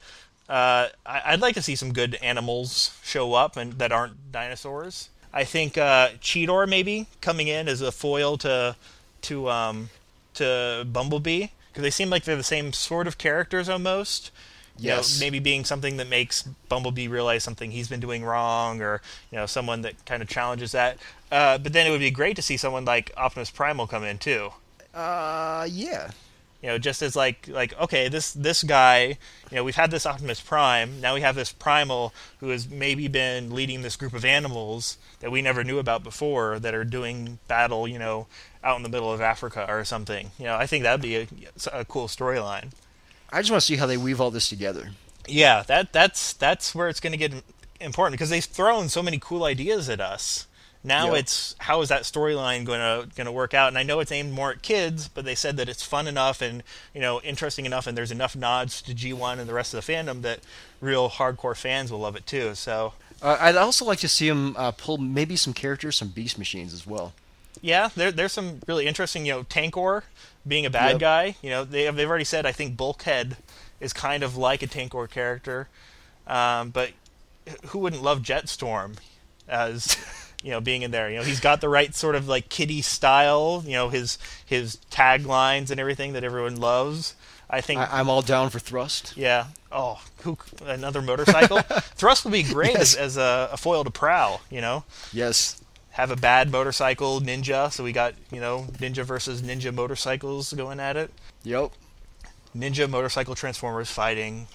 uh, 0.49 0.87
I'd 1.05 1.39
like 1.41 1.55
to 1.55 1.61
see 1.61 1.75
some 1.75 1.93
good 1.93 2.15
animals 2.21 2.97
show 3.03 3.33
up 3.33 3.55
and 3.57 3.73
that 3.79 3.91
aren't 3.91 4.31
dinosaurs. 4.31 5.09
I 5.33 5.43
think 5.43 5.77
uh, 5.77 6.09
Cheetor 6.21 6.67
maybe 6.67 7.07
coming 7.21 7.47
in 7.47 7.67
as 7.67 7.81
a 7.81 7.91
foil 7.91 8.37
to 8.39 8.75
to 9.23 9.49
um, 9.49 9.89
to 10.35 10.85
Bumblebee 10.91 11.47
because 11.69 11.83
they 11.83 11.89
seem 11.89 12.09
like 12.09 12.23
they're 12.25 12.35
the 12.35 12.43
same 12.43 12.73
sort 12.73 13.07
of 13.07 13.17
characters 13.17 13.69
almost. 13.69 14.31
You 14.79 14.89
know, 14.89 14.95
Yes. 14.97 15.19
maybe 15.19 15.39
being 15.39 15.63
something 15.65 15.97
that 15.97 16.07
makes 16.07 16.43
Bumblebee 16.69 17.07
realize 17.07 17.43
something 17.43 17.71
he's 17.71 17.87
been 17.89 17.99
doing 17.99 18.23
wrong, 18.23 18.81
or 18.81 19.01
you 19.31 19.37
know, 19.37 19.45
someone 19.45 19.81
that 19.83 20.05
kind 20.05 20.23
of 20.23 20.29
challenges 20.29 20.71
that. 20.71 20.97
Uh, 21.31 21.57
but 21.57 21.71
then 21.73 21.85
it 21.85 21.91
would 21.91 21.99
be 21.99 22.09
great 22.11 22.35
to 22.37 22.41
see 22.41 22.57
someone 22.57 22.83
like 22.85 23.11
Optimus 23.15 23.51
Primal 23.51 23.85
come 23.85 24.03
in 24.03 24.17
too. 24.17 24.51
Uh, 24.93 25.67
yeah. 25.69 26.11
You 26.61 26.69
know, 26.69 26.77
just 26.77 27.01
as 27.01 27.15
like 27.15 27.47
like 27.47 27.77
okay, 27.79 28.07
this 28.07 28.33
this 28.33 28.63
guy, 28.63 29.17
you 29.49 29.55
know, 29.55 29.63
we've 29.63 29.75
had 29.75 29.91
this 29.91 30.05
Optimus 30.05 30.39
Prime. 30.39 31.01
Now 31.01 31.15
we 31.15 31.21
have 31.21 31.35
this 31.35 31.51
Primal 31.51 32.13
who 32.39 32.49
has 32.49 32.69
maybe 32.69 33.07
been 33.07 33.53
leading 33.53 33.81
this 33.81 33.95
group 33.95 34.13
of 34.13 34.23
animals 34.23 34.97
that 35.21 35.31
we 35.31 35.41
never 35.41 35.63
knew 35.63 35.79
about 35.79 36.03
before 36.03 36.59
that 36.59 36.75
are 36.75 36.83
doing 36.83 37.39
battle. 37.47 37.87
You 37.87 37.99
know, 37.99 38.27
out 38.63 38.77
in 38.77 38.83
the 38.83 38.89
middle 38.89 39.11
of 39.11 39.21
Africa 39.21 39.65
or 39.67 39.83
something. 39.83 40.31
You 40.37 40.45
know, 40.45 40.55
I 40.55 40.67
think 40.67 40.83
that'd 40.83 41.01
be 41.01 41.15
a, 41.15 41.27
a 41.73 41.85
cool 41.85 42.07
storyline. 42.07 42.71
I 43.31 43.41
just 43.41 43.51
want 43.51 43.61
to 43.61 43.65
see 43.65 43.77
how 43.77 43.85
they 43.85 43.97
weave 43.97 44.19
all 44.19 44.31
this 44.31 44.49
together. 44.49 44.91
Yeah, 45.27 45.63
that 45.63 45.93
that's 45.93 46.33
that's 46.33 46.75
where 46.75 46.89
it's 46.89 46.99
going 46.99 47.11
to 47.11 47.17
get 47.17 47.33
important 47.79 48.13
because 48.13 48.29
they've 48.29 48.43
thrown 48.43 48.89
so 48.89 49.01
many 49.01 49.19
cool 49.19 49.43
ideas 49.43 49.89
at 49.89 50.01
us. 50.01 50.47
Now 50.83 51.07
Yep. 51.09 51.15
it's 51.19 51.55
how 51.59 51.81
is 51.81 51.89
that 51.89 52.03
storyline 52.03 52.65
going 52.65 52.79
to 52.79 53.07
going 53.15 53.25
to 53.25 53.31
work 53.31 53.53
out? 53.53 53.67
And 53.67 53.77
I 53.77 53.83
know 53.83 53.99
it's 53.99 54.11
aimed 54.11 54.33
more 54.33 54.51
at 54.51 54.61
kids, 54.63 55.07
but 55.07 55.25
they 55.25 55.35
said 55.35 55.55
that 55.57 55.69
it's 55.69 55.83
fun 55.83 56.07
enough 56.07 56.41
and 56.41 56.63
you 56.93 57.01
know 57.01 57.21
interesting 57.21 57.65
enough, 57.67 57.85
and 57.85 57.95
there's 57.97 58.11
enough 58.11 58.35
nods 58.35 58.81
to 58.83 58.93
G1 58.95 59.37
and 59.39 59.47
the 59.47 59.53
rest 59.53 59.73
of 59.73 59.85
the 59.85 59.93
fandom 59.93 60.21
that 60.23 60.39
real 60.79 61.09
hardcore 61.09 61.55
fans 61.55 61.91
will 61.91 61.99
love 61.99 62.15
it 62.15 62.25
too. 62.25 62.55
So 62.55 62.93
Uh, 63.21 63.37
I'd 63.39 63.55
also 63.55 63.85
like 63.85 63.99
to 63.99 64.07
see 64.07 64.27
them 64.27 64.55
uh, 64.57 64.71
pull 64.71 64.97
maybe 64.97 65.35
some 65.35 65.53
characters, 65.53 65.95
some 65.97 66.07
beast 66.07 66.39
machines 66.39 66.73
as 66.73 66.87
well. 66.87 67.13
yeah, 67.61 67.89
there, 67.95 68.11
there's 68.11 68.31
some 68.33 68.61
really 68.67 68.87
interesting. 68.87 69.25
You 69.27 69.33
know, 69.33 69.43
Tankor 69.43 70.01
being 70.47 70.65
a 70.65 70.71
bad 70.71 70.93
Yep. 70.93 70.99
guy. 70.99 71.35
You 71.43 71.51
know, 71.51 71.63
they 71.63 71.83
have, 71.83 71.95
they've 71.95 72.09
already 72.09 72.25
said 72.25 72.47
I 72.47 72.51
think 72.53 72.75
Bulkhead 72.75 73.37
is 73.79 73.93
kind 73.93 74.23
of 74.23 74.35
like 74.35 74.63
a 74.63 74.67
Tankor 74.67 75.07
character, 75.07 75.67
um, 76.25 76.71
but 76.71 76.89
who 77.67 77.77
wouldn't 77.79 78.01
love 78.01 78.21
Jetstorm 78.23 78.95
as 79.47 79.95
you 80.43 80.51
know 80.51 80.61
being 80.61 80.81
in 80.81 80.91
there? 80.91 81.09
You 81.09 81.17
know, 81.17 81.23
he's 81.23 81.39
got 81.39 81.61
the 81.61 81.69
right 81.69 81.93
sort 81.95 82.15
of 82.15 82.27
like 82.27 82.49
kiddie 82.49 82.81
style. 82.81 83.63
You 83.65 83.73
know, 83.73 83.89
his 83.89 84.17
his 84.45 84.77
taglines 84.91 85.71
and 85.71 85.79
everything 85.79 86.13
that 86.13 86.23
everyone 86.23 86.57
loves. 86.57 87.15
I 87.49 87.61
think. 87.61 87.79
I, 87.81 87.99
I'm 87.99 88.09
all 88.09 88.21
down 88.21 88.49
for 88.49 88.59
thrust. 88.59 89.13
yeah. 89.17 89.47
Oh, 89.73 90.01
who, 90.23 90.37
another 90.65 91.01
motorcycle. 91.01 91.59
Thrust 91.95 92.25
will 92.25 92.31
be 92.31 92.43
great 92.43 92.73
Yes. 92.73 92.93
as, 92.93 93.15
as 93.15 93.17
a, 93.17 93.49
a 93.53 93.57
foil 93.57 93.83
to 93.85 93.89
Prowl. 93.91 94.41
You 94.49 94.59
know 94.61 94.83
Yes. 95.13 95.61
have 95.91 96.11
a 96.11 96.15
bad 96.17 96.51
motorcycle 96.51 97.21
ninja. 97.21 97.71
So 97.71 97.83
we 97.83 97.91
got 97.93 98.13
you 98.31 98.39
know 98.41 98.67
ninja 98.79 99.03
versus 99.05 99.41
ninja 99.41 99.73
motorcycles 99.73 100.51
going 100.53 100.79
at 100.81 100.97
it. 100.97 101.11
Yep. 101.43 101.71
Ninja 102.55 102.89
motorcycle 102.89 103.33
transformers 103.35 103.89
fighting. 103.89 104.47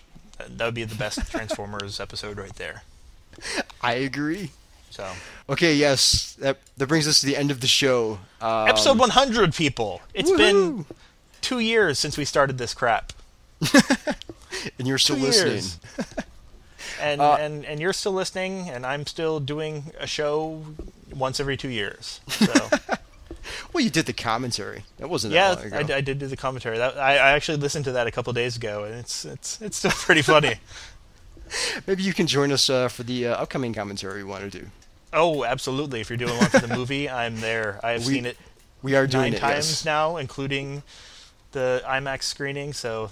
That 0.51 0.67
would 0.67 0.75
be 0.75 0.85
the 0.85 0.95
best 0.95 1.31
Transformers 1.31 1.99
episode 1.99 2.37
right 2.37 2.55
there. 2.57 2.83
I 3.83 3.95
agree. 3.95 4.51
So 4.97 5.07
Okay, 5.51 5.75
yes, 5.75 6.35
that 6.41 6.57
that 6.79 6.87
brings 6.87 7.07
us 7.07 7.21
to 7.21 7.27
the 7.27 7.37
end 7.37 7.51
of 7.51 7.61
the 7.61 7.67
show. 7.67 8.19
Um, 8.41 8.69
episode 8.69 8.99
100, 8.99 9.55
people. 9.55 10.01
It's 10.15 10.31
been 10.31 10.87
two 11.43 11.59
years 11.59 11.99
since 11.99 12.17
we 12.17 12.25
started 12.25 12.57
this 12.57 12.73
crap, 12.73 13.13
and 14.79 14.89
you're 14.89 14.97
still 14.97 15.17
two 15.17 15.23
listening. 15.23 15.65
and 17.01 17.21
Uh, 17.21 17.37
and 17.39 17.67
and 17.67 17.79
you're 17.79 17.93
still 17.93 18.13
listening, 18.13 18.71
and 18.71 18.87
I'm 18.87 19.07
still 19.07 19.39
doing 19.39 19.93
a 20.01 20.07
show 20.07 20.65
once 21.15 21.41
every 21.41 21.59
two 21.59 21.69
years. 21.69 22.21
So. 22.29 22.71
Well, 23.73 23.85
you 23.85 23.91
did 23.91 24.07
the 24.07 24.13
commentary. 24.13 24.83
That 24.99 25.09
wasn't 25.09 25.35
Yeah, 25.35 25.55
that 25.55 25.65
long 25.65 25.73
I, 25.73 25.81
ago. 25.83 25.95
I 25.97 26.01
did 26.01 26.19
do 26.19 26.27
the 26.27 26.37
commentary. 26.37 26.79
That 26.79 26.97
I, 26.99 27.13
I 27.13 27.31
actually 27.33 27.59
listened 27.59 27.85
to 27.85 27.93
that 27.93 28.07
a 28.07 28.11
couple 28.11 28.33
days 28.33 28.57
ago, 28.57 28.85
and 28.85 28.95
it's 28.95 29.25
it's 29.25 29.61
it's 29.61 29.77
still 29.77 29.93
pretty 29.93 30.23
funny. 30.23 30.57
Maybe 31.87 32.03
you 32.03 32.13
can 32.13 32.27
join 32.27 32.51
us 32.51 32.69
uh, 32.69 32.89
for 32.89 33.05
the 33.05 33.29
uh, 33.29 33.37
upcoming 33.37 33.73
commentary 33.73 34.25
we 34.25 34.29
want 34.29 34.51
to 34.51 34.59
do. 34.61 34.67
Oh, 35.17 35.45
absolutely! 35.45 36.01
If 36.01 36.09
you're 36.11 36.17
doing 36.17 36.37
one 36.39 36.49
for 36.51 36.59
the 36.61 36.75
movie, 36.77 37.09
I'm 37.23 37.41
there. 37.41 37.81
I've 37.83 38.07
We- 38.07 38.15
seen 38.15 38.27
it 38.27 38.37
We 38.83 38.95
are 38.95 39.07
doing 39.09 39.23
nine 39.25 39.35
it. 39.35 39.39
times 39.41 39.69
yes. 39.69 39.85
now, 39.85 40.17
including 40.19 40.83
the 41.53 41.83
IMAX 41.87 42.23
screening. 42.25 42.73
So 42.73 43.11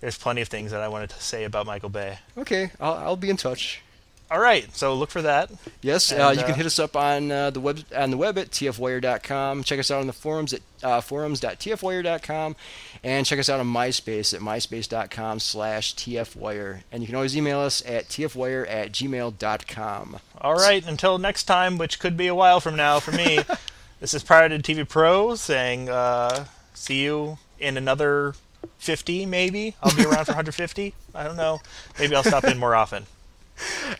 there's 0.00 0.16
plenty 0.16 0.40
of 0.40 0.48
things 0.48 0.70
that 0.70 0.80
I 0.80 0.88
wanted 0.88 1.10
to 1.10 1.20
say 1.22 1.44
about 1.44 1.66
Michael 1.66 1.90
Bay. 1.90 2.18
Okay, 2.38 2.70
I'll, 2.80 2.94
I'll 2.94 3.16
be 3.16 3.28
in 3.30 3.36
touch. 3.36 3.82
All 4.30 4.38
right, 4.38 4.72
so 4.76 4.94
look 4.94 5.10
for 5.10 5.22
that. 5.22 5.50
Yes, 5.82 6.12
uh, 6.12 6.28
And, 6.28 6.38
you 6.38 6.44
can 6.44 6.52
uh, 6.52 6.56
hit 6.56 6.66
us 6.66 6.78
up 6.78 6.94
on 6.94 7.32
uh, 7.32 7.50
the 7.50 7.58
web 7.58 7.80
on 7.96 8.12
the 8.12 8.16
web 8.16 8.38
at 8.38 8.50
tfwire.com. 8.50 9.64
Check 9.64 9.80
us 9.80 9.90
out 9.90 10.00
on 10.00 10.06
the 10.06 10.12
forums 10.12 10.52
at 10.52 10.60
uh, 10.84 11.00
forums.tfwire.com, 11.00 12.54
and 13.02 13.26
check 13.26 13.40
us 13.40 13.48
out 13.48 13.58
on 13.58 13.66
MySpace 13.66 14.32
at 14.32 14.40
myspace.com/slash 14.40 15.96
tfwire. 15.96 16.82
And 16.92 17.02
you 17.02 17.08
can 17.08 17.16
always 17.16 17.36
email 17.36 17.58
us 17.58 17.84
at 17.84 18.08
tfwire 18.08 18.70
at 18.70 18.92
gmail.com. 18.92 20.20
All 20.40 20.54
right, 20.54 20.86
until 20.86 21.18
next 21.18 21.44
time, 21.44 21.76
which 21.76 21.98
could 21.98 22.16
be 22.16 22.28
a 22.28 22.34
while 22.34 22.60
from 22.60 22.76
now 22.76 23.00
for 23.00 23.10
me. 23.10 23.40
this 24.00 24.14
is 24.14 24.22
Pirated 24.22 24.62
TV 24.62 24.88
Pro 24.88 25.34
saying, 25.34 25.88
uh, 25.88 26.46
see 26.72 27.02
you 27.02 27.38
in 27.58 27.76
another 27.76 28.34
50, 28.78 29.26
maybe. 29.26 29.74
I'll 29.82 29.94
be 29.96 30.04
around 30.04 30.26
for 30.26 30.32
150. 30.32 30.94
I 31.16 31.24
don't 31.24 31.36
know. 31.36 31.60
Maybe 31.98 32.14
I'll 32.14 32.22
stop 32.22 32.44
in 32.44 32.56
more 32.56 32.76
often. 32.76 33.06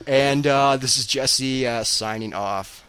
And 0.06 0.46
uh, 0.46 0.76
this 0.76 0.96
is 0.96 1.06
Jesse 1.06 1.66
uh, 1.66 1.84
signing 1.84 2.34
off. 2.34 2.84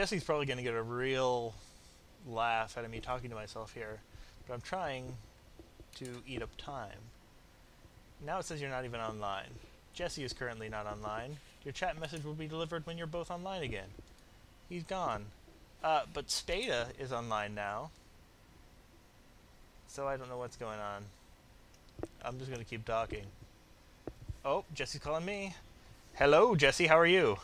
Jesse's 0.00 0.24
probably 0.24 0.46
going 0.46 0.56
to 0.56 0.62
get 0.62 0.72
a 0.72 0.82
real 0.82 1.52
laugh 2.26 2.78
out 2.78 2.86
of 2.86 2.90
me 2.90 3.00
talking 3.00 3.28
to 3.28 3.36
myself 3.36 3.74
here, 3.74 4.00
but 4.48 4.54
I'm 4.54 4.62
trying 4.62 5.04
to 5.96 6.06
eat 6.26 6.40
up 6.40 6.48
time. 6.56 6.96
Now 8.24 8.38
it 8.38 8.46
says 8.46 8.62
you're 8.62 8.70
not 8.70 8.86
even 8.86 8.98
online. 8.98 9.50
Jesse 9.92 10.24
is 10.24 10.32
currently 10.32 10.70
not 10.70 10.86
online. 10.86 11.36
Your 11.66 11.72
chat 11.72 12.00
message 12.00 12.24
will 12.24 12.32
be 12.32 12.46
delivered 12.46 12.86
when 12.86 12.96
you're 12.96 13.06
both 13.06 13.30
online 13.30 13.62
again. 13.62 13.88
He's 14.70 14.84
gone. 14.84 15.26
Uh, 15.84 16.04
but 16.14 16.30
Spada 16.30 16.86
is 16.98 17.12
online 17.12 17.54
now. 17.54 17.90
So 19.86 20.08
I 20.08 20.16
don't 20.16 20.30
know 20.30 20.38
what's 20.38 20.56
going 20.56 20.80
on. 20.80 21.04
I'm 22.24 22.38
just 22.38 22.50
going 22.50 22.64
to 22.64 22.66
keep 22.66 22.86
talking. 22.86 23.26
Oh, 24.46 24.64
Jesse's 24.72 25.02
calling 25.02 25.26
me. 25.26 25.56
Hello, 26.14 26.54
Jesse, 26.54 26.86
how 26.86 26.98
are 26.98 27.04
you? 27.04 27.36